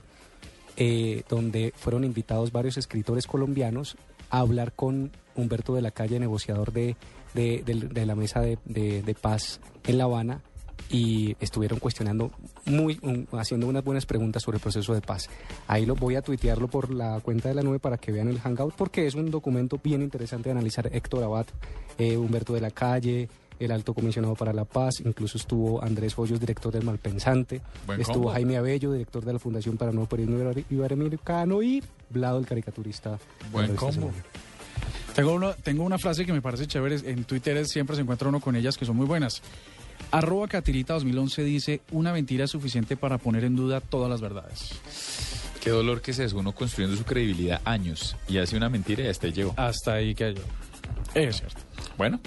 eh, 0.78 1.24
donde 1.30 1.74
fueron 1.76 2.04
invitados 2.04 2.52
varios 2.52 2.78
escritores 2.78 3.26
colombianos 3.28 3.98
a 4.30 4.40
hablar 4.40 4.74
con 4.74 5.12
Humberto 5.36 5.74
de 5.76 5.82
la 5.82 5.92
Calle, 5.92 6.20
negociador 6.20 6.72
de, 6.72 6.96
de, 7.34 7.64
del- 7.66 7.90
de 7.90 8.06
la 8.06 8.16
mesa 8.16 8.42
de, 8.42 8.58
de- 8.66 9.02
de 9.02 9.16
paz 9.16 9.60
en 9.86 9.98
La 9.98 10.04
Habana, 10.06 10.42
y 10.90 11.36
estuvieron 11.40 11.80
cuestionando, 11.80 12.32
muy, 12.66 13.00
un- 13.02 13.28
haciendo 13.34 13.68
unas 13.68 13.84
buenas 13.84 14.06
preguntas 14.06 14.44
sobre 14.44 14.58
el 14.58 14.62
proceso 14.62 14.94
de 14.94 15.02
paz. 15.02 15.30
Ahí 15.68 15.86
lo 15.86 15.96
voy 15.96 16.16
a 16.16 16.22
tuitearlo 16.22 16.68
por 16.68 16.94
la 16.94 17.20
cuenta 17.20 17.50
de 17.50 17.56
la 17.56 17.62
nube 17.64 17.80
para 17.80 17.98
que 17.98 18.12
vean 18.12 18.28
el 18.30 18.40
hangout, 18.40 18.74
porque 18.76 19.06
es 19.08 19.16
un 19.16 19.30
documento 19.32 19.80
bien 19.84 20.02
interesante 20.02 20.50
de 20.50 20.52
analizar 20.52 20.90
Héctor 20.94 21.24
Abad, 21.24 21.46
eh, 21.98 22.16
Humberto 22.18 22.54
de 22.54 22.62
la 22.62 22.72
Calle, 22.72 23.28
el 23.60 23.72
alto 23.72 23.94
comisionado 23.96 24.36
para 24.36 24.54
la 24.54 24.66
paz, 24.66 25.00
incluso 25.04 25.38
estuvo 25.40 25.84
Andrés 25.84 26.14
Hoyos, 26.18 26.40
director 26.40 26.72
del 26.72 26.84
Malpensante, 26.86 27.60
Buen 27.88 28.00
estuvo 28.00 28.16
combo. 28.16 28.30
Jaime 28.34 28.56
Abello, 28.58 28.92
director 28.92 29.26
de 29.26 29.34
la 29.34 29.40
Fundación 29.40 29.78
para 29.78 29.90
el 29.90 29.96
Nuevo 29.96 30.08
Periodismo 30.08 30.40
Iber- 30.52 30.66
Iberoamericano 30.70 31.64
y 31.64 31.84
Vlado, 32.12 32.38
el 32.38 32.46
caricaturista. 32.46 33.18
Buen 33.52 33.76
combo. 33.76 34.12
Tengo 35.16 35.34
una, 35.34 35.54
tengo 35.54 35.84
una 35.84 35.98
frase 35.98 36.26
que 36.26 36.34
me 36.34 36.42
parece 36.42 36.68
chévere. 36.68 36.98
En 37.10 37.24
Twitter 37.24 37.58
es- 37.58 37.70
siempre 37.70 37.96
se 37.96 38.04
encuentra 38.04 38.30
uno 38.30 38.40
con 38.40 38.56
ellas 38.56 38.78
que 38.78 38.86
son 38.86 38.96
muy 38.96 39.08
buenas. 39.08 39.42
Arroba 40.12 40.48
Catirita 40.48 40.94
2011 40.94 41.44
dice, 41.44 41.82
una 41.92 42.14
mentira 42.14 42.46
es 42.46 42.52
suficiente 42.52 42.96
para 42.96 43.18
poner 43.18 43.44
en 43.44 43.56
duda 43.56 43.82
todas 43.82 44.10
las 44.10 44.22
verdades. 44.22 44.72
Qué 45.62 45.70
dolor 45.70 46.02
que 46.02 46.14
se 46.14 46.24
es 46.24 46.34
uno 46.34 46.54
construyendo 46.54 46.96
su 46.96 47.04
credibilidad 47.04 47.62
años 47.66 48.16
y 48.28 48.38
hace 48.38 48.56
una 48.56 48.70
mentira 48.70 49.04
y 49.04 49.08
hasta 49.08 49.28
ahí 49.28 49.34
llegó. 49.34 49.54
Hasta 49.58 49.94
ahí 49.94 50.16
que 50.16 50.34
yo. 50.34 50.42
Es 51.14 51.38
cierto. 51.38 51.60
Bueno, 51.98 52.22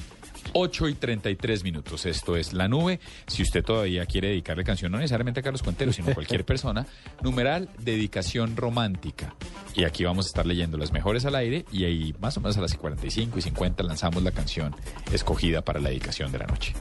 8 0.53 0.89
y 0.89 0.95
33 0.95 1.65
minutos. 1.65 2.07
Esto 2.07 2.37
es 2.37 2.53
La 2.53 2.69
Nube. 2.69 3.01
Si 3.27 3.43
usted 3.43 3.65
todavía 3.65 4.05
quiere 4.07 4.29
dedicarle 4.29 4.65
canción, 4.65 4.93
no 4.93 4.99
necesariamente 4.99 5.41
a 5.41 5.43
Carlos 5.43 5.63
Cuentero, 5.63 5.93
sino 5.93 6.11
a 6.11 6.15
cualquier 6.15 6.45
persona, 6.47 6.87
numeral 7.23 7.69
dedicación 7.79 8.57
romántica. 8.57 9.35
Y 9.75 9.85
aquí 9.85 10.05
vamos 10.05 10.27
a 10.27 10.29
estar 10.29 10.47
leyendo 10.47 10.77
las 10.77 10.93
mejores 10.93 11.25
al 11.25 11.35
aire 11.37 11.65
y 11.73 11.85
ahí 11.85 12.15
más 12.21 12.37
o 12.37 12.41
menos 12.41 12.57
a 12.59 12.61
las 12.61 12.75
45 12.75 13.39
y 13.39 13.43
50 13.43 13.83
lanzamos 13.85 14.23
la 14.23 14.33
canción 14.33 14.75
escogida 15.13 15.63
para 15.63 15.81
la 15.81 15.91
dedicación 15.91 16.33
de 16.33 16.39
la 16.39 16.47
noche. 16.47 16.75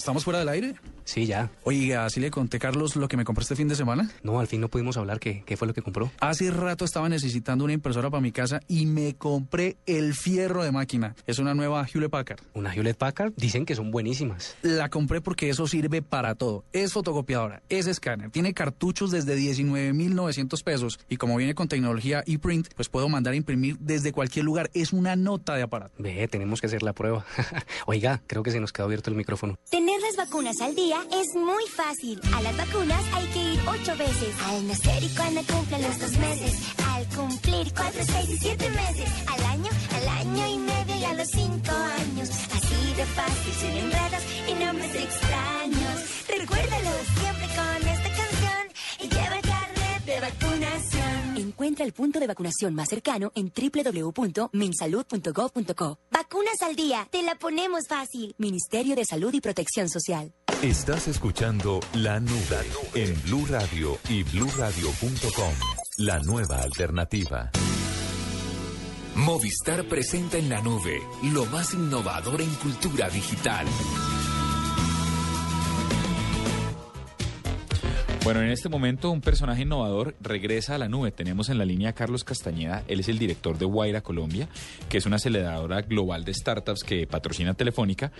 ¿Estamos 0.00 0.24
fuera 0.24 0.38
del 0.38 0.48
aire? 0.48 0.74
Sí, 1.10 1.26
ya. 1.26 1.50
Oiga, 1.64 2.08
¿sí 2.08 2.20
le 2.20 2.30
conté, 2.30 2.60
Carlos, 2.60 2.94
lo 2.94 3.08
que 3.08 3.16
me 3.16 3.24
compré 3.24 3.42
este 3.42 3.56
fin 3.56 3.66
de 3.66 3.74
semana? 3.74 4.08
No, 4.22 4.38
al 4.38 4.46
fin 4.46 4.60
no 4.60 4.68
pudimos 4.68 4.96
hablar. 4.96 5.18
¿Qué, 5.18 5.42
qué 5.44 5.56
fue 5.56 5.66
lo 5.66 5.74
que 5.74 5.82
compró? 5.82 6.08
Hace 6.20 6.52
rato 6.52 6.84
estaba 6.84 7.08
necesitando 7.08 7.64
una 7.64 7.72
impresora 7.72 8.10
para 8.10 8.20
mi 8.20 8.30
casa 8.30 8.60
y 8.68 8.86
me 8.86 9.16
compré 9.16 9.76
el 9.86 10.14
fierro 10.14 10.62
de 10.62 10.70
máquina. 10.70 11.16
Es 11.26 11.40
una 11.40 11.52
nueva 11.52 11.84
Hewlett 11.84 12.12
Packard. 12.12 12.38
¿Una 12.54 12.72
Hewlett 12.72 12.96
Packard? 12.96 13.32
Dicen 13.36 13.66
que 13.66 13.74
son 13.74 13.90
buenísimas. 13.90 14.54
La 14.62 14.88
compré 14.88 15.20
porque 15.20 15.50
eso 15.50 15.66
sirve 15.66 16.00
para 16.00 16.36
todo. 16.36 16.64
Es 16.72 16.92
fotocopiadora, 16.92 17.60
es 17.68 17.88
escáner, 17.88 18.30
tiene 18.30 18.54
cartuchos 18.54 19.10
desde 19.10 19.36
19.900 19.36 20.62
pesos 20.62 21.00
y 21.08 21.16
como 21.16 21.36
viene 21.38 21.56
con 21.56 21.66
tecnología 21.66 22.22
ePrint, 22.24 22.68
pues 22.76 22.88
puedo 22.88 23.08
mandar 23.08 23.32
a 23.32 23.36
imprimir 23.36 23.76
desde 23.80 24.12
cualquier 24.12 24.44
lugar. 24.44 24.70
Es 24.74 24.92
una 24.92 25.16
nota 25.16 25.56
de 25.56 25.62
aparato. 25.62 25.92
Ve, 25.98 26.28
tenemos 26.28 26.60
que 26.60 26.68
hacer 26.68 26.84
la 26.84 26.92
prueba. 26.92 27.26
Oiga, 27.86 28.22
creo 28.28 28.44
que 28.44 28.52
se 28.52 28.60
nos 28.60 28.72
quedó 28.72 28.86
abierto 28.86 29.10
el 29.10 29.16
micrófono. 29.16 29.58
Tener 29.70 30.00
las 30.00 30.14
vacunas 30.14 30.60
al 30.60 30.76
día 30.76 30.99
es 31.12 31.34
muy 31.34 31.66
fácil. 31.66 32.20
A 32.34 32.40
las 32.42 32.56
vacunas 32.56 33.02
hay 33.14 33.26
que 33.28 33.38
ir 33.54 33.60
ocho 33.66 33.96
veces. 33.96 34.34
Al 34.44 34.66
nacer 34.66 35.02
y 35.02 35.08
cuando 35.10 35.42
cumplan 35.44 35.82
los 35.82 35.98
dos 35.98 36.12
meses. 36.18 36.54
Al 36.94 37.06
cumplir 37.16 37.72
cuatro, 37.74 38.02
seis 38.04 38.28
y 38.30 38.36
siete 38.38 38.68
meses. 38.70 39.08
Al 39.26 39.42
año, 39.44 39.70
al 39.94 40.08
año 40.08 40.46
y 40.46 40.58
medio 40.58 40.96
y 40.96 41.04
a 41.04 41.14
los 41.14 41.28
cinco 41.28 41.72
años. 41.72 42.28
Así 42.30 42.94
de 42.96 43.04
fácil, 43.04 43.52
sin 43.60 43.70
enredos 43.70 44.22
y 44.48 44.54
nombres 44.64 44.94
extraños. 44.94 46.26
Recuérdalo 46.28 46.90
siempre 47.18 47.46
con 47.56 47.88
esta 47.88 48.10
canción 48.20 48.68
y 49.00 49.08
lleva 49.08 49.36
el 49.36 49.42
carnet 49.42 50.04
de 50.04 50.20
vacunación. 50.20 51.36
Encuentra 51.36 51.84
el 51.84 51.92
punto 51.92 52.18
de 52.20 52.26
vacunación 52.26 52.74
más 52.74 52.88
cercano 52.88 53.30
en 53.34 53.52
www.minsalud.gov.co. 53.54 55.98
Vacunas 56.10 56.62
al 56.62 56.74
día, 56.76 57.06
te 57.10 57.22
la 57.22 57.34
ponemos 57.36 57.86
fácil. 57.88 58.34
Ministerio 58.38 58.96
de 58.96 59.04
Salud 59.04 59.32
y 59.34 59.40
Protección 59.40 59.88
Social. 59.88 60.32
Estás 60.62 61.08
escuchando 61.08 61.80
La 61.94 62.20
Nube 62.20 62.60
en 62.92 63.18
Blue 63.22 63.46
Radio 63.48 63.96
y 64.10 64.24
bluradio.com. 64.24 65.54
La 65.96 66.18
nueva 66.18 66.60
alternativa. 66.60 67.50
Movistar 69.14 69.88
presenta 69.88 70.36
en 70.36 70.50
la 70.50 70.60
nube 70.60 71.00
lo 71.32 71.46
más 71.46 71.72
innovador 71.72 72.42
en 72.42 72.50
cultura 72.56 73.08
digital. 73.08 73.66
Bueno, 78.22 78.42
en 78.42 78.50
este 78.50 78.68
momento 78.68 79.10
un 79.10 79.22
personaje 79.22 79.62
innovador 79.62 80.14
regresa 80.20 80.74
a 80.74 80.78
la 80.78 80.88
nube. 80.88 81.10
Tenemos 81.10 81.48
en 81.48 81.56
la 81.56 81.64
línea 81.64 81.90
a 81.90 81.92
Carlos 81.94 82.22
Castañeda, 82.22 82.84
él 82.86 83.00
es 83.00 83.08
el 83.08 83.18
director 83.18 83.56
de 83.56 83.64
Guaira 83.64 84.02
Colombia, 84.02 84.46
que 84.90 84.98
es 84.98 85.06
una 85.06 85.16
aceleradora 85.16 85.80
global 85.80 86.24
de 86.26 86.34
startups 86.34 86.84
que 86.84 87.06
patrocina 87.06 87.54
Telefónica. 87.54 88.12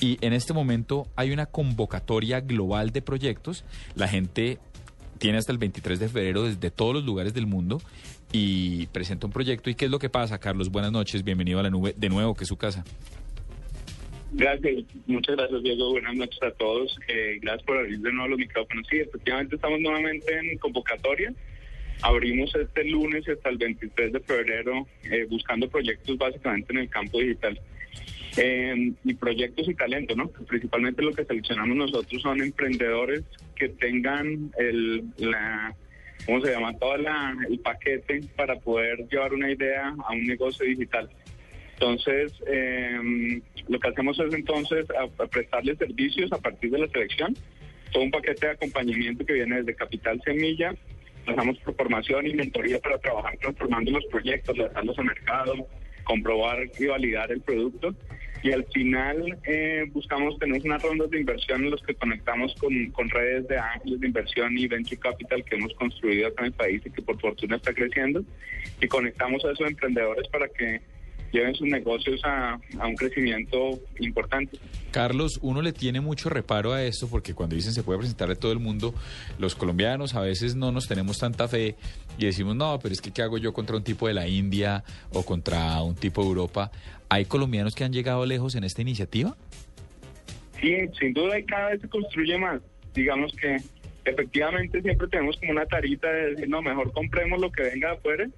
Y 0.00 0.16
en 0.22 0.32
este 0.32 0.54
momento 0.54 1.06
hay 1.16 1.32
una 1.32 1.44
convocatoria 1.46 2.40
global 2.40 2.92
de 2.92 3.02
proyectos. 3.02 3.64
La 3.94 4.08
gente 4.08 4.58
tiene 5.18 5.36
hasta 5.36 5.52
el 5.52 5.58
23 5.58 6.00
de 6.00 6.08
febrero 6.08 6.44
desde 6.44 6.70
todos 6.70 6.94
los 6.94 7.04
lugares 7.04 7.34
del 7.34 7.46
mundo 7.46 7.82
y 8.32 8.86
presenta 8.86 9.26
un 9.26 9.32
proyecto. 9.32 9.68
¿Y 9.68 9.74
qué 9.74 9.84
es 9.84 9.90
lo 9.90 9.98
que 9.98 10.08
pasa, 10.08 10.38
Carlos? 10.38 10.70
Buenas 10.70 10.92
noches, 10.92 11.22
bienvenido 11.24 11.60
a 11.60 11.62
la 11.62 11.70
nube 11.70 11.94
de 11.94 12.08
nuevo, 12.08 12.34
que 12.34 12.44
es 12.44 12.48
su 12.48 12.56
casa. 12.56 12.84
Gracias, 14.34 14.84
muchas 15.06 15.36
gracias 15.36 15.62
Diego, 15.62 15.90
buenas 15.90 16.14
noches 16.14 16.42
a 16.42 16.50
todos. 16.52 16.98
Eh, 17.06 17.38
gracias 17.42 17.64
por 17.64 17.76
abrir 17.76 17.98
de 17.98 18.12
nuevo 18.12 18.28
los 18.28 18.38
micrófonos. 18.38 18.86
Sí, 18.88 18.98
efectivamente 18.98 19.56
estamos 19.56 19.78
nuevamente 19.80 20.38
en 20.38 20.56
convocatoria. 20.58 21.34
Abrimos 22.00 22.54
este 22.54 22.84
lunes 22.84 23.28
hasta 23.28 23.50
el 23.50 23.58
23 23.58 24.12
de 24.12 24.20
febrero 24.20 24.86
eh, 25.04 25.26
buscando 25.28 25.68
proyectos 25.68 26.16
básicamente 26.16 26.72
en 26.72 26.78
el 26.80 26.88
campo 26.88 27.18
digital. 27.18 27.60
Eh, 28.38 28.92
y 29.04 29.14
proyectos 29.14 29.68
y 29.68 29.74
talento, 29.74 30.16
¿no? 30.16 30.28
Principalmente 30.28 31.02
lo 31.02 31.12
que 31.12 31.26
seleccionamos 31.26 31.76
nosotros 31.76 32.22
son 32.22 32.40
emprendedores 32.40 33.24
que 33.54 33.68
tengan 33.68 34.50
el, 34.58 35.04
la, 35.18 35.74
¿cómo 36.24 36.40
se 36.40 36.52
llama? 36.52 36.72
Todo 36.78 36.96
la, 36.96 37.36
el 37.50 37.58
paquete 37.58 38.22
para 38.34 38.58
poder 38.58 39.06
llevar 39.10 39.34
una 39.34 39.52
idea 39.52 39.94
a 40.06 40.12
un 40.12 40.24
negocio 40.24 40.64
digital. 40.64 41.10
Entonces, 41.82 42.32
eh, 42.46 43.40
lo 43.66 43.80
que 43.80 43.88
hacemos 43.88 44.16
es 44.20 44.32
entonces 44.32 44.86
prestarles 45.32 45.78
servicios 45.78 46.30
a 46.32 46.38
partir 46.38 46.70
de 46.70 46.78
la 46.78 46.86
selección, 46.86 47.36
todo 47.90 48.04
un 48.04 48.12
paquete 48.12 48.46
de 48.46 48.52
acompañamiento 48.52 49.26
que 49.26 49.32
viene 49.32 49.56
desde 49.56 49.74
Capital 49.74 50.22
Semilla, 50.24 50.76
pasamos 51.26 51.58
por 51.58 51.74
formación 51.74 52.28
y 52.28 52.34
mentoría 52.34 52.78
para 52.78 52.98
trabajar 52.98 53.36
transformando 53.38 53.90
los 53.90 54.06
proyectos, 54.06 54.56
lanzarlos 54.56 54.96
al 54.96 55.06
mercado, 55.06 55.54
comprobar 56.04 56.70
y 56.78 56.86
validar 56.86 57.32
el 57.32 57.40
producto. 57.40 57.92
Y 58.44 58.52
al 58.52 58.64
final 58.66 59.38
eh, 59.42 59.84
buscamos 59.92 60.38
tener 60.38 60.62
unas 60.64 60.80
rondas 60.84 61.10
de 61.10 61.18
inversión 61.18 61.64
en 61.64 61.72
los 61.72 61.82
que 61.82 61.96
conectamos 61.96 62.54
con, 62.60 62.90
con 62.92 63.10
redes 63.10 63.48
de 63.48 63.58
ángeles 63.58 63.98
de 63.98 64.06
inversión 64.06 64.56
y 64.56 64.68
venture 64.68 65.00
capital 65.00 65.44
que 65.44 65.56
hemos 65.56 65.74
construido 65.74 66.28
acá 66.28 66.42
en 66.42 66.46
el 66.46 66.52
país 66.52 66.80
y 66.84 66.90
que 66.90 67.02
por 67.02 67.20
fortuna 67.20 67.56
está 67.56 67.74
creciendo. 67.74 68.22
Y 68.80 68.86
conectamos 68.86 69.44
a 69.44 69.50
esos 69.50 69.66
emprendedores 69.66 70.28
para 70.28 70.46
que 70.46 70.80
lleven 71.32 71.54
sus 71.54 71.66
negocios 71.66 72.20
a, 72.24 72.60
a, 72.78 72.86
un 72.86 72.94
crecimiento 72.94 73.80
importante. 73.98 74.58
Carlos, 74.90 75.38
uno 75.42 75.62
le 75.62 75.72
tiene 75.72 76.00
mucho 76.00 76.28
reparo 76.28 76.72
a 76.72 76.84
esto 76.84 77.08
porque 77.08 77.34
cuando 77.34 77.56
dicen 77.56 77.72
se 77.72 77.82
puede 77.82 77.98
presentar 77.98 78.30
a 78.30 78.34
todo 78.34 78.52
el 78.52 78.58
mundo, 78.58 78.94
los 79.38 79.54
colombianos 79.54 80.14
a 80.14 80.20
veces 80.20 80.54
no 80.54 80.70
nos 80.70 80.86
tenemos 80.86 81.18
tanta 81.18 81.48
fe 81.48 81.74
y 82.18 82.26
decimos, 82.26 82.54
no, 82.54 82.78
pero 82.80 82.92
es 82.92 83.00
que 83.00 83.10
¿qué 83.10 83.22
hago 83.22 83.38
yo 83.38 83.52
contra 83.52 83.76
un 83.76 83.84
tipo 83.84 84.06
de 84.06 84.14
la 84.14 84.28
India 84.28 84.84
o 85.12 85.24
contra 85.24 85.80
un 85.82 85.94
tipo 85.94 86.22
de 86.22 86.28
Europa? 86.28 86.70
¿Hay 87.08 87.24
colombianos 87.24 87.74
que 87.74 87.84
han 87.84 87.92
llegado 87.92 88.24
lejos 88.26 88.54
en 88.54 88.64
esta 88.64 88.82
iniciativa? 88.82 89.36
Sí, 90.60 90.76
sin 90.98 91.12
duda 91.12 91.38
y 91.38 91.44
cada 91.44 91.70
vez 91.70 91.80
se 91.80 91.88
construye 91.88 92.38
más. 92.38 92.60
Digamos 92.94 93.32
que 93.32 93.56
efectivamente 94.04 94.80
siempre 94.82 95.08
tenemos 95.08 95.36
como 95.38 95.52
una 95.52 95.66
tarita 95.66 96.08
de 96.12 96.30
decir, 96.30 96.48
no, 96.48 96.62
mejor 96.62 96.92
compremos 96.92 97.40
lo 97.40 97.50
que 97.50 97.62
venga 97.62 97.88
de 97.88 97.94
afuera 97.94 98.28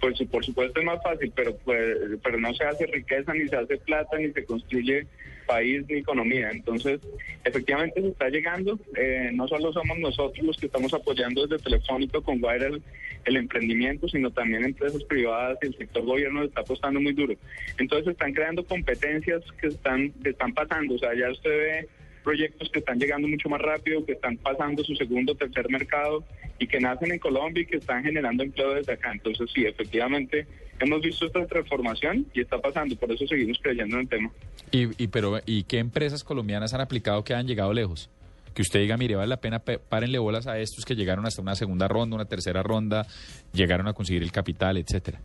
pues 0.00 0.18
por 0.30 0.44
supuesto 0.44 0.80
es 0.80 0.86
más 0.86 1.02
fácil, 1.02 1.32
pero 1.34 1.56
pues, 1.58 1.96
pero 2.22 2.38
no 2.38 2.52
se 2.54 2.64
hace 2.64 2.86
riqueza, 2.86 3.32
ni 3.34 3.48
se 3.48 3.56
hace 3.56 3.76
plata, 3.78 4.18
ni 4.18 4.32
se 4.32 4.44
construye 4.44 5.06
país 5.46 5.84
ni 5.88 5.98
economía. 5.98 6.50
Entonces, 6.50 7.00
efectivamente 7.44 8.00
se 8.00 8.08
está 8.08 8.28
llegando. 8.28 8.78
Eh, 8.96 9.30
no 9.34 9.46
solo 9.48 9.72
somos 9.72 9.98
nosotros 9.98 10.44
los 10.44 10.56
que 10.56 10.66
estamos 10.66 10.92
apoyando 10.94 11.46
desde 11.46 11.62
Telefónico 11.62 12.22
con 12.22 12.42
Wire 12.42 12.66
el, 12.66 12.82
el, 13.24 13.36
emprendimiento, 13.36 14.08
sino 14.08 14.30
también 14.30 14.64
empresas 14.64 15.02
privadas 15.04 15.58
y 15.62 15.66
el 15.66 15.76
sector 15.76 16.04
gobierno 16.04 16.44
está 16.44 16.60
apostando 16.60 17.00
muy 17.00 17.12
duro. 17.12 17.34
Entonces, 17.78 18.12
están 18.12 18.32
creando 18.32 18.64
competencias 18.64 19.42
que 19.60 19.68
están, 19.68 20.10
que 20.22 20.30
están 20.30 20.52
pasando. 20.52 20.94
O 20.94 20.98
sea, 20.98 21.14
ya 21.14 21.30
usted 21.30 21.50
ve 21.50 21.88
proyectos 22.24 22.70
que 22.70 22.80
están 22.80 22.98
llegando 22.98 23.28
mucho 23.28 23.48
más 23.48 23.60
rápido, 23.60 24.04
que 24.04 24.12
están 24.12 24.36
pasando 24.38 24.82
su 24.82 24.96
segundo 24.96 25.32
o 25.32 25.34
tercer 25.36 25.68
mercado 25.70 26.24
y 26.58 26.66
que 26.66 26.80
nacen 26.80 27.12
en 27.12 27.18
Colombia 27.18 27.62
y 27.62 27.66
que 27.66 27.76
están 27.76 28.02
generando 28.02 28.42
empleo 28.42 28.74
desde 28.74 28.94
acá. 28.94 29.12
Entonces, 29.12 29.48
sí, 29.54 29.64
efectivamente, 29.64 30.46
hemos 30.80 31.02
visto 31.02 31.26
esta 31.26 31.46
transformación 31.46 32.26
y 32.34 32.40
está 32.40 32.58
pasando, 32.58 32.96
por 32.96 33.12
eso 33.12 33.26
seguimos 33.26 33.58
creyendo 33.62 33.96
en 33.96 34.02
el 34.02 34.08
tema. 34.08 34.30
¿Y, 34.72 35.02
y, 35.02 35.08
pero, 35.08 35.38
¿y 35.46 35.64
qué 35.64 35.78
empresas 35.78 36.24
colombianas 36.24 36.74
han 36.74 36.80
aplicado 36.80 37.22
que 37.22 37.34
han 37.34 37.46
llegado 37.46 37.72
lejos? 37.72 38.10
Que 38.54 38.62
usted 38.62 38.80
diga, 38.80 38.96
mire, 38.96 39.16
vale 39.16 39.28
la 39.28 39.40
pena, 39.40 39.60
párenle 39.60 40.18
bolas 40.18 40.46
a 40.46 40.58
estos 40.58 40.84
que 40.84 40.94
llegaron 40.94 41.26
hasta 41.26 41.42
una 41.42 41.56
segunda 41.56 41.88
ronda, 41.88 42.16
una 42.16 42.24
tercera 42.24 42.62
ronda, 42.62 43.06
llegaron 43.52 43.88
a 43.88 43.92
conseguir 43.92 44.22
el 44.22 44.32
capital, 44.32 44.76
etcétera. 44.76 45.20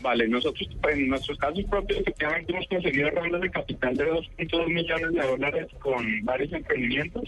Vale, 0.00 0.28
nosotros 0.28 0.68
en 0.88 1.08
nuestros 1.08 1.38
casos 1.38 1.64
propios 1.64 2.00
efectivamente 2.00 2.52
hemos 2.52 2.66
conseguido 2.68 3.10
rondas 3.10 3.40
de 3.40 3.50
capital 3.50 3.96
de 3.96 4.04
2.2 4.04 4.68
millones 4.68 5.12
de 5.12 5.20
dólares 5.20 5.66
con 5.80 6.24
varios 6.24 6.52
emprendimientos. 6.52 7.24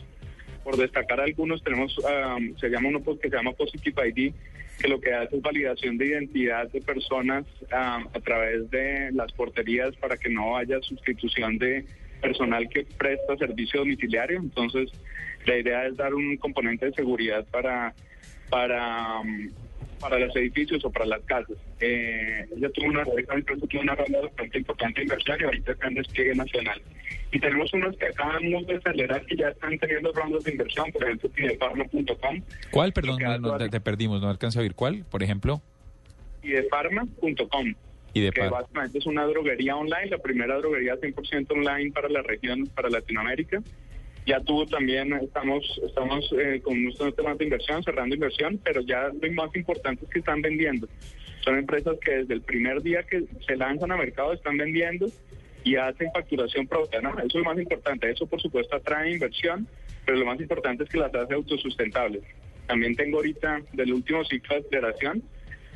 Por 0.62 0.76
destacar 0.76 1.20
algunos, 1.20 1.62
tenemos, 1.62 1.96
um, 1.98 2.54
se 2.56 2.68
llama 2.68 2.88
uno 2.88 3.02
que 3.02 3.30
se 3.30 3.34
llama 3.34 3.52
Positive 3.52 4.08
ID, 4.08 4.32
que 4.80 4.88
lo 4.88 5.00
que 5.00 5.14
hace 5.14 5.36
es 5.36 5.42
validación 5.42 5.96
de 5.96 6.06
identidad 6.06 6.70
de 6.70 6.80
personas 6.82 7.46
um, 7.62 8.06
a 8.12 8.20
través 8.22 8.70
de 8.70 9.10
las 9.12 9.32
porterías 9.32 9.96
para 9.96 10.16
que 10.16 10.28
no 10.28 10.56
haya 10.56 10.80
sustitución 10.82 11.58
de 11.58 11.86
personal 12.20 12.68
que 12.68 12.84
presta 12.84 13.36
servicio 13.38 13.80
domiciliario. 13.80 14.38
Entonces, 14.38 14.90
la 15.46 15.56
idea 15.56 15.86
es 15.86 15.96
dar 15.96 16.14
un 16.14 16.36
componente 16.36 16.86
de 16.86 16.92
seguridad 16.92 17.46
para, 17.50 17.94
para 18.50 19.22
para 19.98 20.18
los 20.18 20.34
edificios 20.36 20.84
o 20.84 20.90
para 20.90 21.06
las 21.06 21.20
casas. 21.22 21.56
Eh, 21.80 22.46
ella 22.56 22.70
tuvo 22.70 22.86
una, 22.86 23.04
tuvo 23.04 23.80
una 23.80 23.94
ronda 23.94 24.20
bastante 24.22 24.58
importante 24.58 25.02
inversión 25.02 25.38
y 25.40 25.44
ahorita 25.44 25.72
está 25.72 25.88
en 25.88 25.94
despliegue 25.94 26.34
nacional. 26.34 26.80
Y 27.30 27.40
tenemos 27.40 27.72
unos 27.74 27.96
que 27.96 28.06
acabamos 28.06 28.66
de 28.66 28.76
acelerar 28.76 29.24
que 29.26 29.36
ya 29.36 29.48
están 29.48 29.78
teniendo 29.78 30.12
rondas 30.12 30.44
de 30.44 30.52
inversión, 30.52 30.90
por 30.92 31.04
ejemplo, 31.04 31.28
pidefarma.com. 31.30 32.42
¿Cuál? 32.70 32.92
Perdón, 32.92 33.18
no, 33.20 33.38
no, 33.38 33.58
te, 33.58 33.68
te, 33.68 33.80
perdimos, 33.80 34.20
no 34.20 34.30
alcanzo 34.30 34.60
a 34.60 34.62
oír. 34.62 34.74
¿Cuál, 34.74 35.04
por 35.10 35.22
ejemplo? 35.22 35.60
Pidefarma.com. 36.40 37.74
Y 38.14 38.20
de 38.20 38.30
que 38.30 38.48
básicamente 38.48 38.98
es 38.98 39.06
una 39.06 39.24
droguería 39.26 39.76
online, 39.76 40.06
la 40.06 40.18
primera 40.18 40.56
droguería 40.56 40.96
100% 40.96 41.50
online 41.50 41.92
para 41.92 42.08
la 42.08 42.22
región, 42.22 42.66
para 42.74 42.88
Latinoamérica. 42.88 43.62
Ya 44.28 44.40
tuvo 44.40 44.66
también, 44.66 45.10
estamos 45.14 45.64
estamos 45.82 46.30
eh, 46.38 46.60
con 46.62 46.76
unos 46.76 47.16
temas 47.16 47.38
de 47.38 47.44
inversión, 47.44 47.82
cerrando 47.82 48.14
inversión, 48.14 48.60
pero 48.62 48.82
ya 48.82 49.08
lo 49.08 49.32
más 49.32 49.56
importante 49.56 50.04
es 50.04 50.10
que 50.10 50.18
están 50.18 50.42
vendiendo. 50.42 50.86
Son 51.40 51.56
empresas 51.56 51.96
que 52.04 52.10
desde 52.18 52.34
el 52.34 52.42
primer 52.42 52.82
día 52.82 53.04
que 53.04 53.24
se 53.46 53.56
lanzan 53.56 53.90
a 53.90 53.96
mercado 53.96 54.34
están 54.34 54.58
vendiendo 54.58 55.06
y 55.64 55.76
hacen 55.76 56.12
facturación 56.12 56.66
propia. 56.66 57.00
¿no? 57.00 57.16
Eso 57.16 57.26
es 57.26 57.34
lo 57.36 57.44
más 57.44 57.58
importante. 57.58 58.10
Eso, 58.10 58.26
por 58.26 58.38
supuesto, 58.42 58.76
atrae 58.76 59.12
inversión, 59.12 59.66
pero 60.04 60.18
lo 60.18 60.26
más 60.26 60.38
importante 60.38 60.84
es 60.84 60.90
que 60.90 60.98
las 60.98 61.14
hace 61.14 61.32
autosustentables. 61.32 62.22
También 62.66 62.96
tengo 62.96 63.16
ahorita, 63.16 63.62
del 63.72 63.94
último 63.94 64.26
ciclo 64.26 64.56
de 64.56 64.60
aceleración, 64.60 65.22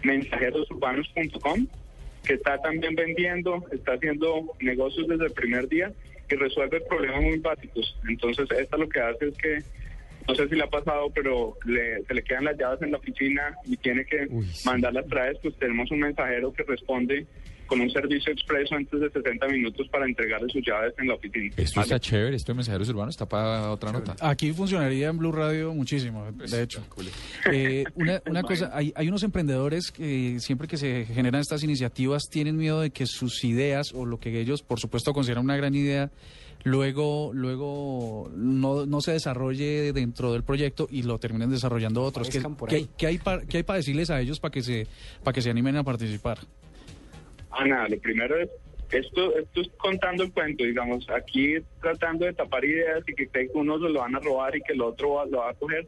mensajerosurbanos.com, 0.02 1.68
que 2.22 2.34
está 2.34 2.58
también 2.58 2.96
vendiendo, 2.96 3.64
está 3.72 3.94
haciendo 3.94 4.52
negocios 4.60 5.08
desde 5.08 5.24
el 5.24 5.32
primer 5.32 5.68
día 5.68 5.90
y 6.30 6.34
resuelve 6.36 6.80
problemas 6.82 7.22
muy 7.22 7.38
básicos. 7.38 7.96
Entonces, 8.08 8.50
esta 8.50 8.76
lo 8.76 8.88
que 8.88 9.00
hace 9.00 9.28
es 9.28 9.36
que, 9.38 9.58
no 10.28 10.34
sé 10.34 10.48
si 10.48 10.54
le 10.54 10.62
ha 10.64 10.70
pasado, 10.70 11.10
pero 11.14 11.56
le- 11.66 12.02
se 12.04 12.14
le 12.14 12.22
quedan 12.22 12.44
las 12.44 12.56
llaves 12.56 12.80
en 12.82 12.92
la 12.92 12.98
oficina 12.98 13.54
y 13.66 13.76
tiene 13.76 14.04
que 14.04 14.28
mandarlas 14.64 15.06
traes, 15.08 15.36
pues 15.42 15.56
tenemos 15.58 15.90
un 15.90 16.00
mensajero 16.00 16.52
que 16.52 16.62
responde 16.62 17.26
con 17.72 17.80
un 17.80 17.90
servicio 17.90 18.30
expreso 18.30 18.74
antes 18.74 19.00
de 19.00 19.08
60 19.10 19.48
minutos 19.48 19.88
para 19.88 20.04
entregarle 20.04 20.46
sus 20.52 20.62
llaves 20.62 20.92
en 20.98 21.08
la 21.08 21.14
oficina. 21.14 21.50
Esto 21.56 21.80
¿vale? 21.80 21.86
está 21.86 21.98
chévere, 21.98 22.36
esto 22.36 22.52
de 22.52 22.56
mensajeros 22.56 22.86
urbanos 22.90 23.14
está 23.14 23.24
para 23.26 23.70
otra 23.70 23.92
nota. 23.92 24.14
Aquí 24.20 24.52
funcionaría 24.52 25.08
en 25.08 25.16
Blue 25.16 25.32
Radio 25.32 25.72
muchísimo, 25.72 26.30
de 26.32 26.62
hecho. 26.62 26.84
Eh, 27.50 27.84
una 27.94 28.20
una 28.28 28.42
cosa, 28.42 28.70
hay, 28.74 28.92
hay 28.94 29.08
unos 29.08 29.22
emprendedores 29.22 29.90
que 29.90 30.36
siempre 30.38 30.68
que 30.68 30.76
se 30.76 31.06
generan 31.06 31.40
estas 31.40 31.62
iniciativas 31.62 32.24
tienen 32.30 32.58
miedo 32.58 32.82
de 32.82 32.90
que 32.90 33.06
sus 33.06 33.42
ideas 33.42 33.94
o 33.94 34.04
lo 34.04 34.20
que 34.20 34.38
ellos, 34.38 34.60
por 34.62 34.78
supuesto, 34.78 35.14
consideran 35.14 35.42
una 35.42 35.56
gran 35.56 35.74
idea, 35.74 36.10
luego 36.64 37.30
luego 37.32 38.30
no, 38.36 38.84
no 38.84 39.00
se 39.00 39.12
desarrolle 39.12 39.94
dentro 39.94 40.34
del 40.34 40.42
proyecto 40.42 40.88
y 40.90 41.04
lo 41.04 41.18
terminen 41.18 41.48
desarrollando 41.50 42.02
otros. 42.02 42.28
¿Qué, 42.28 42.36
Aparezcan 42.36 42.56
por 42.56 42.68
qué- 42.68 42.76
ahí. 42.76 42.88
qué 42.98 43.06
hay 43.06 43.16
para 43.18 43.46
qué 43.46 43.56
hay 43.56 43.62
para 43.62 43.78
decirles 43.78 44.10
a 44.10 44.20
ellos 44.20 44.40
para 44.40 44.52
que 44.52 44.62
se 44.62 44.86
para 45.24 45.32
que 45.32 45.40
se 45.40 45.48
animen 45.48 45.76
a 45.76 45.84
participar? 45.84 46.38
Ana, 47.52 47.88
lo 47.88 47.98
primero 47.98 48.36
es, 48.38 48.48
esto, 48.90 49.36
esto 49.38 49.60
es 49.62 49.68
contando 49.78 50.22
el 50.24 50.32
cuento, 50.32 50.64
digamos, 50.64 51.08
aquí 51.10 51.54
tratando 51.80 52.26
de 52.26 52.32
tapar 52.34 52.64
ideas 52.64 53.02
y 53.06 53.14
que 53.14 53.26
que 53.28 53.48
uno 53.54 53.78
se 53.78 53.88
lo 53.88 54.00
van 54.00 54.14
a 54.16 54.20
robar 54.20 54.54
y 54.56 54.60
que 54.62 54.72
el 54.74 54.82
otro 54.82 55.14
va- 55.14 55.26
lo 55.26 55.38
va 55.38 55.50
a 55.50 55.54
coger. 55.54 55.86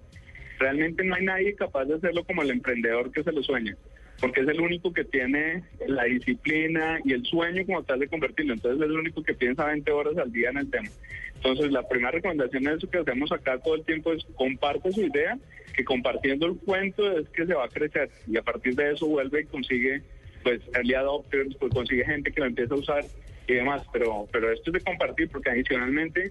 Realmente 0.58 1.04
no 1.04 1.14
hay 1.14 1.24
nadie 1.24 1.54
capaz 1.54 1.84
de 1.86 1.94
hacerlo 1.94 2.24
como 2.24 2.42
el 2.42 2.50
emprendedor 2.50 3.10
que 3.12 3.22
se 3.22 3.32
lo 3.32 3.42
sueña, 3.42 3.76
porque 4.20 4.40
es 4.42 4.48
el 4.48 4.60
único 4.60 4.92
que 4.92 5.04
tiene 5.04 5.64
la 5.86 6.04
disciplina 6.04 6.98
y 7.04 7.12
el 7.12 7.24
sueño 7.26 7.66
como 7.66 7.82
tal 7.82 7.98
de 7.98 8.08
convertirlo. 8.08 8.54
Entonces 8.54 8.80
es 8.80 8.86
el 8.88 8.96
único 8.98 9.22
que 9.22 9.34
piensa 9.34 9.66
20 9.66 9.90
horas 9.90 10.16
al 10.16 10.32
día 10.32 10.50
en 10.50 10.58
el 10.58 10.70
tema. 10.70 10.88
Entonces 11.34 11.72
la 11.72 11.86
primera 11.86 12.12
recomendación 12.12 12.66
es 12.68 12.76
eso 12.78 12.88
que 12.90 12.98
hacemos 12.98 13.30
acá 13.32 13.58
todo 13.58 13.74
el 13.74 13.84
tiempo 13.84 14.12
es 14.12 14.24
comparte 14.36 14.92
su 14.92 15.02
idea, 15.02 15.36
que 15.76 15.84
compartiendo 15.84 16.46
el 16.46 16.56
cuento 16.56 17.18
es 17.18 17.28
que 17.30 17.44
se 17.44 17.52
va 17.54 17.64
a 17.64 17.68
crecer 17.68 18.08
y 18.26 18.36
a 18.38 18.42
partir 18.42 18.74
de 18.76 18.92
eso 18.92 19.06
vuelve 19.06 19.42
y 19.42 19.46
consigue 19.46 20.02
pues 20.44 20.60
early 20.74 20.94
adopters, 20.94 21.56
pues 21.56 21.72
consigue 21.72 22.04
gente 22.04 22.30
que 22.30 22.40
lo 22.40 22.46
empieza 22.46 22.74
a 22.74 22.78
usar 22.78 23.04
y 23.48 23.54
demás, 23.54 23.82
pero 23.92 24.28
pero 24.30 24.52
esto 24.52 24.70
es 24.70 24.74
de 24.74 24.80
compartir 24.80 25.28
porque 25.30 25.50
adicionalmente 25.50 26.30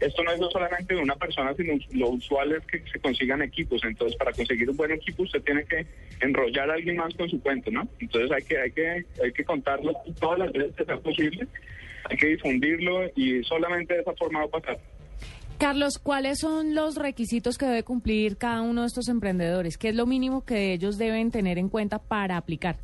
esto 0.00 0.22
no 0.22 0.32
es 0.32 0.40
solamente 0.52 0.94
de 0.94 1.00
una 1.00 1.16
persona, 1.16 1.54
sino 1.54 1.74
lo 1.92 2.10
usual 2.10 2.52
es 2.52 2.66
que 2.66 2.82
se 2.90 2.98
consigan 2.98 3.42
equipos. 3.42 3.82
Entonces, 3.84 4.16
para 4.18 4.32
conseguir 4.32 4.68
un 4.68 4.76
buen 4.76 4.90
equipo, 4.90 5.22
usted 5.22 5.40
tiene 5.42 5.64
que 5.64 5.86
enrollar 6.20 6.70
a 6.70 6.74
alguien 6.74 6.96
más 6.96 7.14
con 7.14 7.28
su 7.28 7.40
cuento, 7.40 7.70
¿no? 7.70 7.88
Entonces, 8.00 8.30
hay 8.30 8.42
que 8.42 8.58
hay 8.58 8.70
que 8.70 9.04
hay 9.22 9.32
que 9.32 9.44
contarlo 9.44 9.92
todas 10.20 10.40
las 10.40 10.52
veces 10.52 10.74
que 10.76 10.84
sea 10.84 10.96
posible, 10.98 11.46
hay 12.10 12.16
que 12.16 12.26
difundirlo 12.26 13.10
y 13.16 13.42
solamente 13.44 13.94
de 13.94 14.00
esa 14.00 14.12
forma 14.14 14.40
va 14.40 14.46
a 14.46 14.60
pasar. 14.60 14.78
Carlos, 15.58 15.98
¿cuáles 15.98 16.40
son 16.40 16.74
los 16.74 16.96
requisitos 16.96 17.56
que 17.56 17.66
debe 17.66 17.84
cumplir 17.84 18.36
cada 18.36 18.60
uno 18.62 18.82
de 18.82 18.88
estos 18.88 19.08
emprendedores? 19.08 19.78
¿Qué 19.78 19.90
es 19.90 19.94
lo 19.94 20.04
mínimo 20.04 20.44
que 20.44 20.72
ellos 20.72 20.98
deben 20.98 21.30
tener 21.30 21.58
en 21.58 21.68
cuenta 21.68 22.00
para 22.00 22.36
aplicar? 22.36 22.76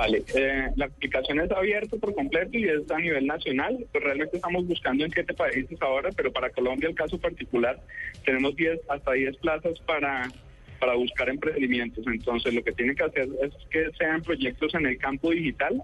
Vale, 0.00 0.24
eh, 0.34 0.70
la 0.76 0.86
aplicación 0.86 1.40
es 1.40 1.50
abierta 1.50 1.94
por 1.98 2.14
completo 2.14 2.56
y 2.56 2.64
es 2.64 2.90
a 2.90 2.98
nivel 2.98 3.26
nacional. 3.26 3.84
Pues 3.92 4.02
realmente 4.02 4.36
estamos 4.36 4.66
buscando 4.66 5.04
en 5.04 5.10
siete 5.10 5.34
países 5.34 5.76
ahora, 5.82 6.08
pero 6.16 6.32
para 6.32 6.48
Colombia, 6.48 6.88
el 6.88 6.94
caso 6.94 7.18
particular, 7.20 7.78
tenemos 8.24 8.56
10 8.56 8.80
hasta 8.88 9.12
10 9.12 9.36
plazas 9.36 9.78
para, 9.80 10.26
para 10.78 10.94
buscar 10.94 11.28
emprendimientos. 11.28 12.02
Entonces, 12.06 12.54
lo 12.54 12.64
que 12.64 12.72
tiene 12.72 12.94
que 12.94 13.02
hacer 13.02 13.28
es 13.42 13.52
que 13.70 13.90
sean 13.98 14.22
proyectos 14.22 14.74
en 14.74 14.86
el 14.86 14.96
campo 14.96 15.32
digital, 15.32 15.82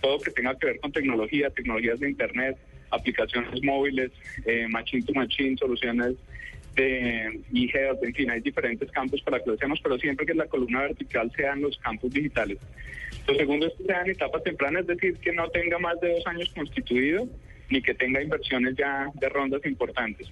todo 0.00 0.18
que 0.18 0.30
tenga 0.30 0.58
que 0.58 0.68
ver 0.68 0.80
con 0.80 0.90
tecnología, 0.90 1.50
tecnologías 1.50 2.00
de 2.00 2.08
Internet, 2.08 2.56
aplicaciones 2.90 3.62
móviles, 3.62 4.12
eh, 4.46 4.66
machine 4.66 5.04
to 5.04 5.12
machine, 5.12 5.58
soluciones 5.58 6.14
de 6.78 7.40
e-health, 7.52 8.02
en 8.02 8.14
fin, 8.14 8.30
hay 8.30 8.40
diferentes 8.40 8.90
campos 8.92 9.20
para 9.22 9.40
que 9.40 9.50
lo 9.50 9.54
hacemos, 9.54 9.80
pero 9.82 9.98
siempre 9.98 10.24
que 10.24 10.34
la 10.34 10.46
columna 10.46 10.82
vertical 10.82 11.30
sean 11.36 11.60
los 11.60 11.76
campos 11.78 12.10
digitales. 12.12 12.58
Lo 13.26 13.34
segundo 13.34 13.66
es 13.66 13.74
que 13.74 13.84
sea 13.84 14.02
en 14.02 14.10
etapas 14.10 14.42
tempranas, 14.42 14.82
es 14.82 14.88
decir, 14.88 15.16
que 15.16 15.32
no 15.32 15.48
tenga 15.50 15.78
más 15.78 16.00
de 16.00 16.14
dos 16.14 16.26
años 16.26 16.52
constituido, 16.54 17.28
ni 17.68 17.82
que 17.82 17.94
tenga 17.94 18.22
inversiones 18.22 18.76
ya 18.76 19.08
de 19.14 19.28
rondas 19.28 19.64
importantes. 19.66 20.28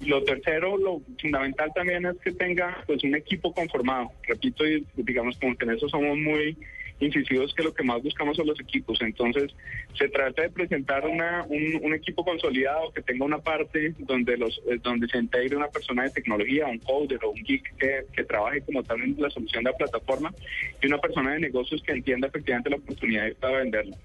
Lo 0.00 0.22
tercero, 0.24 0.78
lo 0.78 1.02
fundamental 1.20 1.70
también 1.74 2.06
es 2.06 2.16
que 2.18 2.32
tenga 2.32 2.82
pues 2.86 3.02
un 3.04 3.14
equipo 3.14 3.52
conformado. 3.52 4.12
Repito, 4.26 4.64
digamos 4.96 5.36
como 5.38 5.56
que 5.56 5.64
en 5.64 5.72
eso 5.72 5.88
somos 5.88 6.16
muy 6.16 6.56
incisivos 7.00 7.54
que 7.54 7.62
lo 7.62 7.74
que 7.74 7.82
más 7.82 8.02
buscamos 8.02 8.36
son 8.36 8.46
los 8.46 8.60
equipos. 8.60 9.00
Entonces, 9.00 9.54
se 9.98 10.08
trata 10.08 10.42
de 10.42 10.50
presentar 10.50 11.06
una, 11.06 11.44
un, 11.48 11.80
un 11.82 11.94
equipo 11.94 12.24
consolidado 12.24 12.92
que 12.92 13.02
tenga 13.02 13.24
una 13.24 13.38
parte 13.38 13.94
donde 13.98 14.36
los 14.36 14.60
eh, 14.70 14.78
donde 14.82 15.08
se 15.08 15.18
integre 15.18 15.56
una 15.56 15.68
persona 15.68 16.04
de 16.04 16.10
tecnología, 16.10 16.66
un 16.66 16.78
coder 16.78 17.24
o 17.24 17.30
un 17.30 17.42
geek 17.42 17.76
que, 17.76 18.24
trabaje 18.24 18.60
como 18.60 18.82
tal 18.82 19.00
en 19.00 19.16
la 19.18 19.30
solución 19.30 19.64
de 19.64 19.70
la 19.70 19.76
plataforma 19.76 20.32
y 20.80 20.86
una 20.86 20.98
persona 20.98 21.32
de 21.32 21.40
negocios 21.40 21.82
que 21.82 21.92
entienda 21.92 22.28
efectivamente 22.28 22.70
la 22.70 22.76
oportunidad 22.76 23.32
pueda 23.40 23.58
venderla. 23.58 23.96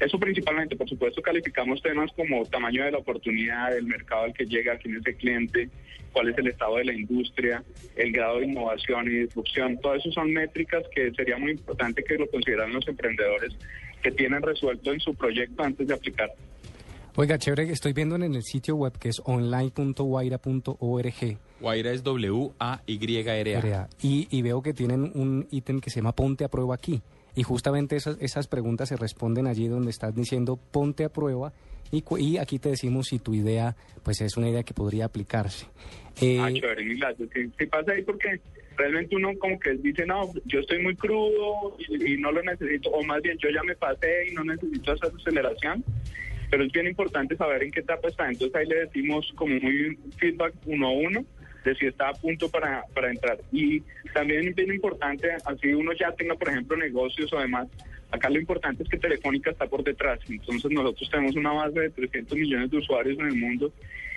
Eso 0.00 0.18
principalmente, 0.18 0.76
por 0.76 0.88
supuesto, 0.88 1.20
calificamos 1.20 1.82
temas 1.82 2.10
como 2.12 2.44
tamaño 2.46 2.84
de 2.84 2.92
la 2.92 2.98
oportunidad, 2.98 3.76
el 3.76 3.86
mercado 3.86 4.22
al 4.24 4.32
que 4.32 4.46
llega, 4.46 4.78
quién 4.78 4.96
es 4.96 5.06
el 5.06 5.16
cliente, 5.16 5.68
cuál 6.12 6.28
es 6.28 6.38
el 6.38 6.46
estado 6.46 6.76
de 6.76 6.84
la 6.84 6.92
industria, 6.92 7.64
el 7.96 8.12
grado 8.12 8.38
de 8.38 8.46
innovación 8.46 9.08
y 9.08 9.24
disrupción. 9.24 9.80
Todo 9.80 9.94
eso 9.94 10.12
son 10.12 10.32
métricas 10.32 10.84
que 10.94 11.10
sería 11.12 11.36
muy 11.36 11.50
importante 11.52 12.04
que 12.04 12.16
lo 12.16 12.30
consideraran 12.30 12.72
los 12.72 12.86
emprendedores 12.86 13.56
que 14.02 14.12
tienen 14.12 14.42
resuelto 14.42 14.92
en 14.92 15.00
su 15.00 15.14
proyecto 15.14 15.64
antes 15.64 15.88
de 15.88 15.94
aplicar. 15.94 16.30
Oiga, 17.16 17.36
chévere, 17.36 17.64
estoy 17.72 17.92
viendo 17.92 18.14
en 18.14 18.22
el 18.22 18.44
sitio 18.44 18.76
web 18.76 18.96
que 18.96 19.08
es 19.08 19.20
online.guaira.org. 19.24 21.38
Guaira 21.60 21.90
es 21.90 22.04
W-A-Y-R-A. 22.04 23.88
Y 24.00 24.42
veo 24.42 24.62
que 24.62 24.72
tienen 24.72 25.10
un 25.14 25.48
ítem 25.50 25.80
que 25.80 25.90
se 25.90 25.96
llama 25.96 26.12
Ponte 26.12 26.44
a 26.44 26.48
prueba 26.48 26.76
aquí. 26.76 27.02
Y 27.38 27.44
justamente 27.44 27.94
esas, 27.94 28.20
esas 28.20 28.48
preguntas 28.48 28.88
se 28.88 28.96
responden 28.96 29.46
allí 29.46 29.68
donde 29.68 29.90
estás 29.90 30.12
diciendo 30.12 30.58
ponte 30.72 31.04
a 31.04 31.08
prueba 31.08 31.52
y, 31.92 32.02
y 32.18 32.36
aquí 32.36 32.58
te 32.58 32.70
decimos 32.70 33.06
si 33.06 33.20
tu 33.20 33.32
idea 33.32 33.76
pues 34.02 34.20
es 34.22 34.36
una 34.36 34.48
idea 34.48 34.64
que 34.64 34.74
podría 34.74 35.04
aplicarse. 35.04 35.66
Eh, 36.20 36.40
Ah, 36.40 36.52
chévere, 36.52 36.82
sí 37.56 37.66
pasa 37.66 37.92
ahí 37.92 38.02
porque 38.02 38.40
realmente 38.76 39.14
uno 39.14 39.30
como 39.38 39.56
que 39.60 39.74
dice, 39.74 40.04
no, 40.04 40.32
yo 40.46 40.58
estoy 40.58 40.82
muy 40.82 40.96
crudo 40.96 41.76
y, 41.78 42.14
y 42.14 42.16
no 42.16 42.32
lo 42.32 42.42
necesito, 42.42 42.90
o 42.90 43.04
más 43.04 43.22
bien 43.22 43.38
yo 43.38 43.50
ya 43.50 43.62
me 43.62 43.76
pasé 43.76 44.26
y 44.28 44.34
no 44.34 44.42
necesito 44.42 44.94
esa 44.94 45.06
aceleración. 45.06 45.84
Pero 46.50 46.64
es 46.64 46.72
bien 46.72 46.88
importante 46.88 47.36
saber 47.36 47.62
en 47.62 47.70
qué 47.70 47.80
etapa 47.80 48.08
está. 48.08 48.28
Entonces 48.28 48.56
ahí 48.56 48.66
le 48.66 48.80
decimos 48.86 49.30
como 49.36 49.54
muy 49.60 49.96
feedback 50.16 50.54
uno 50.66 50.88
a 50.88 50.90
uno 50.90 51.24
si 51.74 51.86
está 51.86 52.08
a 52.08 52.12
punto 52.12 52.48
para, 52.48 52.84
para 52.94 53.10
entrar. 53.10 53.38
Y 53.52 53.82
también 54.12 54.54
bien 54.54 54.72
importante, 54.72 55.28
así 55.44 55.72
uno 55.74 55.92
ya 55.92 56.12
tenga, 56.12 56.34
por 56.34 56.48
ejemplo, 56.48 56.76
negocios 56.76 57.32
o 57.32 57.38
demás, 57.38 57.68
acá 58.10 58.30
lo 58.30 58.38
importante 58.38 58.82
es 58.82 58.88
que 58.88 58.98
Telefónica 58.98 59.50
está 59.50 59.66
por 59.66 59.82
detrás. 59.82 60.20
Entonces 60.28 60.70
nosotros 60.70 61.10
tenemos 61.10 61.36
una 61.36 61.52
base 61.52 61.80
de 61.80 61.90
300 61.90 62.38
millones 62.38 62.70
de 62.70 62.78
usuarios 62.78 63.18
en 63.18 63.26
el 63.26 63.36
mundo 63.36 63.72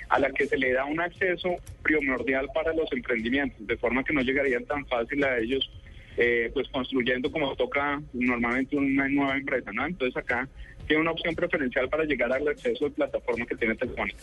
a 0.09 0.19
la 0.19 0.29
que 0.31 0.45
se 0.45 0.57
le 0.57 0.73
da 0.73 0.83
un 0.85 0.99
acceso 0.99 1.55
primordial 1.83 2.47
para 2.53 2.73
los 2.73 2.91
emprendimientos, 2.91 3.65
de 3.65 3.77
forma 3.77 4.03
que 4.03 4.13
no 4.13 4.21
llegarían 4.21 4.65
tan 4.65 4.85
fácil 4.85 5.23
a 5.23 5.37
ellos, 5.37 5.71
eh, 6.17 6.51
pues 6.53 6.67
construyendo 6.67 7.31
como 7.31 7.55
toca 7.55 8.01
normalmente 8.11 8.75
una 8.75 9.07
nueva 9.07 9.37
empresa, 9.37 9.71
¿no? 9.71 9.85
Entonces 9.85 10.17
acá 10.17 10.49
tiene 10.85 11.03
una 11.03 11.11
opción 11.11 11.33
preferencial 11.33 11.87
para 11.87 12.03
llegar 12.03 12.33
al 12.33 12.45
acceso 12.45 12.85
de 12.85 12.91
plataforma 12.91 13.45
que 13.45 13.55
tiene 13.55 13.75
Telefónica. 13.75 14.17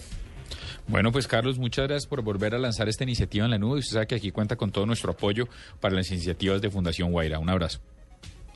Bueno, 0.89 1.13
pues 1.13 1.29
Carlos, 1.29 1.59
muchas 1.59 1.87
gracias 1.87 2.07
por 2.07 2.23
volver 2.23 2.55
a 2.55 2.59
lanzar 2.59 2.89
esta 2.89 3.05
iniciativa 3.05 3.45
en 3.45 3.51
la 3.51 3.59
nube. 3.59 3.81
Usted 3.81 3.93
sabe 3.93 4.07
que 4.07 4.15
aquí 4.15 4.31
cuenta 4.31 4.57
con 4.57 4.73
todo 4.73 4.87
nuestro 4.87 5.13
apoyo 5.13 5.47
para 5.81 5.95
las 5.95 6.11
iniciativas 6.11 6.63
de 6.63 6.71
Fundación 6.71 7.13
Guaira. 7.13 7.39
Un 7.39 7.51
abrazo. 7.51 7.81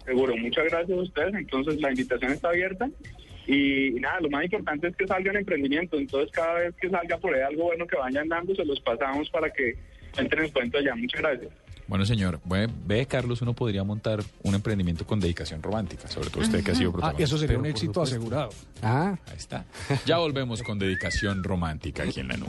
Seguro, 0.07 0.35
muchas 0.39 0.65
gracias 0.65 0.99
a 0.99 1.03
ustedes. 1.03 1.35
Entonces 1.35 1.79
la 1.79 1.91
invitación 1.91 2.33
está 2.33 2.49
abierta. 2.49 2.89
Y, 3.47 3.91
nada, 4.01 4.21
lo 4.21 4.31
más 4.31 4.45
importante 4.45 4.89
es 4.89 4.97
que 4.97 5.07
salgan 5.07 5.37
emprendimientos. 5.37 6.01
Entonces 6.01 6.31
cada 6.33 6.55
vez 6.55 6.75
que 6.81 6.89
salga 6.89 7.19
por 7.19 7.35
ahí 7.35 7.43
algo 7.43 7.65
bueno 7.65 7.87
que 7.87 7.97
vayan 7.97 8.29
dando, 8.29 8.55
se 8.55 8.65
los 8.65 8.81
pasamos 8.81 9.29
para 9.29 9.51
que 9.51 9.77
entren 10.17 10.47
en 10.47 10.51
cuenta 10.53 10.81
ya. 10.81 10.95
Muchas 10.95 11.21
gracias. 11.21 11.62
Bueno, 11.93 12.07
señor, 12.07 12.41
ve, 12.47 12.71
ve, 12.87 13.05
Carlos, 13.05 13.43
uno 13.43 13.53
podría 13.53 13.85
montar 13.85 14.25
un 14.45 14.55
emprendimiento 14.55 15.07
con 15.07 15.21
dedicación 15.21 15.63
romántica, 15.63 16.09
sobre 16.09 16.31
todo 16.31 16.43
usted 16.43 16.65
que 16.65 16.71
ha 16.71 16.75
sido 16.75 16.89
Ah, 16.89 16.93
protagonista. 16.95 17.25
eso 17.25 17.37
sería 17.37 17.59
un 17.59 17.67
éxito 17.67 18.01
asegurado. 18.01 18.49
Ah, 18.81 19.19
Ahí 19.27 19.37
está. 19.37 19.67
Ya 20.07 20.17
volvemos 20.17 20.63
con 20.63 20.79
dedicación 20.79 21.45
romántica 21.45 22.05
aquí 22.05 22.21
en 22.21 22.29
la 22.29 22.39
nube. 22.39 22.49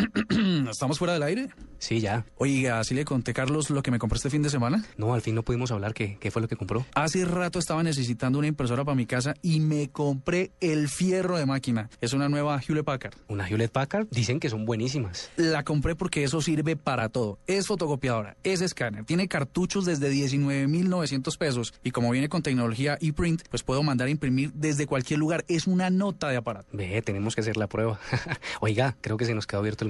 ¿Estamos 0.70 0.98
fuera 0.98 1.14
del 1.14 1.22
aire? 1.22 1.48
Sí, 1.78 2.00
ya. 2.00 2.26
Oiga, 2.36 2.82
¿sí 2.84 2.94
le 2.94 3.04
conté, 3.04 3.32
Carlos, 3.32 3.70
lo 3.70 3.82
que 3.82 3.90
me 3.90 3.98
compré 3.98 4.16
este 4.16 4.28
fin 4.28 4.42
de 4.42 4.50
semana? 4.50 4.84
No, 4.98 5.14
al 5.14 5.22
fin 5.22 5.34
no 5.34 5.42
pudimos 5.42 5.70
hablar. 5.72 5.94
¿Qué, 5.94 6.18
qué 6.20 6.30
fue 6.30 6.42
lo 6.42 6.48
que 6.48 6.56
compró? 6.56 6.84
Hace 6.94 7.24
rato 7.24 7.58
estaba 7.58 7.82
necesitando 7.82 8.38
una 8.38 8.48
impresora 8.48 8.84
para 8.84 8.94
mi 8.94 9.06
casa 9.06 9.34
y 9.40 9.60
me 9.60 9.88
compré 9.88 10.52
el 10.60 10.88
fierro 10.88 11.38
de 11.38 11.46
máquina. 11.46 11.88
Es 12.00 12.12
una 12.12 12.28
nueva 12.28 12.60
Hewlett 12.60 12.84
Packard. 12.84 13.14
Una 13.28 13.48
Hewlett 13.48 13.72
Packard. 13.72 14.08
Dicen 14.10 14.40
que 14.40 14.50
son 14.50 14.66
buenísimas. 14.66 15.30
La 15.36 15.64
compré 15.64 15.94
porque 15.94 16.22
eso 16.22 16.42
sirve 16.42 16.76
para 16.76 17.08
todo. 17.08 17.38
Es 17.46 17.66
fotocopiadora, 17.66 18.36
es 18.42 18.60
escáner, 18.60 19.04
tiene 19.04 19.28
cartuchos 19.28 19.84
desde 19.84 20.10
19,900 20.10 21.36
pesos 21.36 21.74
y 21.82 21.90
como 21.90 22.10
viene 22.10 22.28
con 22.28 22.42
tecnología 22.42 22.98
ePrint, 23.00 23.42
pues 23.48 23.62
puedo 23.62 23.82
mandar 23.82 24.08
a 24.08 24.10
imprimir 24.10 24.52
desde 24.52 24.86
cualquier 24.86 25.18
lugar. 25.18 25.44
Es 25.48 25.66
una 25.66 25.90
nota 25.90 26.28
de 26.28 26.36
aparato. 26.36 26.68
Ve, 26.72 27.00
tenemos 27.02 27.34
que 27.34 27.40
hacer 27.40 27.56
la 27.56 27.68
prueba. 27.68 27.98
Oiga, 28.60 28.96
creo 29.00 29.16
que 29.16 29.24
se 29.24 29.34
nos 29.34 29.46
quedó 29.46 29.60
abierto 29.60 29.84
el 29.84 29.89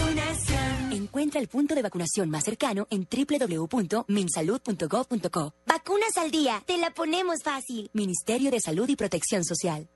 Encuentra 1.21 1.39
el 1.39 1.49
punto 1.49 1.75
de 1.75 1.83
vacunación 1.83 2.31
más 2.31 2.43
cercano 2.43 2.87
en 2.89 3.07
www.minsalud.gov.co. 3.07 5.53
Vacunas 5.67 6.17
al 6.17 6.31
día, 6.31 6.63
te 6.65 6.79
la 6.79 6.91
ponemos 6.95 7.43
fácil. 7.43 7.91
Ministerio 7.93 8.49
de 8.49 8.59
Salud 8.59 8.89
y 8.89 8.95
Protección 8.95 9.45
Social. 9.45 9.87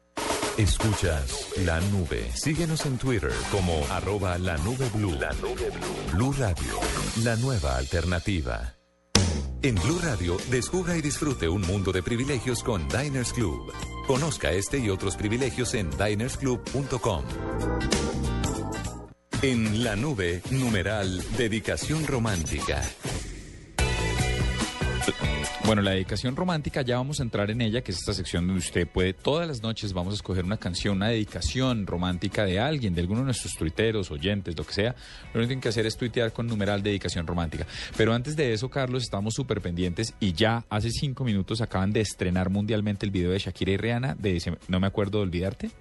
Escuchas 0.56 1.48
la 1.66 1.82
nube. 1.82 2.32
Síguenos 2.32 2.86
en 2.86 3.00
Twitter 3.00 3.34
como 3.52 3.84
arroba 3.90 4.38
la 4.38 4.56
nube 4.60 4.88
blue. 4.94 5.14
La 5.14 5.34
nube 5.34 5.72
blue. 5.72 5.96
Blue 6.14 6.32
Radio, 6.34 6.80
la 7.24 7.36
nueva 7.38 7.78
alternativa. 7.78 8.76
En 9.64 9.74
Blue 9.74 9.98
Radio, 10.04 10.38
descubra 10.52 10.96
y 10.96 11.02
disfrute 11.02 11.50
un 11.50 11.62
mundo 11.62 11.92
de 11.92 12.04
privilegios 12.04 12.62
con 12.62 12.88
Diners 12.88 13.34
Club. 13.34 13.74
Conozca 14.06 14.52
este 14.52 14.78
y 14.78 14.92
otros 14.92 15.16
privilegios 15.16 15.74
en 15.74 15.90
dinersclub.com. 15.90 17.24
En 19.42 19.84
la 19.84 19.96
nube, 19.96 20.42
numeral, 20.52 21.22
dedicación 21.38 22.06
romántica. 22.08 22.82
Bueno, 25.66 25.82
la 25.82 25.92
dedicación 25.92 26.36
romántica, 26.36 26.84
ya 26.84 26.98
vamos 26.98 27.20
a 27.20 27.24
entrar 27.24 27.50
en 27.50 27.60
ella, 27.62 27.82
que 27.82 27.92
es 27.92 27.98
esta 27.98 28.14
sección 28.14 28.46
donde 28.46 28.60
usted 28.60 28.88
puede, 28.88 29.14
todas 29.14 29.48
las 29.48 29.64
noches 29.64 29.94
vamos 29.94 30.14
a 30.14 30.16
escoger 30.16 30.46
una 30.46 30.58
canción, 30.58 30.98
una 30.98 31.08
dedicación 31.10 31.88
romántica 31.88 32.46
de 32.46 32.60
alguien, 32.60 32.94
de 32.94 33.02
alguno 33.02 33.22
de 33.22 33.26
nuestros 33.26 33.54
tuiteros, 33.56 34.12
oyentes, 34.12 34.56
lo 34.58 34.64
que 34.64 34.74
sea. 34.74 34.92
Lo 35.34 35.40
único 35.40 35.42
que 35.42 35.48
tienen 35.48 35.62
que 35.62 35.70
hacer 35.70 35.86
es 35.88 35.98
tuitear 35.98 36.32
con 36.34 36.46
numeral 36.48 36.84
dedicación 36.84 37.26
romántica. 37.26 37.66
Pero 37.98 38.14
antes 38.14 38.36
de 38.36 38.54
eso, 38.54 38.70
Carlos, 38.70 39.04
estamos 39.04 39.34
súper 39.34 39.60
pendientes 39.62 40.14
y 40.20 40.34
ya 40.34 40.64
hace 40.70 40.90
cinco 40.92 41.24
minutos 41.24 41.62
acaban 41.62 41.92
de 41.92 42.02
estrenar 42.02 42.50
mundialmente 42.52 43.06
el 43.06 43.12
video 43.12 43.32
de 43.32 43.40
Shakira 43.40 43.72
y 43.72 43.78
Rihanna 43.78 44.16
de 44.16 44.38
ese- 44.38 44.58
No 44.68 44.80
me 44.80 44.86
acuerdo 44.88 45.18
de 45.20 45.24
olvidarte. 45.24 45.72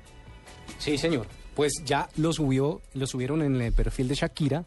Sí, 0.78 0.96
señor. 0.96 1.26
Pues 1.54 1.72
ya 1.84 2.08
lo 2.16 2.32
subió, 2.32 2.80
lo 2.94 3.06
subieron 3.06 3.42
en 3.42 3.60
el 3.60 3.72
perfil 3.72 4.08
de 4.08 4.14
Shakira, 4.14 4.64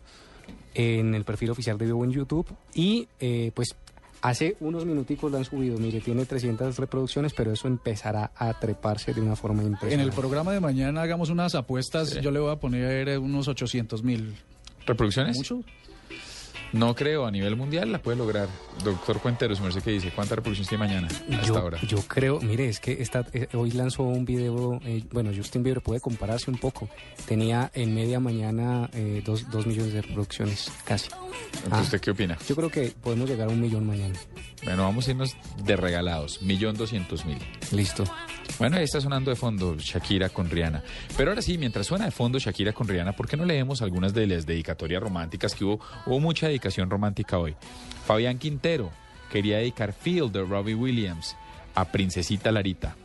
en 0.74 1.16
el 1.16 1.24
perfil 1.26 1.50
oficial 1.52 1.78
de 1.78 1.86
Vivo 1.86 2.04
en 2.06 2.12
YouTube 2.12 2.48
y 2.74 3.08
eh, 3.20 3.52
pues 3.54 3.76
hace 4.22 4.56
unos 4.60 4.86
minuticos 4.86 5.32
lo 5.32 5.38
han 5.38 5.46
subido. 5.46 5.78
Mire, 5.78 6.00
tiene 6.02 6.26
300 6.26 6.78
reproducciones, 6.78 7.34
pero 7.34 7.52
eso 7.52 7.68
empezará 7.68 8.32
a 8.36 8.54
treparse 8.60 9.14
de 9.14 9.22
una 9.22 9.36
forma 9.36 9.62
En 9.62 9.70
impresionante. 9.70 10.10
el 10.10 10.16
programa 10.16 10.54
de 10.54 10.60
mañana 10.60 11.02
hagamos 11.02 11.30
unas 11.30 11.56
apuestas. 11.56 12.22
Yo 12.22 12.32
le 12.32 12.40
voy 12.40 12.52
a 12.52 12.56
poner 12.58 13.20
unos 13.20 13.48
800 13.48 14.04
mil. 14.04 14.36
¿Reproducciones? 14.86 15.36
¿Mucho? 15.38 15.62
No 16.74 16.96
creo, 16.96 17.26
a 17.26 17.32
nivel 17.32 17.56
mundial 17.56 17.92
la 17.92 18.00
puede 18.00 18.18
lograr. 18.18 18.48
Doctor 18.84 19.20
Cuenteros, 19.20 19.62
me 19.62 19.72
sé 19.72 19.82
qué 19.82 19.92
dice. 19.92 20.12
¿Cuántas 20.12 20.38
reproducciones 20.38 20.70
tiene 20.70 20.84
mañana 20.86 21.08
hasta 21.08 21.42
yo, 21.42 21.58
ahora? 21.58 21.80
yo 21.82 21.98
creo, 22.08 22.40
mire, 22.42 22.68
es 22.70 22.80
que 22.80 23.02
esta, 23.02 23.26
eh, 23.34 23.48
hoy 23.54 23.72
lanzó 23.72 24.04
un 24.04 24.26
video, 24.26 24.80
eh, 24.86 25.04
bueno, 25.12 25.32
Justin 25.36 25.64
Bieber 25.64 25.82
puede 25.82 26.00
compararse 26.00 26.52
un 26.52 26.58
poco. 26.58 26.90
Tenía 27.26 27.72
en 27.74 27.96
media 27.96 28.20
mañana 28.20 28.90
eh, 28.94 29.22
dos, 29.26 29.50
dos 29.50 29.66
millones 29.66 29.94
de 29.94 30.02
reproducciones, 30.02 30.72
casi. 30.84 31.10
Ah, 31.72 31.82
¿Usted 31.82 32.00
qué 32.02 32.12
opina? 32.12 32.38
Yo 32.48 32.56
creo 32.56 32.70
que 32.70 32.94
podemos 33.02 33.30
llegar 33.30 33.48
a 33.48 33.52
un 33.52 33.62
millón 33.62 33.88
mañana. 33.88 34.16
Bueno, 34.64 34.84
vamos 34.84 35.08
a 35.08 35.12
irnos 35.12 35.38
de 35.64 35.76
regalados. 35.76 36.42
Millón 36.42 36.76
doscientos 36.76 37.26
mil. 37.26 37.38
Listo. 37.72 38.04
Bueno, 38.60 38.78
ahí 38.78 38.86
está 38.86 39.00
sonando 39.00 39.30
de 39.30 39.36
fondo 39.36 39.76
Shakira 39.78 40.30
con 40.30 40.50
Rihanna. 40.50 40.84
Pero 41.16 41.32
ahora 41.32 41.42
sí, 41.42 41.58
mientras 41.58 41.86
suena 41.86 42.06
de 42.06 42.12
fondo 42.12 42.40
Shakira 42.40 42.74
con 42.74 42.88
Rihanna, 42.88 43.14
¿por 43.14 43.28
qué 43.28 43.38
no 43.38 43.46
leemos 43.46 43.82
algunas 43.82 44.14
de 44.14 44.26
las 44.26 44.46
dedicatorias 44.46 45.02
románticas 45.02 45.54
que 45.54 45.64
hubo? 45.64 45.80
Hubo 46.06 46.20
mucha 46.20 46.48
dedicación 46.48 46.57
romántica 46.90 47.38
hoy. 47.38 47.56
Fabián 48.06 48.38
Quintero 48.38 48.92
quería 49.32 49.58
dedicar 49.58 49.94
Feel 49.94 50.32
de 50.32 50.44
Robbie 50.44 50.76
Williams 50.76 51.36
a 51.76 51.86
Princesita 51.86 52.52
Larita. 52.52 52.96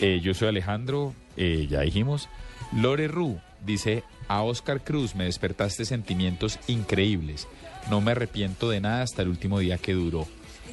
Eh, 0.00 0.20
yo 0.22 0.34
soy 0.34 0.48
Alejandro, 0.48 1.14
eh, 1.36 1.66
ya 1.68 1.80
dijimos. 1.80 2.28
Lore 2.72 3.08
Ru 3.08 3.40
dice 3.64 4.04
a 4.28 4.42
Oscar 4.42 4.82
Cruz, 4.82 5.14
me 5.14 5.24
despertaste 5.24 5.84
sentimientos 5.84 6.58
increíbles. 6.66 7.48
No 7.90 8.00
me 8.00 8.12
arrepiento 8.12 8.68
de 8.68 8.80
nada 8.80 9.02
hasta 9.02 9.22
el 9.22 9.28
último 9.28 9.58
día 9.58 9.78
que 9.78 9.94
duró. 9.94 10.26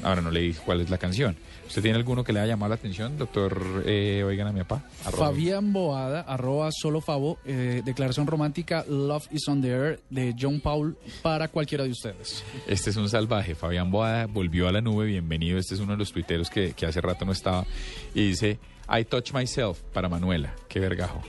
Ahora 0.04 0.22
no 0.22 0.32
le 0.32 0.42
dije 0.42 0.62
cuál 0.66 0.82
es 0.82 0.90
la 0.90 0.98
canción. 0.98 1.36
¿Usted 1.68 1.82
tiene 1.82 1.98
alguno 1.98 2.24
que 2.24 2.34
le 2.34 2.40
haya 2.40 2.54
llamado 2.54 2.70
la 2.70 2.76
atención, 2.76 3.18
doctor? 3.18 3.84
Eh, 3.86 4.24
oigan 4.26 4.48
a 4.48 4.52
mi 4.52 4.60
papá. 4.60 4.84
Arroba. 5.06 5.28
Fabián 5.28 5.74
Boada, 5.74 6.22
arroba 6.22 6.70
solo 6.72 7.02
Favo, 7.02 7.40
eh, 7.46 7.82
declaración 7.84 8.28
romántica 8.28 8.86
Love 8.88 9.28
is 9.32 9.48
on 9.48 9.62
the 9.62 9.70
Air 9.70 10.00
de 10.10 10.36
John 10.40 10.60
Paul 10.60 10.98
para 11.22 11.48
cualquiera 11.48 11.84
de 11.84 11.92
ustedes. 11.92 12.44
Este 12.68 12.90
es 12.90 12.98
un 12.98 13.10
salvaje. 13.10 13.56
Fabián 13.56 13.92
Boada 13.92 14.28
volvió 14.28 14.68
a 14.68 14.72
la 14.72 14.82
nube. 14.82 15.06
Bienvenido. 15.06 15.58
Este 15.58 15.76
es 15.76 15.80
uno 15.80 15.94
de 15.94 15.98
los 16.00 16.12
tuiteros 16.12 16.50
que, 16.50 16.74
que 16.74 16.86
hace 16.86 17.02
rato 17.02 17.26
no 17.26 17.32
estaba. 17.32 17.66
Y 18.14 18.28
dice, 18.28 18.60
I 18.90 19.06
touch 19.06 19.34
myself 19.34 19.80
para 19.94 20.10
Manuela. 20.10 20.54
Qué 20.68 20.80
vergajo. 20.80 21.22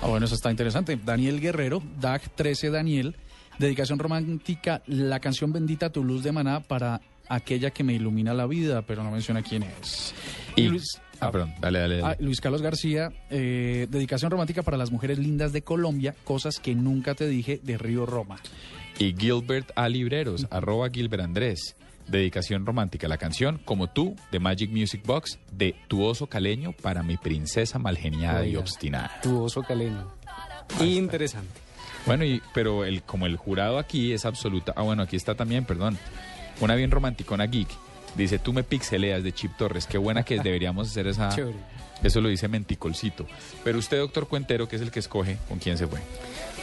Ah, 0.00 0.06
bueno, 0.06 0.26
eso 0.26 0.36
está 0.36 0.50
interesante. 0.50 0.96
Daniel 0.96 1.40
Guerrero, 1.40 1.82
DAG 2.00 2.30
13 2.36 2.70
Daniel, 2.70 3.16
dedicación 3.58 3.98
romántica, 3.98 4.82
la 4.86 5.18
canción 5.18 5.52
Bendita 5.52 5.90
tu 5.90 6.04
luz 6.04 6.22
de 6.22 6.30
maná 6.30 6.60
para 6.60 7.00
aquella 7.28 7.70
que 7.70 7.84
me 7.84 7.94
ilumina 7.94 8.34
la 8.34 8.46
vida, 8.46 8.82
pero 8.82 9.02
no 9.02 9.10
menciona 9.10 9.42
quién 9.42 9.64
es. 9.64 10.14
Y, 10.56 10.68
ah, 11.20 11.30
perdón, 11.30 11.54
dale, 11.60 11.78
dale, 11.80 11.98
dale. 11.98 12.14
Ah, 12.14 12.16
Luis 12.20 12.40
Carlos 12.40 12.62
García, 12.62 13.10
eh, 13.30 13.86
dedicación 13.90 14.30
romántica 14.30 14.62
para 14.62 14.76
las 14.76 14.90
mujeres 14.90 15.18
lindas 15.18 15.52
de 15.52 15.62
Colombia, 15.62 16.14
cosas 16.24 16.58
que 16.58 16.74
nunca 16.74 17.14
te 17.14 17.26
dije 17.26 17.60
de 17.62 17.78
Río 17.78 18.06
Roma. 18.06 18.36
Y 18.98 19.14
Gilbert 19.16 19.70
A. 19.76 19.88
Libreros, 19.88 20.46
arroba 20.50 20.88
Gilbert 20.90 21.22
Andrés. 21.22 21.76
Dedicación 22.08 22.64
romántica, 22.64 23.06
la 23.06 23.18
canción 23.18 23.60
Como 23.66 23.88
tú, 23.88 24.16
de 24.32 24.40
Magic 24.40 24.70
Music 24.70 25.02
Box, 25.04 25.38
de 25.52 25.76
Tu 25.88 26.02
oso 26.02 26.26
caleño 26.26 26.72
para 26.72 27.02
mi 27.02 27.18
princesa 27.18 27.78
malgeniada 27.78 28.46
y 28.46 28.56
obstinada. 28.56 29.20
Tu 29.22 29.38
oso 29.40 29.62
caleño. 29.62 30.10
Interesante. 30.80 31.60
Bueno, 32.06 32.24
y, 32.24 32.40
pero 32.54 32.84
el, 32.84 33.02
como 33.02 33.26
el 33.26 33.36
jurado 33.36 33.78
aquí 33.78 34.12
es 34.12 34.24
absoluta. 34.24 34.72
Ah, 34.74 34.82
bueno, 34.82 35.02
aquí 35.02 35.16
está 35.16 35.34
también, 35.34 35.64
perdón. 35.66 35.98
Una 36.60 36.74
bien 36.74 36.90
romanticona 36.90 37.46
geek. 37.46 37.68
Dice, 38.16 38.38
tú 38.38 38.52
me 38.52 38.62
pixeleas 38.64 39.22
de 39.22 39.32
Chip 39.32 39.56
Torres. 39.56 39.86
Qué 39.86 39.98
buena 39.98 40.24
que 40.24 40.36
es, 40.36 40.42
deberíamos 40.42 40.88
hacer 40.88 41.06
esa. 41.06 41.28
Chévere. 41.34 41.56
Eso 42.02 42.20
lo 42.20 42.28
dice 42.28 42.46
Menticolcito. 42.48 43.26
Pero 43.64 43.78
usted, 43.78 43.98
doctor 43.98 44.28
Cuentero, 44.28 44.68
que 44.68 44.76
es 44.76 44.82
el 44.82 44.90
que 44.90 45.00
escoge, 45.00 45.36
¿con 45.48 45.58
quién 45.58 45.76
se 45.76 45.86
fue? 45.86 45.98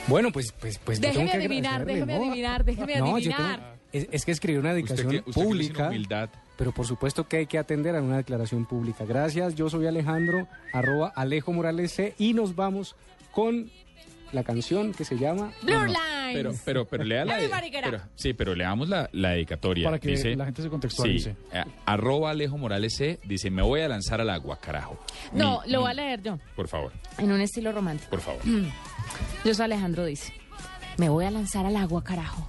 Bueno, 0.08 0.32
pues, 0.32 0.52
pues, 0.54 0.78
pues 0.78 1.02
Déjeme 1.02 1.20
tengo 1.26 1.32
que 1.32 1.38
adivinar, 1.38 1.86
déjeme 1.86 2.16
¿no? 2.18 2.24
adivinar, 2.26 2.64
déjeme 2.64 2.96
No, 3.00 3.16
adivinar. 3.16 3.56
tengo- 3.60 3.76
es, 3.91 4.08
es 4.12 4.26
que 4.26 4.32
escribí 4.32 4.58
una 4.58 4.70
Usted 4.70 4.76
dedicación 4.76 5.08
usted 5.08 5.24
que 5.26 5.32
pública, 5.32 5.88
humildad. 5.88 6.30
pero 6.58 6.72
por 6.74 6.86
supuesto 6.86 7.28
que 7.28 7.38
hay 7.38 7.48
que 7.48 7.58
atender 7.58 7.96
a 7.96 8.02
una 8.02 8.18
declaración 8.18 8.66
pública. 8.66 9.04
Gracias, 9.06 9.56
yo 9.56 9.70
soy 9.70 9.88
Alejandro, 9.88 10.48
arroba 10.74 11.12
Alejo 11.16 11.52
Morales 11.54 11.91
C, 11.93 12.14
y 12.18 12.34
nos 12.34 12.56
vamos 12.56 12.96
con 13.32 13.72
la 14.32 14.43
canción 14.43 14.93
que 14.93 15.06
se 15.06 15.18
llama... 15.18 15.52
Blur 15.64 15.89
Pero, 16.34 16.54
pero, 16.66 16.86
pero 16.86 17.04
lea 17.04 17.26
la. 17.26 17.38
Pero- 17.72 18.02
sí, 18.16 18.34
pero 18.34 18.56
leamos 18.56 18.90
la, 18.90 19.10
la 19.14 19.30
dedicatoria. 19.32 19.86
Para 19.86 20.00
que 20.00 20.10
Dice- 20.10 20.36
la 20.36 20.46
gente 20.46 20.62
se 20.62 20.70
contextualice. 20.70 21.32
Sí, 21.34 21.38
eh, 21.54 21.64
arroba 21.86 22.32
Alejo 22.32 22.58
Morales 22.58 22.96
C. 22.96 23.20
Dice: 23.26 23.50
Me 23.52 23.62
voy 23.62 23.82
a 23.82 23.88
lanzar 23.88 24.22
al 24.22 24.30
agua, 24.30 24.60
carajo. 24.60 25.00
No, 25.34 25.62
Mi- 25.66 25.72
lo 25.72 25.80
mi- 25.80 25.84
voy 25.84 25.92
a 25.92 25.94
leer 25.94 26.22
yo, 26.24 26.40
Por 26.56 26.68
favor, 26.68 26.92
en 27.18 27.32
un 27.32 27.42
estilo 27.42 27.72
romántico. 27.72 28.10
por 28.10 28.22
favor. 28.22 28.42
Yo 29.44 29.54
soy 29.54 29.66
Alejandro 29.66 30.06
dice, 30.06 30.34
me 30.98 31.10
voy 31.10 31.26
a 31.26 31.32
lanzar 31.32 31.66
al 31.66 31.76
agua, 31.76 32.04
carajo. 32.04 32.48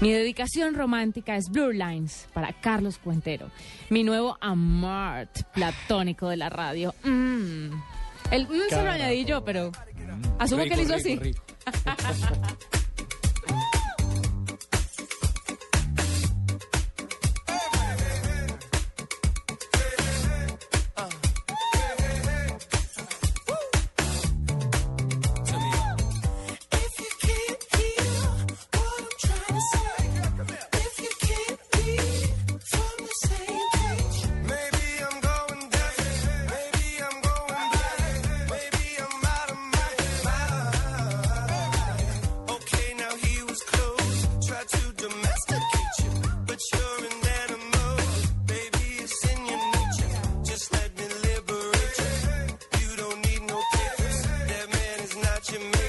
Mi 0.00 0.12
dedicación 0.12 0.74
romántica 0.74 1.36
es 1.36 1.48
Blue 1.50 1.72
Lines 1.72 2.28
para 2.34 2.52
Carlos 2.52 2.98
Cuentero, 2.98 3.50
mi 3.88 4.02
nuevo 4.04 4.36
amart 4.42 5.30
platónico 5.54 6.28
de 6.28 6.36
la 6.36 6.50
radio. 6.50 6.94
Mm. 7.02 7.70
El 8.30 8.46
mm 8.46 8.68
se 8.68 8.82
lo 8.82 8.90
añadí 8.90 9.24
yo, 9.24 9.42
pero 9.44 9.72
asumo 10.38 10.64
Rico, 10.64 10.74
que 10.74 10.82
él 10.82 10.86
hizo 10.86 10.96
rico, 10.96 11.08
así. 11.08 11.16
rico. 11.16 11.42
is 55.56 55.64
not 55.72 55.85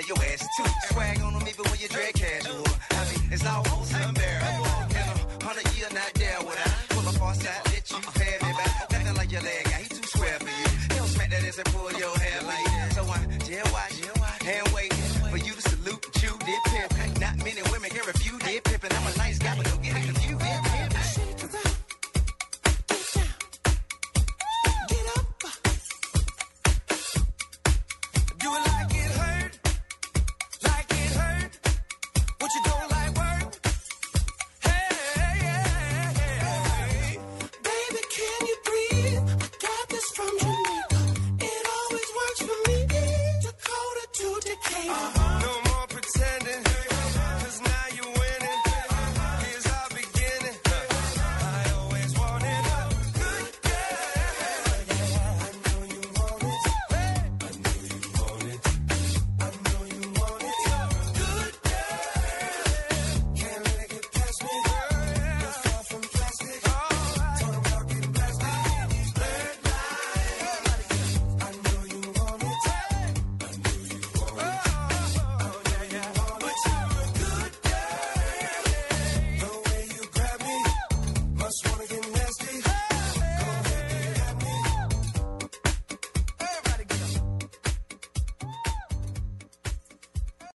tell 0.00 0.16
your 0.16 0.32
ass 0.32 0.46
to. 0.56 0.87